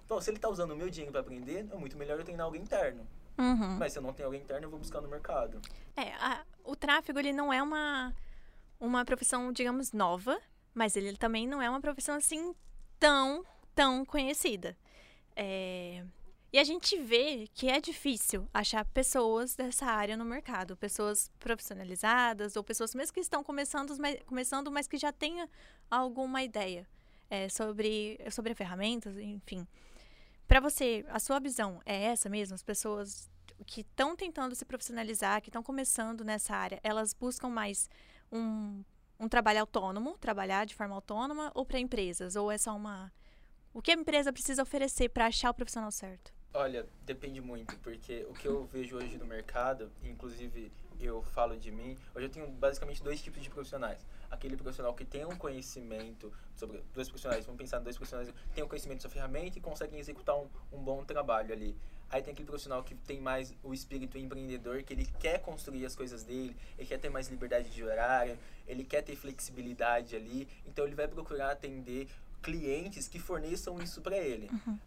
Então, 0.05 0.19
se 0.19 0.29
ele 0.29 0.37
está 0.37 0.49
usando 0.49 0.71
o 0.71 0.75
meu 0.75 0.89
dinheiro 0.89 1.11
para 1.11 1.21
aprender, 1.21 1.65
é 1.71 1.75
muito 1.77 1.97
melhor 1.97 2.19
eu 2.19 2.25
treinar 2.25 2.45
alguém 2.45 2.61
interno. 2.61 3.07
Uhum. 3.37 3.77
Mas 3.77 3.93
se 3.93 3.99
eu 3.99 4.03
não 4.03 4.13
tenho 4.13 4.27
alguém 4.27 4.41
interno, 4.41 4.65
eu 4.65 4.69
vou 4.69 4.79
buscar 4.79 5.01
no 5.01 5.07
mercado. 5.07 5.61
É, 5.95 6.13
a, 6.15 6.43
o 6.65 6.75
tráfego 6.75 7.17
ele 7.17 7.31
não 7.31 7.51
é 7.51 7.63
uma, 7.63 8.13
uma 8.79 9.05
profissão, 9.05 9.51
digamos, 9.53 9.93
nova, 9.93 10.37
mas 10.73 10.95
ele 10.95 11.15
também 11.15 11.47
não 11.47 11.61
é 11.61 11.69
uma 11.69 11.79
profissão 11.79 12.15
assim 12.15 12.53
tão, 12.99 13.45
tão 13.73 14.05
conhecida. 14.05 14.77
É, 15.35 16.03
e 16.53 16.59
a 16.59 16.63
gente 16.65 16.97
vê 16.97 17.47
que 17.53 17.69
é 17.69 17.79
difícil 17.79 18.45
achar 18.53 18.83
pessoas 18.83 19.55
dessa 19.55 19.85
área 19.85 20.17
no 20.17 20.25
mercado, 20.25 20.75
pessoas 20.75 21.31
profissionalizadas 21.39 22.57
ou 22.57 22.63
pessoas 22.63 22.93
mesmo 22.93 23.13
que 23.13 23.21
estão 23.21 23.41
começando, 23.41 23.95
mas, 23.97 24.19
começando, 24.25 24.69
mas 24.69 24.85
que 24.85 24.97
já 24.97 25.13
tenham 25.13 25.47
alguma 25.89 26.43
ideia 26.43 26.85
é, 27.29 27.47
sobre, 27.47 28.19
sobre 28.29 28.53
ferramentas, 28.53 29.17
enfim. 29.17 29.65
Para 30.45 30.59
você, 30.59 31.05
a 31.07 31.19
sua 31.21 31.39
visão 31.39 31.81
é 31.85 32.03
essa 32.07 32.27
mesmo? 32.27 32.53
As 32.53 32.63
pessoas 32.63 33.31
que 33.65 33.79
estão 33.81 34.13
tentando 34.13 34.53
se 34.53 34.65
profissionalizar, 34.65 35.41
que 35.41 35.47
estão 35.47 35.63
começando 35.63 36.25
nessa 36.25 36.53
área, 36.53 36.81
elas 36.83 37.13
buscam 37.13 37.47
mais 37.47 37.89
um, 38.29 38.83
um 39.17 39.29
trabalho 39.29 39.61
autônomo, 39.61 40.17
trabalhar 40.17 40.65
de 40.65 40.75
forma 40.75 40.95
autônoma, 40.95 41.49
ou 41.55 41.65
para 41.65 41.79
empresas? 41.79 42.35
Ou 42.35 42.51
é 42.51 42.57
só 42.57 42.75
uma. 42.75 43.09
O 43.73 43.81
que 43.81 43.91
a 43.91 43.93
empresa 43.93 44.33
precisa 44.33 44.61
oferecer 44.61 45.07
para 45.07 45.27
achar 45.27 45.51
o 45.51 45.53
profissional 45.53 45.91
certo? 45.91 46.40
Olha, 46.53 46.85
depende 47.05 47.39
muito, 47.39 47.77
porque 47.79 48.25
o 48.29 48.33
que 48.33 48.45
eu 48.45 48.65
vejo 48.65 48.97
hoje 48.97 49.17
no 49.17 49.25
mercado, 49.25 49.89
inclusive 50.03 50.69
eu 50.99 51.23
falo 51.23 51.55
de 51.57 51.71
mim, 51.71 51.97
hoje 52.13 52.25
eu 52.25 52.29
tenho 52.29 52.47
basicamente 52.49 53.01
dois 53.01 53.21
tipos 53.21 53.41
de 53.41 53.49
profissionais. 53.49 54.05
Aquele 54.29 54.57
profissional 54.57 54.93
que 54.93 55.05
tem 55.05 55.25
um 55.25 55.35
conhecimento 55.35 56.31
sobre. 56.55 56.83
Dois 56.93 57.07
profissionais, 57.07 57.45
vamos 57.45 57.57
pensar 57.57 57.79
em 57.79 57.83
dois 57.83 57.95
profissionais 57.95 58.29
que 58.29 58.53
têm 58.53 58.63
um 58.63 58.67
conhecimento 58.67 59.01
sobre 59.01 59.15
ferramenta 59.15 59.57
e 59.57 59.61
conseguem 59.61 59.97
executar 59.97 60.35
um, 60.37 60.47
um 60.73 60.83
bom 60.83 61.05
trabalho 61.05 61.53
ali. 61.53 61.75
Aí 62.09 62.21
tem 62.21 62.33
aquele 62.33 62.47
profissional 62.47 62.83
que 62.83 62.95
tem 62.95 63.21
mais 63.21 63.55
o 63.63 63.73
espírito 63.73 64.17
empreendedor, 64.17 64.83
que 64.83 64.93
ele 64.93 65.05
quer 65.19 65.39
construir 65.39 65.85
as 65.85 65.95
coisas 65.95 66.25
dele, 66.25 66.55
ele 66.77 66.87
quer 66.87 66.99
ter 66.99 67.09
mais 67.09 67.29
liberdade 67.29 67.69
de 67.69 67.81
horário, 67.81 68.37
ele 68.67 68.83
quer 68.83 69.01
ter 69.01 69.15
flexibilidade 69.15 70.17
ali, 70.17 70.49
então 70.65 70.85
ele 70.85 70.95
vai 70.95 71.07
procurar 71.07 71.51
atender 71.51 72.09
clientes 72.41 73.07
que 73.07 73.19
forneçam 73.19 73.81
isso 73.81 74.01
para 74.01 74.17
ele. 74.17 74.49
Uhum. 74.51 74.77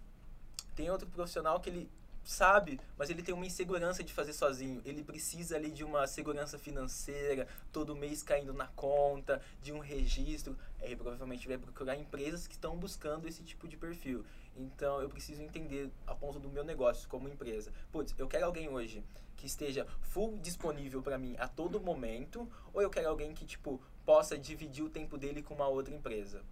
Tem 0.74 0.90
outro 0.90 1.08
profissional 1.08 1.60
que 1.60 1.70
ele 1.70 1.90
sabe, 2.24 2.80
mas 2.96 3.10
ele 3.10 3.22
tem 3.22 3.34
uma 3.34 3.46
insegurança 3.46 4.02
de 4.02 4.12
fazer 4.12 4.32
sozinho. 4.32 4.80
Ele 4.84 5.02
precisa 5.02 5.56
ali 5.56 5.70
de 5.70 5.84
uma 5.84 6.06
segurança 6.06 6.58
financeira, 6.58 7.46
todo 7.72 7.94
mês 7.94 8.22
caindo 8.22 8.52
na 8.52 8.66
conta, 8.68 9.40
de 9.62 9.72
um 9.72 9.78
registro. 9.78 10.56
Ele 10.80 10.96
provavelmente 10.96 11.46
vai 11.46 11.58
procurar 11.58 11.96
empresas 11.96 12.46
que 12.46 12.54
estão 12.54 12.76
buscando 12.76 13.28
esse 13.28 13.42
tipo 13.42 13.68
de 13.68 13.76
perfil. 13.76 14.24
Então 14.56 15.00
eu 15.00 15.08
preciso 15.08 15.42
entender 15.42 15.90
a 16.06 16.14
ponto 16.14 16.38
do 16.38 16.48
meu 16.48 16.64
negócio 16.64 17.08
como 17.08 17.28
empresa. 17.28 17.72
Putz, 17.92 18.14
eu 18.18 18.26
quero 18.26 18.46
alguém 18.46 18.68
hoje 18.68 19.04
que 19.36 19.46
esteja 19.46 19.86
full 20.00 20.38
disponível 20.38 21.02
para 21.02 21.18
mim 21.18 21.34
a 21.38 21.48
todo 21.48 21.80
momento, 21.80 22.48
ou 22.72 22.80
eu 22.80 22.88
quero 22.88 23.08
alguém 23.08 23.34
que 23.34 23.44
tipo 23.44 23.80
possa 24.04 24.38
dividir 24.38 24.84
o 24.84 24.90
tempo 24.90 25.18
dele 25.18 25.42
com 25.42 25.54
uma 25.54 25.66
outra 25.66 25.94
empresa. 25.94 26.42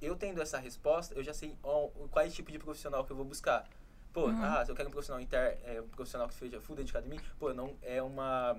Eu 0.00 0.16
tendo 0.16 0.40
essa 0.40 0.58
resposta, 0.58 1.14
eu 1.14 1.22
já 1.22 1.34
sei 1.34 1.56
oh, 1.62 1.88
qual 2.10 2.24
é 2.24 2.28
o 2.28 2.30
tipo 2.30 2.50
de 2.52 2.58
profissional 2.58 3.04
que 3.04 3.12
eu 3.12 3.16
vou 3.16 3.24
buscar. 3.24 3.68
Pô, 4.12 4.26
uhum. 4.26 4.42
ah, 4.42 4.64
se 4.64 4.70
eu 4.70 4.76
quero 4.76 4.88
um 4.88 4.92
profissional 4.92 5.20
inter, 5.20 5.58
é, 5.64 5.80
um 5.80 5.88
profissional 5.88 6.28
que 6.28 6.34
seja 6.34 6.60
full 6.60 6.76
dedicado 6.76 7.06
a 7.06 7.08
mim, 7.08 7.20
pô, 7.38 7.52
não 7.52 7.76
é 7.82 8.02
uma 8.02 8.56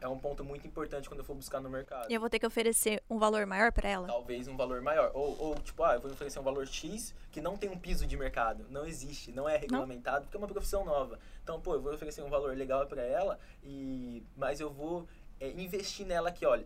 é 0.00 0.06
um 0.06 0.18
ponto 0.18 0.44
muito 0.44 0.66
importante 0.66 1.08
quando 1.08 1.20
eu 1.20 1.24
for 1.24 1.34
buscar 1.34 1.60
no 1.60 1.68
mercado. 1.68 2.10
E 2.10 2.14
eu 2.14 2.20
vou 2.20 2.30
ter 2.30 2.38
que 2.38 2.46
oferecer 2.46 3.02
um 3.10 3.18
valor 3.18 3.44
maior 3.46 3.72
para 3.72 3.88
ela? 3.88 4.06
Talvez 4.06 4.46
um 4.46 4.56
valor 4.56 4.80
maior. 4.80 5.10
Ou, 5.12 5.36
ou, 5.40 5.54
tipo, 5.56 5.82
ah, 5.82 5.94
eu 5.94 6.00
vou 6.00 6.10
oferecer 6.10 6.38
um 6.38 6.42
valor 6.42 6.66
X 6.66 7.14
que 7.32 7.40
não 7.40 7.56
tem 7.56 7.68
um 7.68 7.78
piso 7.78 8.06
de 8.06 8.16
mercado. 8.16 8.64
Não 8.70 8.86
existe, 8.86 9.32
não 9.32 9.48
é 9.48 9.56
regulamentado, 9.56 10.18
não. 10.18 10.22
porque 10.24 10.36
é 10.36 10.40
uma 10.40 10.46
profissão 10.46 10.84
nova. 10.84 11.18
Então, 11.42 11.60
pô, 11.60 11.74
eu 11.74 11.82
vou 11.82 11.92
oferecer 11.92 12.22
um 12.22 12.30
valor 12.30 12.56
legal 12.56 12.86
para 12.86 13.02
ela, 13.02 13.38
e 13.62 14.22
mas 14.36 14.60
eu 14.60 14.70
vou 14.70 15.08
é, 15.40 15.50
investir 15.50 16.06
nela 16.06 16.28
aqui, 16.28 16.46
olha. 16.46 16.64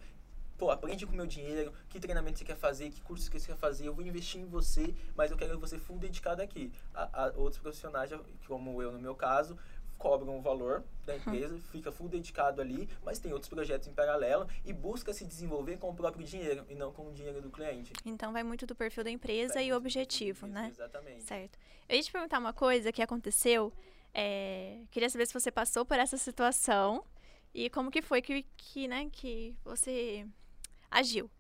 Pô, 0.57 0.71
aprende 0.71 1.07
com 1.07 1.13
o 1.13 1.17
meu 1.17 1.27
dinheiro, 1.27 1.73
que 1.89 1.99
treinamento 1.99 2.39
você 2.39 2.45
quer 2.45 2.57
fazer, 2.57 2.91
que 2.91 3.01
curso 3.01 3.31
que 3.31 3.39
você 3.39 3.47
quer 3.49 3.57
fazer, 3.57 3.87
eu 3.87 3.95
vou 3.95 4.05
investir 4.05 4.41
em 4.41 4.47
você, 4.47 4.95
mas 5.17 5.31
eu 5.31 5.37
quero 5.37 5.59
você 5.59 5.79
full 5.79 5.99
dedicado 5.99 6.41
aqui. 6.41 6.73
A, 6.95 7.25
a 7.25 7.33
outros 7.37 7.61
profissionais, 7.61 8.11
como 8.47 8.81
eu 8.81 8.93
no 8.93 8.99
meu 8.99 9.15
caso, 9.15 9.59
cobram 10.03 10.37
um 10.37 10.43
valor 10.43 10.83
da 11.07 11.15
empresa, 11.15 11.57
fica 11.71 11.93
full 11.93 12.09
dedicado 12.09 12.61
ali, 12.61 12.89
mas 13.05 13.21
tem 13.21 13.33
outros 13.33 13.49
projetos 13.49 13.87
em 13.87 13.95
paralelo 13.95 14.49
e 14.65 14.73
busca 14.73 15.13
se 15.13 15.25
desenvolver 15.25 15.79
com 15.79 15.91
o 15.91 15.95
próprio 15.95 16.27
dinheiro 16.27 16.67
e 16.69 16.75
não 16.75 16.93
com 16.93 17.07
o 17.09 17.13
dinheiro 17.13 17.41
do 17.41 17.51
cliente. 17.51 17.93
Então 18.05 18.33
vai 18.33 18.43
muito 18.43 18.67
do 18.67 18.75
perfil 18.75 19.05
da 19.05 19.11
empresa 19.11 19.55
vai 19.55 19.67
e 19.67 19.73
o 19.73 19.77
objetivo, 19.77 20.49
né? 20.49 20.71
Exatamente. 20.73 21.23
Certo. 21.23 21.57
Eu 21.89 21.97
ia 21.97 22.03
te 22.03 22.11
perguntar 22.11 22.41
uma 22.41 22.53
coisa 22.53 22.91
que 22.91 23.01
aconteceu. 23.01 23.73
É... 24.13 24.81
Queria 24.91 25.09
saber 25.09 25.27
se 25.27 25.33
você 25.33 25.53
passou 25.53 25.85
por 25.85 25.99
essa 25.99 26.17
situação 26.17 27.05
e 27.55 27.71
como 27.71 27.91
que 27.91 28.03
foi 28.03 28.21
que, 28.21 28.45
que, 28.57 28.89
né, 28.89 29.09
que 29.13 29.55
você 29.65 30.27
agiu. 30.93 31.31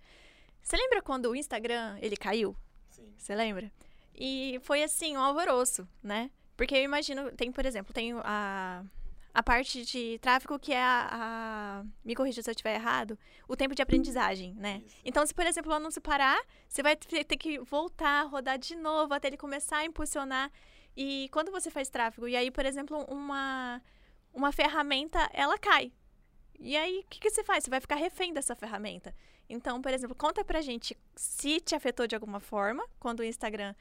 Você 0.62 0.76
lembra 0.76 1.02
quando 1.02 1.26
o 1.26 1.36
Instagram 1.36 1.98
ele 2.00 2.16
caiu? 2.16 2.56
Sim. 2.88 3.12
Você 3.16 3.34
lembra? 3.34 3.72
E 4.14 4.58
foi 4.62 4.82
assim, 4.82 5.16
um 5.16 5.20
alvoroço, 5.20 5.88
né? 6.02 6.30
Porque 6.56 6.74
eu 6.76 6.82
imagino, 6.82 7.32
tem, 7.32 7.50
por 7.50 7.66
exemplo, 7.66 7.92
tem 7.92 8.12
a, 8.12 8.84
a 9.34 9.42
parte 9.42 9.84
de 9.84 10.18
tráfego 10.20 10.58
que 10.58 10.72
é 10.72 10.82
a, 10.82 11.08
a, 11.10 11.84
Me 12.04 12.14
corrija 12.14 12.42
se 12.42 12.48
eu 12.48 12.52
estiver 12.52 12.74
errado, 12.74 13.18
o 13.48 13.56
tempo 13.56 13.74
de 13.74 13.82
aprendizagem, 13.82 14.54
né? 14.54 14.82
Isso. 14.86 14.96
Então, 15.04 15.26
se, 15.26 15.34
por 15.34 15.46
exemplo, 15.46 15.72
o 15.72 15.74
anúncio 15.74 16.00
parar, 16.00 16.40
você 16.68 16.82
vai 16.82 16.94
ter 16.96 17.36
que 17.36 17.58
voltar, 17.60 18.22
rodar 18.24 18.58
de 18.58 18.76
novo 18.76 19.14
até 19.14 19.28
ele 19.28 19.36
começar 19.36 19.78
a 19.78 19.84
impulsionar. 19.84 20.50
E 20.96 21.28
quando 21.32 21.50
você 21.50 21.70
faz 21.70 21.88
tráfego, 21.88 22.28
e 22.28 22.36
aí, 22.36 22.50
por 22.50 22.66
exemplo, 22.66 23.04
uma, 23.08 23.82
uma 24.32 24.52
ferramenta, 24.52 25.28
ela 25.32 25.58
cai. 25.58 25.90
E 26.64 26.76
aí, 26.76 27.00
o 27.00 27.08
que, 27.08 27.18
que 27.18 27.28
você 27.28 27.42
faz? 27.42 27.64
Você 27.64 27.70
vai 27.70 27.80
ficar 27.80 27.96
refém 27.96 28.32
dessa 28.32 28.54
ferramenta. 28.54 29.12
Então, 29.50 29.82
por 29.82 29.92
exemplo, 29.92 30.14
conta 30.14 30.44
pra 30.44 30.60
gente 30.60 30.96
se 31.16 31.60
te 31.60 31.74
afetou 31.74 32.06
de 32.06 32.14
alguma 32.14 32.38
forma 32.38 32.86
quando 33.00 33.20
o 33.20 33.24
Instagram 33.24 33.74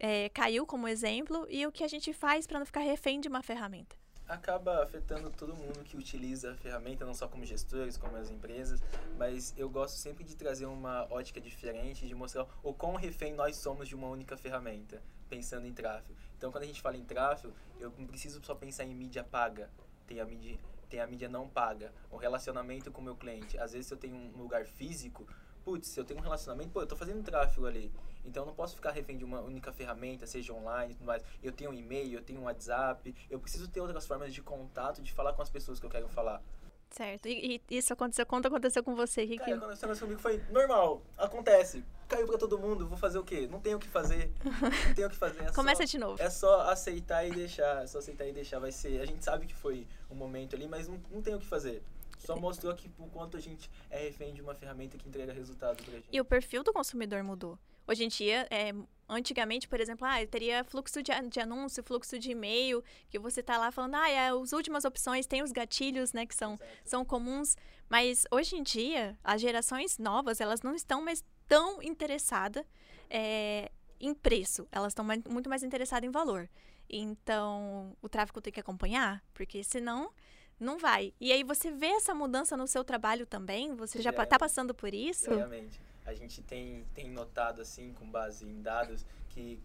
é, 0.00 0.28
caiu 0.30 0.66
como 0.66 0.88
exemplo 0.88 1.46
e 1.48 1.64
o 1.64 1.70
que 1.70 1.84
a 1.84 1.88
gente 1.88 2.12
faz 2.12 2.44
para 2.44 2.58
não 2.58 2.66
ficar 2.66 2.80
refém 2.80 3.20
de 3.20 3.28
uma 3.28 3.40
ferramenta. 3.40 3.96
Acaba 4.26 4.82
afetando 4.82 5.30
todo 5.30 5.54
mundo 5.54 5.84
que 5.84 5.96
utiliza 5.96 6.52
a 6.52 6.56
ferramenta, 6.56 7.04
não 7.04 7.14
só 7.14 7.28
como 7.28 7.44
gestores, 7.44 7.96
como 7.96 8.16
as 8.16 8.30
empresas, 8.30 8.82
mas 9.16 9.54
eu 9.56 9.70
gosto 9.70 9.96
sempre 9.96 10.24
de 10.24 10.34
trazer 10.34 10.66
uma 10.66 11.06
ótica 11.12 11.40
diferente, 11.40 12.04
de 12.04 12.14
mostrar 12.16 12.48
o 12.64 12.74
quão 12.74 12.96
refém 12.96 13.32
nós 13.32 13.56
somos 13.56 13.86
de 13.86 13.94
uma 13.94 14.08
única 14.08 14.36
ferramenta, 14.36 15.00
pensando 15.28 15.68
em 15.68 15.72
tráfego. 15.72 16.18
Então, 16.36 16.50
quando 16.50 16.64
a 16.64 16.66
gente 16.66 16.82
fala 16.82 16.96
em 16.96 17.04
tráfego, 17.04 17.54
eu 17.78 17.92
não 17.96 18.06
preciso 18.06 18.42
só 18.42 18.54
pensar 18.54 18.84
em 18.84 18.94
mídia 18.94 19.22
paga, 19.22 19.70
tem 20.06 20.20
a 20.20 20.24
mídia, 20.24 20.58
tem 20.94 21.00
a 21.00 21.06
mídia 21.08 21.28
não 21.28 21.48
paga, 21.48 21.92
o 22.08 22.16
relacionamento 22.16 22.92
com 22.92 23.00
o 23.00 23.04
meu 23.04 23.16
cliente. 23.16 23.58
Às 23.58 23.72
vezes, 23.72 23.88
se 23.88 23.94
eu 23.94 23.98
tenho 23.98 24.14
um 24.14 24.38
lugar 24.40 24.64
físico, 24.64 25.26
putz, 25.64 25.88
se 25.88 25.98
eu 25.98 26.04
tenho 26.04 26.20
um 26.20 26.22
relacionamento, 26.22 26.70
pô, 26.70 26.80
eu 26.82 26.86
tô 26.86 26.94
fazendo 26.94 27.20
tráfego 27.24 27.66
ali. 27.66 27.92
Então 28.24 28.44
eu 28.44 28.46
não 28.46 28.54
posso 28.54 28.76
ficar 28.76 28.92
refém 28.92 29.18
de 29.18 29.24
uma 29.24 29.40
única 29.40 29.72
ferramenta, 29.72 30.24
seja 30.24 30.52
online 30.52 30.92
e 30.92 30.94
tudo 30.94 31.06
mais. 31.06 31.24
Eu 31.42 31.50
tenho 31.50 31.72
um 31.72 31.74
e-mail, 31.74 32.18
eu 32.18 32.22
tenho 32.22 32.40
um 32.40 32.44
WhatsApp, 32.44 33.12
eu 33.28 33.40
preciso 33.40 33.66
ter 33.66 33.80
outras 33.80 34.06
formas 34.06 34.32
de 34.32 34.40
contato, 34.40 35.02
de 35.02 35.12
falar 35.12 35.32
com 35.32 35.42
as 35.42 35.50
pessoas 35.50 35.80
que 35.80 35.86
eu 35.86 35.90
quero 35.90 36.08
falar. 36.08 36.40
Certo. 36.94 37.26
E, 37.26 37.60
e 37.68 37.76
isso 37.76 37.92
aconteceu, 37.92 38.24
quando 38.24 38.46
aconteceu 38.46 38.82
com 38.84 38.94
você, 38.94 39.24
Rick? 39.24 39.38
Cara, 39.38 39.58
quando 39.58 39.72
aconteceu 39.72 40.06
comigo 40.06 40.20
foi 40.20 40.40
normal, 40.50 41.02
acontece. 41.18 41.84
Caiu 42.06 42.26
pra 42.26 42.38
todo 42.38 42.56
mundo, 42.56 42.86
vou 42.86 42.96
fazer 42.96 43.18
o 43.18 43.24
quê? 43.24 43.48
Não 43.50 43.58
tenho 43.58 43.78
o 43.78 43.80
que 43.80 43.88
fazer. 43.88 44.30
Não 44.44 44.94
tenho 44.94 45.08
o 45.08 45.10
que 45.10 45.16
fazer. 45.16 45.42
É 45.42 45.50
Começa 45.52 45.84
só, 45.84 45.90
de 45.90 45.98
novo. 45.98 46.22
É 46.22 46.30
só 46.30 46.70
aceitar 46.70 47.26
e 47.26 47.32
deixar. 47.32 47.82
É 47.82 47.86
só 47.88 47.98
aceitar 47.98 48.28
e 48.28 48.32
deixar. 48.32 48.60
Vai 48.60 48.70
ser. 48.70 49.00
A 49.00 49.06
gente 49.06 49.24
sabe 49.24 49.46
que 49.46 49.54
foi 49.54 49.88
um 50.08 50.14
momento 50.14 50.54
ali, 50.54 50.68
mas 50.68 50.86
não, 50.86 51.00
não 51.10 51.20
tem 51.20 51.34
o 51.34 51.40
que 51.40 51.46
fazer. 51.46 51.82
Só 52.18 52.36
mostrou 52.36 52.72
aqui 52.72 52.88
o 52.98 53.06
quanto 53.08 53.36
a 53.36 53.40
gente 53.40 53.68
é 53.90 53.98
refém 53.98 54.32
de 54.32 54.40
uma 54.40 54.54
ferramenta 54.54 54.96
que 54.96 55.08
entrega 55.08 55.32
resultado 55.32 55.82
pra 55.82 55.92
gente. 55.92 56.06
E 56.12 56.20
o 56.20 56.24
perfil 56.24 56.62
do 56.62 56.72
consumidor 56.72 57.22
mudou. 57.24 57.58
Hoje 57.86 58.04
em 58.04 58.08
dia, 58.08 58.46
é, 58.50 58.72
antigamente, 59.08 59.68
por 59.68 59.80
exemplo, 59.80 60.06
ah, 60.06 60.24
teria 60.26 60.64
fluxo 60.64 61.02
de, 61.02 61.12
de 61.28 61.40
anúncio, 61.40 61.82
fluxo 61.82 62.18
de 62.18 62.30
e-mail, 62.30 62.82
que 63.10 63.18
você 63.18 63.42
tá 63.42 63.58
lá 63.58 63.70
falando, 63.70 63.96
ah, 63.96 64.10
é, 64.10 64.28
as 64.28 64.52
últimas 64.52 64.84
opções, 64.84 65.26
tem 65.26 65.42
os 65.42 65.52
gatilhos, 65.52 66.12
né, 66.12 66.26
que 66.26 66.34
são, 66.34 66.58
são 66.84 67.04
comuns. 67.04 67.56
Mas 67.88 68.24
hoje 68.30 68.56
em 68.56 68.62
dia, 68.62 69.18
as 69.22 69.40
gerações 69.40 69.98
novas, 69.98 70.40
elas 70.40 70.62
não 70.62 70.74
estão 70.74 71.02
mais 71.02 71.22
tão 71.46 71.82
interessadas 71.82 72.64
é, 73.10 73.70
em 74.00 74.14
preço, 74.14 74.66
elas 74.72 74.92
estão 74.92 75.04
muito 75.28 75.48
mais 75.48 75.62
interessadas 75.62 76.08
em 76.08 76.10
valor. 76.10 76.48
Então, 76.88 77.96
o 78.00 78.08
tráfego 78.08 78.40
tem 78.40 78.52
que 78.52 78.60
acompanhar, 78.60 79.22
porque 79.32 79.62
senão 79.62 80.10
não 80.58 80.78
vai. 80.78 81.12
E 81.20 81.32
aí 81.32 81.42
você 81.42 81.70
vê 81.70 81.86
essa 81.88 82.14
mudança 82.14 82.56
no 82.56 82.66
seu 82.66 82.84
trabalho 82.84 83.26
também? 83.26 83.74
Você 83.76 84.00
já 84.00 84.10
está 84.10 84.38
passando 84.38 84.74
por 84.74 84.92
isso? 84.94 85.30
Realmente. 85.30 85.80
A 86.04 86.14
gente 86.14 86.42
tem, 86.42 86.84
tem 86.94 87.10
notado, 87.10 87.60
assim, 87.62 87.92
com 87.94 88.10
base 88.10 88.44
em 88.44 88.60
dados, 88.60 89.04
que 89.30 89.60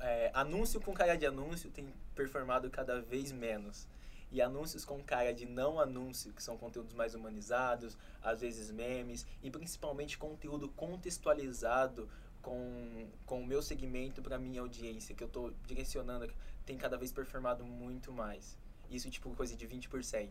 é, 0.00 0.30
anúncio 0.34 0.80
com 0.80 0.92
cara 0.92 1.16
de 1.16 1.26
anúncio 1.26 1.70
tem 1.70 1.86
performado 2.14 2.70
cada 2.70 3.00
vez 3.00 3.32
menos. 3.32 3.86
E 4.32 4.40
anúncios 4.40 4.84
com 4.84 5.02
cara 5.02 5.34
de 5.34 5.44
não 5.44 5.80
anúncio, 5.80 6.32
que 6.32 6.42
são 6.42 6.56
conteúdos 6.56 6.94
mais 6.94 7.14
humanizados, 7.14 7.96
às 8.22 8.40
vezes 8.40 8.70
memes, 8.70 9.26
e 9.42 9.50
principalmente 9.50 10.16
conteúdo 10.16 10.68
contextualizado 10.68 12.08
com, 12.40 13.08
com 13.26 13.42
o 13.42 13.46
meu 13.46 13.60
segmento 13.60 14.22
para 14.22 14.38
minha 14.38 14.60
audiência, 14.60 15.14
que 15.14 15.22
eu 15.22 15.26
estou 15.26 15.52
direcionando, 15.66 16.32
tem 16.64 16.76
cada 16.76 16.96
vez 16.96 17.10
performado 17.10 17.64
muito 17.64 18.12
mais. 18.12 18.56
Isso, 18.88 19.10
tipo, 19.10 19.34
coisa 19.34 19.56
de 19.56 19.66
20%. 19.66 20.28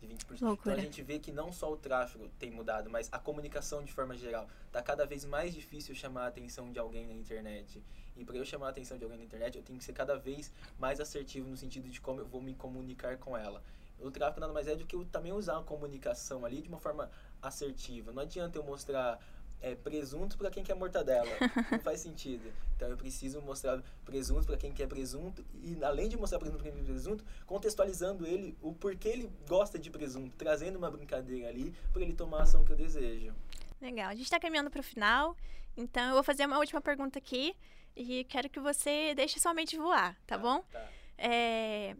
De 0.00 0.06
20%. 0.06 0.40
Loucura. 0.42 0.54
Então 0.54 0.72
a 0.72 0.76
gente 0.78 1.02
vê 1.02 1.18
que 1.18 1.32
não 1.32 1.50
só 1.52 1.72
o 1.72 1.76
tráfego 1.76 2.28
tem 2.38 2.50
mudado, 2.50 2.90
mas 2.90 3.08
a 3.10 3.18
comunicação 3.18 3.82
de 3.82 3.92
forma 3.92 4.16
geral. 4.16 4.46
Tá 4.70 4.82
cada 4.82 5.06
vez 5.06 5.24
mais 5.24 5.54
difícil 5.54 5.94
chamar 5.94 6.24
a 6.24 6.26
atenção 6.26 6.70
de 6.70 6.78
alguém 6.78 7.06
na 7.06 7.14
internet. 7.14 7.82
E 8.16 8.24
para 8.24 8.36
eu 8.36 8.44
chamar 8.44 8.66
a 8.66 8.70
atenção 8.70 8.96
de 8.96 9.04
alguém 9.04 9.18
na 9.18 9.24
internet, 9.24 9.56
eu 9.56 9.62
tenho 9.62 9.78
que 9.78 9.84
ser 9.84 9.92
cada 9.92 10.16
vez 10.16 10.52
mais 10.78 11.00
assertivo 11.00 11.48
no 11.48 11.56
sentido 11.56 11.88
de 11.88 12.00
como 12.00 12.20
eu 12.20 12.26
vou 12.26 12.40
me 12.40 12.54
comunicar 12.54 13.16
com 13.18 13.36
ela. 13.36 13.62
O 13.98 14.10
tráfego 14.10 14.40
nada 14.40 14.52
mais 14.52 14.68
é 14.68 14.76
do 14.76 14.84
que 14.84 14.94
eu 14.94 15.04
também 15.06 15.32
usar 15.32 15.58
a 15.58 15.62
comunicação 15.62 16.44
ali 16.44 16.60
de 16.60 16.68
uma 16.68 16.78
forma 16.78 17.10
assertiva. 17.40 18.12
Não 18.12 18.22
adianta 18.22 18.58
eu 18.58 18.62
mostrar 18.62 19.18
é, 19.60 19.74
presunto 19.74 20.36
para 20.36 20.50
quem 20.50 20.62
quer 20.62 20.74
mortadela. 20.74 21.30
Não 21.70 21.78
faz 21.80 22.00
sentido. 22.00 22.52
Então 22.76 22.88
eu 22.88 22.96
preciso 22.96 23.40
mostrar 23.40 23.82
presunto 24.04 24.46
para 24.46 24.56
quem 24.56 24.72
quer 24.72 24.86
presunto 24.86 25.44
e 25.62 25.82
além 25.82 26.08
de 26.08 26.16
mostrar 26.16 26.38
presunto 26.38 26.62
para 26.62 26.70
quem 26.70 26.80
quer 26.80 26.92
presunto, 26.92 27.24
contextualizando 27.46 28.26
ele 28.26 28.56
o 28.60 28.72
porquê 28.72 29.08
ele 29.08 29.30
gosta 29.48 29.78
de 29.78 29.90
presunto, 29.90 30.34
trazendo 30.36 30.76
uma 30.76 30.90
brincadeira 30.90 31.48
ali 31.48 31.74
para 31.92 32.02
ele 32.02 32.12
tomar 32.12 32.40
a 32.40 32.42
ação 32.42 32.64
que 32.64 32.72
eu 32.72 32.76
desejo. 32.76 33.34
Legal. 33.80 34.08
A 34.08 34.14
gente 34.14 34.24
está 34.24 34.38
caminhando 34.38 34.70
para 34.70 34.80
o 34.80 34.84
final, 34.84 35.36
então 35.76 36.08
eu 36.08 36.14
vou 36.14 36.22
fazer 36.22 36.46
uma 36.46 36.58
última 36.58 36.80
pergunta 36.80 37.18
aqui 37.18 37.54
e 37.94 38.24
quero 38.24 38.48
que 38.48 38.60
você 38.60 39.14
deixe 39.14 39.40
sua 39.40 39.54
mente 39.54 39.76
voar, 39.76 40.14
tá, 40.26 40.36
tá 40.36 40.38
bom? 40.38 40.62
Tá. 40.70 40.88
É, 41.18 41.96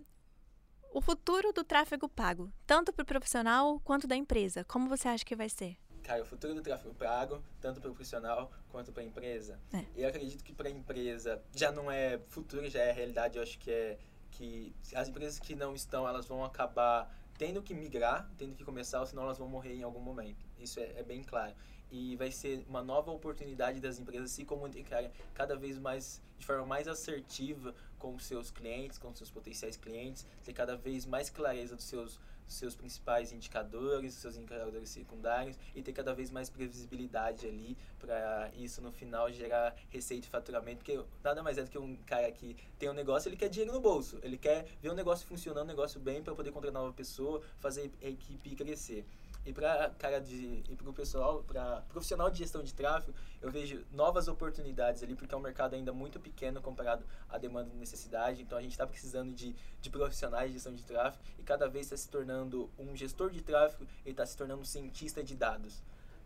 o 0.93 1.01
futuro 1.01 1.53
do 1.53 1.65
tráfego 1.65 2.09
pago, 2.09 2.51
tanto 2.67 2.93
para 2.93 3.03
o 3.03 3.07
profissional 3.07 3.81
quanto 3.81 4.07
da 4.07 4.17
empresa, 4.17 4.65
como 4.65 4.89
você 4.89 5.09
acha 5.09 5.25
que 5.25 5.37
vai 5.37 5.49
ser? 5.49 5.77
Cara, 6.07 6.23
o 6.23 6.25
futuro 6.25 6.55
do 6.55 6.63
tráfego 6.63 6.95
pago, 6.95 7.43
tanto 7.61 7.81
para 7.81 7.91
o 7.91 7.93
profissional 7.93 8.51
quanto 8.71 8.93
para 8.93 9.03
a 9.03 9.07
empresa. 9.07 9.59
É. 9.73 9.85
Eu 9.97 10.09
acredito 10.09 10.45
que 10.45 10.53
para 10.53 10.69
a 10.69 10.71
empresa 10.71 11.43
já 11.53 11.73
não 11.73 11.91
é 11.91 12.21
futuro, 12.29 12.71
já 12.71 12.81
é 12.81 12.93
realidade. 12.93 13.37
Eu 13.37 13.43
acho 13.43 13.59
que 13.59 13.71
é 13.71 13.99
que 14.31 14.73
as 14.95 15.09
empresas 15.09 15.41
que 15.41 15.57
não 15.57 15.75
estão, 15.75 16.07
elas 16.07 16.27
vão 16.27 16.45
acabar 16.45 17.13
tendo 17.37 17.61
que 17.61 17.75
migrar, 17.75 18.31
tendo 18.39 18.55
que 18.55 18.65
começar, 18.65 19.05
senão 19.05 19.25
elas 19.25 19.37
vão 19.37 19.49
morrer 19.49 19.75
em 19.75 19.83
algum 19.83 20.01
momento. 20.01 20.47
Isso 20.59 20.79
é, 20.79 20.93
é 20.97 21.03
bem 21.03 21.23
claro. 21.25 21.55
E 21.91 22.15
vai 22.17 22.31
ser 22.31 22.65
uma 22.69 22.83
nova 22.83 23.11
oportunidade 23.11 23.81
das 23.81 23.99
empresas 23.99 24.31
se 24.31 24.45
comunicarem 24.45 25.11
cada 25.35 25.57
vez 25.57 25.79
mais, 25.79 26.23
de 26.39 26.47
forma 26.47 26.67
mais 26.67 26.87
assertiva 26.87 27.75
com 27.99 28.17
seus 28.19 28.51
clientes, 28.51 28.97
com 28.99 29.13
seus 29.15 29.31
potenciais 29.31 29.77
clientes, 29.77 30.25
ter 30.45 30.53
cada 30.53 30.77
vez 30.77 31.05
mais 31.05 31.31
clareza 31.31 31.75
dos 31.75 31.85
seus 31.85 32.21
seus 32.47 32.75
principais 32.75 33.33
indicadores, 33.33 34.15
seus 34.15 34.37
indicadores 34.37 34.89
secundários 34.91 35.59
e 35.75 35.83
ter 35.83 35.93
cada 35.93 36.15
vez 36.15 36.31
mais 36.31 36.49
previsibilidade 36.49 37.47
ali 37.47 37.77
para 37.99 38.51
isso 38.57 38.81
no 38.81 38.93
final 38.93 39.31
gerar 39.33 39.75
receita 39.89 40.27
e 40.27 40.31
faturamento, 40.31 40.79
porque 40.79 41.01
nada 41.23 41.43
mais 41.43 41.59
é 41.59 41.63
do 41.63 41.71
que 41.71 41.79
um 41.79 41.97
cara 42.07 42.31
que 42.31 42.57
tem 42.79 42.89
um 42.89 42.95
negócio, 42.95 43.29
ele 43.29 43.37
quer 43.37 43.49
dinheiro 43.49 43.73
no 43.73 43.81
bolso, 43.81 44.19
ele 44.23 44.39
quer 44.39 44.67
ver 44.81 44.91
um 44.91 44.95
negócio 44.95 45.27
funcionando, 45.27 45.65
um 45.65 45.69
negócio 45.69 45.99
bem 46.01 46.23
para 46.23 46.35
poder 46.35 46.53
contratar 46.53 46.81
nova 46.83 46.93
pessoa, 46.93 47.43
fazer 47.59 47.91
a 48.03 48.09
equipe 48.09 48.55
crescer. 48.55 49.05
E 49.47 49.53
para 49.53 49.91
cara 49.91 50.21
de 50.21 50.65
e 50.69 50.75
para 50.75 50.91
o 50.91 50.93
pessoal, 50.93 51.45
para 51.45 51.83
profissional 51.83 52.29
de 52.29 52.39
gestão 52.39 52.65
de 52.65 52.75
tráfego, 52.75 53.17
eu 53.41 53.49
vejo 53.49 53.85
novas 53.93 54.27
oportunidades 54.27 55.05
ali, 55.05 55.15
porque 55.15 55.33
é 55.33 55.39
um 55.39 55.41
mercado 55.41 55.75
ainda 55.75 55.93
muito 55.93 56.19
pequeno 56.19 56.61
comparado 56.61 57.05
à 57.29 57.39
demanda 57.39 57.71
e 57.73 57.77
necessidade. 57.77 58.43
Então 58.43 58.59
a 58.59 58.61
gente 58.61 58.73
está 58.73 58.87
precisando 58.87 59.33
de, 59.33 59.55
de 59.81 59.89
profissionais 59.89 60.49
de 60.49 60.55
gestão 60.55 60.75
de 60.75 60.83
tráfego 60.83 61.23
e 61.39 61.45
cada 61.45 61.69
vez 61.69 61.87
está 61.87 61.97
se 61.97 62.09
tornando 62.09 62.69
um 62.77 62.97
gestor 62.97 63.31
de 63.31 63.41
tráfego 63.41 63.87
e 64.05 64.11
está 64.11 64.27
se 64.27 64.37
tornando 64.37 64.63
um 64.63 64.65
cientista 64.65 65.23
de 65.23 65.37
dados. 65.37 65.81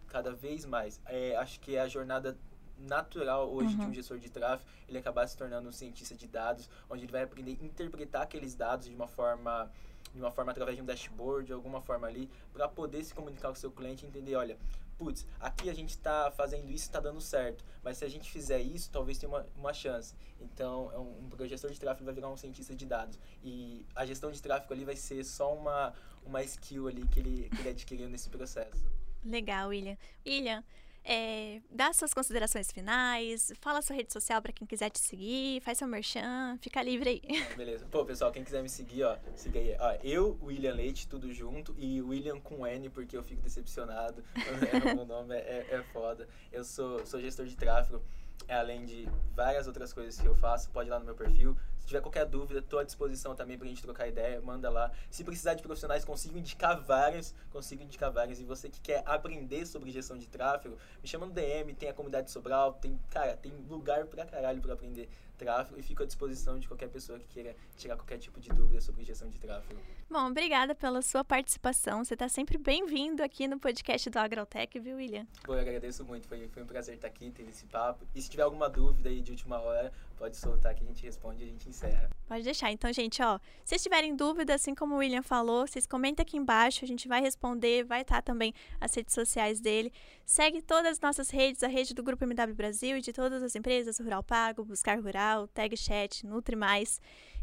Cada 0.08 0.32
vez 0.32 0.64
mais. 0.64 0.98
É, 1.04 1.36
acho 1.36 1.60
que 1.60 1.76
é 1.76 1.80
a 1.82 1.88
jornada 1.88 2.36
natural 2.78 3.52
hoje 3.52 3.74
uhum. 3.74 3.80
de 3.80 3.86
um 3.86 3.92
gestor 3.92 4.18
de 4.18 4.30
tráfego 4.30 4.66
ele 4.90 4.98
acabar 4.98 5.26
se 5.26 5.36
tornando 5.36 5.68
um 5.68 5.72
cientista 5.72 6.14
de 6.14 6.26
dados, 6.26 6.68
onde 6.88 7.04
ele 7.04 7.12
vai 7.12 7.22
aprender 7.22 7.56
a 7.60 7.64
interpretar 7.64 8.22
aqueles 8.22 8.54
dados 8.54 8.86
de 8.86 8.94
uma 8.94 9.06
forma 9.06 9.70
de 10.14 10.20
uma 10.20 10.30
forma 10.30 10.50
através 10.50 10.76
de 10.76 10.82
um 10.82 10.86
dashboard, 10.86 11.46
de 11.46 11.52
alguma 11.52 11.80
forma 11.80 12.06
ali, 12.06 12.30
para 12.52 12.68
poder 12.68 13.02
se 13.04 13.14
comunicar 13.14 13.48
com 13.48 13.54
o 13.54 13.56
seu 13.56 13.70
cliente 13.70 14.04
e 14.04 14.08
entender, 14.08 14.34
olha, 14.36 14.58
putz, 14.98 15.26
aqui 15.40 15.70
a 15.70 15.74
gente 15.74 15.90
está 15.90 16.30
fazendo 16.30 16.70
isso 16.70 16.84
está 16.84 17.00
dando 17.00 17.20
certo, 17.20 17.64
mas 17.82 17.96
se 17.96 18.04
a 18.04 18.08
gente 18.08 18.30
fizer 18.30 18.60
isso, 18.60 18.90
talvez 18.90 19.16
tenha 19.16 19.30
uma, 19.30 19.46
uma 19.56 19.72
chance. 19.72 20.14
Então, 20.38 20.90
é 20.92 20.98
um, 20.98 21.30
um 21.40 21.48
gestor 21.48 21.70
de 21.70 21.80
tráfego 21.80 22.04
vai 22.04 22.14
virar 22.14 22.28
um 22.28 22.36
cientista 22.36 22.74
de 22.74 22.84
dados. 22.84 23.18
E 23.42 23.86
a 23.94 24.04
gestão 24.04 24.30
de 24.30 24.42
tráfego 24.42 24.74
ali 24.74 24.84
vai 24.84 24.96
ser 24.96 25.24
só 25.24 25.54
uma, 25.54 25.94
uma 26.24 26.42
skill 26.42 26.88
ali 26.88 27.06
que 27.08 27.20
ele, 27.20 27.48
que 27.48 27.62
ele 27.62 27.68
adquiriu 27.70 28.08
nesse 28.08 28.28
processo. 28.28 28.84
Legal, 29.24 29.68
William. 29.68 29.96
William, 30.26 30.64
é, 31.04 31.60
dá 31.70 31.92
suas 31.92 32.12
considerações 32.12 32.70
finais, 32.70 33.52
fala 33.60 33.80
sua 33.82 33.96
rede 33.96 34.12
social 34.12 34.40
para 34.42 34.52
quem 34.52 34.66
quiser 34.66 34.90
te 34.90 34.98
seguir, 34.98 35.60
faz 35.62 35.78
seu 35.78 35.88
merchan, 35.88 36.58
fica 36.60 36.82
livre 36.82 37.10
aí. 37.10 37.42
Ah, 37.50 37.56
beleza. 37.56 37.86
Pô, 37.90 38.04
pessoal, 38.04 38.30
quem 38.30 38.44
quiser 38.44 38.62
me 38.62 38.68
seguir, 38.68 39.04
ó, 39.04 39.16
siga 39.34 39.58
aí. 39.58 39.76
Ó, 39.78 39.98
eu, 40.02 40.38
William 40.42 40.74
Leite, 40.74 41.08
tudo 41.08 41.32
junto, 41.32 41.74
e 41.78 42.00
William 42.02 42.38
com 42.40 42.66
N, 42.66 42.90
porque 42.90 43.16
eu 43.16 43.22
fico 43.22 43.42
decepcionado. 43.42 44.22
meu 44.94 45.06
nome 45.06 45.34
é, 45.34 45.66
é, 45.70 45.74
é 45.76 45.82
foda. 45.92 46.28
Eu 46.52 46.64
sou, 46.64 47.04
sou 47.06 47.20
gestor 47.20 47.46
de 47.46 47.56
tráfego, 47.56 48.02
é, 48.46 48.54
além 48.54 48.84
de 48.84 49.08
várias 49.34 49.66
outras 49.66 49.92
coisas 49.92 50.20
que 50.20 50.26
eu 50.26 50.34
faço, 50.34 50.70
pode 50.70 50.88
ir 50.88 50.92
lá 50.92 50.98
no 50.98 51.04
meu 51.04 51.14
perfil. 51.14 51.56
Se 51.90 51.92
tiver 51.92 52.02
qualquer 52.02 52.24
dúvida, 52.24 52.60
estou 52.60 52.78
à 52.78 52.84
disposição 52.84 53.34
também 53.34 53.58
para 53.58 53.66
a 53.66 53.68
gente 53.68 53.82
trocar 53.82 54.06
ideia, 54.06 54.40
manda 54.40 54.70
lá. 54.70 54.92
Se 55.10 55.24
precisar 55.24 55.54
de 55.54 55.62
profissionais, 55.64 56.04
consigo 56.04 56.38
indicar 56.38 56.80
vários, 56.80 57.34
consigo 57.50 57.82
indicar 57.82 58.12
vários. 58.12 58.38
E 58.38 58.44
você 58.44 58.68
que 58.68 58.80
quer 58.80 59.02
aprender 59.04 59.66
sobre 59.66 59.90
gestão 59.90 60.16
de 60.16 60.28
tráfego, 60.28 60.78
me 61.02 61.08
chama 61.08 61.26
no 61.26 61.32
DM, 61.32 61.74
tem 61.74 61.88
a 61.88 61.92
comunidade 61.92 62.30
Sobral, 62.30 62.74
tem, 62.74 62.96
cara, 63.10 63.36
tem 63.36 63.52
lugar 63.68 64.06
pra 64.06 64.24
caralho 64.24 64.62
para 64.62 64.74
aprender 64.74 65.08
tráfego 65.36 65.80
e 65.80 65.82
fico 65.82 66.02
à 66.02 66.06
disposição 66.06 66.58
de 66.58 66.68
qualquer 66.68 66.88
pessoa 66.90 67.18
que 67.18 67.26
queira 67.26 67.56
tirar 67.76 67.96
qualquer 67.96 68.18
tipo 68.18 68.38
de 68.38 68.50
dúvida 68.50 68.80
sobre 68.80 69.02
gestão 69.02 69.28
de 69.28 69.38
tráfego. 69.38 69.80
Bom, 70.08 70.26
obrigada 70.26 70.74
pela 70.74 71.00
sua 71.00 71.24
participação. 71.24 72.04
Você 72.04 72.14
está 72.14 72.28
sempre 72.28 72.58
bem-vindo 72.58 73.22
aqui 73.22 73.48
no 73.48 73.58
podcast 73.58 74.10
do 74.10 74.18
Agrotech, 74.18 74.78
viu, 74.78 74.96
William? 74.96 75.26
Bom, 75.46 75.54
eu 75.54 75.60
agradeço 75.60 76.04
muito. 76.04 76.28
Foi, 76.28 76.46
foi 76.48 76.62
um 76.62 76.66
prazer 76.66 76.96
estar 76.96 77.08
aqui, 77.08 77.30
ter 77.30 77.48
esse 77.48 77.64
papo. 77.66 78.06
E 78.14 78.20
se 78.20 78.28
tiver 78.28 78.42
alguma 78.42 78.68
dúvida 78.68 79.08
aí 79.08 79.22
de 79.22 79.30
última 79.30 79.58
hora, 79.58 79.90
pode 80.20 80.36
soltar 80.36 80.74
que 80.74 80.84
a 80.84 80.86
gente 80.86 81.02
responde 81.02 81.42
e 81.42 81.46
a 81.46 81.48
gente 81.48 81.66
encerra. 81.66 82.10
Pode 82.28 82.44
deixar. 82.44 82.70
Então, 82.70 82.92
gente, 82.92 83.22
ó, 83.22 83.38
se 83.64 83.70
vocês 83.70 83.82
tiverem 83.82 84.14
dúvida, 84.14 84.54
assim 84.54 84.74
como 84.74 84.94
o 84.94 84.98
William 84.98 85.22
falou, 85.22 85.66
vocês 85.66 85.86
comentem 85.86 86.22
aqui 86.22 86.36
embaixo, 86.36 86.84
a 86.84 86.86
gente 86.86 87.08
vai 87.08 87.22
responder, 87.22 87.84
vai 87.84 88.02
estar 88.02 88.20
também 88.20 88.52
as 88.78 88.94
redes 88.94 89.14
sociais 89.14 89.60
dele. 89.60 89.90
Segue 90.26 90.60
todas 90.60 90.92
as 90.92 91.00
nossas 91.00 91.30
redes, 91.30 91.62
a 91.62 91.68
rede 91.68 91.94
do 91.94 92.02
Grupo 92.02 92.24
MW 92.24 92.54
Brasil 92.54 92.98
e 92.98 93.00
de 93.00 93.14
todas 93.14 93.42
as 93.42 93.56
empresas, 93.56 93.98
Rural 93.98 94.22
Pago, 94.22 94.62
Buscar 94.62 95.00
Rural, 95.00 95.48
Tag 95.48 95.74
Chat, 95.74 96.26
Nutri 96.26 96.54
Mais. 96.54 97.00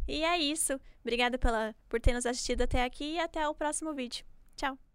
E 0.08 0.24
é 0.24 0.38
isso. 0.38 0.80
Obrigada 1.02 1.40
pela, 1.40 1.76
por 1.90 2.00
ter 2.00 2.14
nos 2.14 2.28
assistido 2.28 2.62
até 2.62 2.84
aqui 2.84 3.16
e 3.16 3.20
até 3.20 3.48
o 3.50 3.56
próximo 3.56 3.92
vídeo. 3.92 4.24
Tchau! 4.56 4.87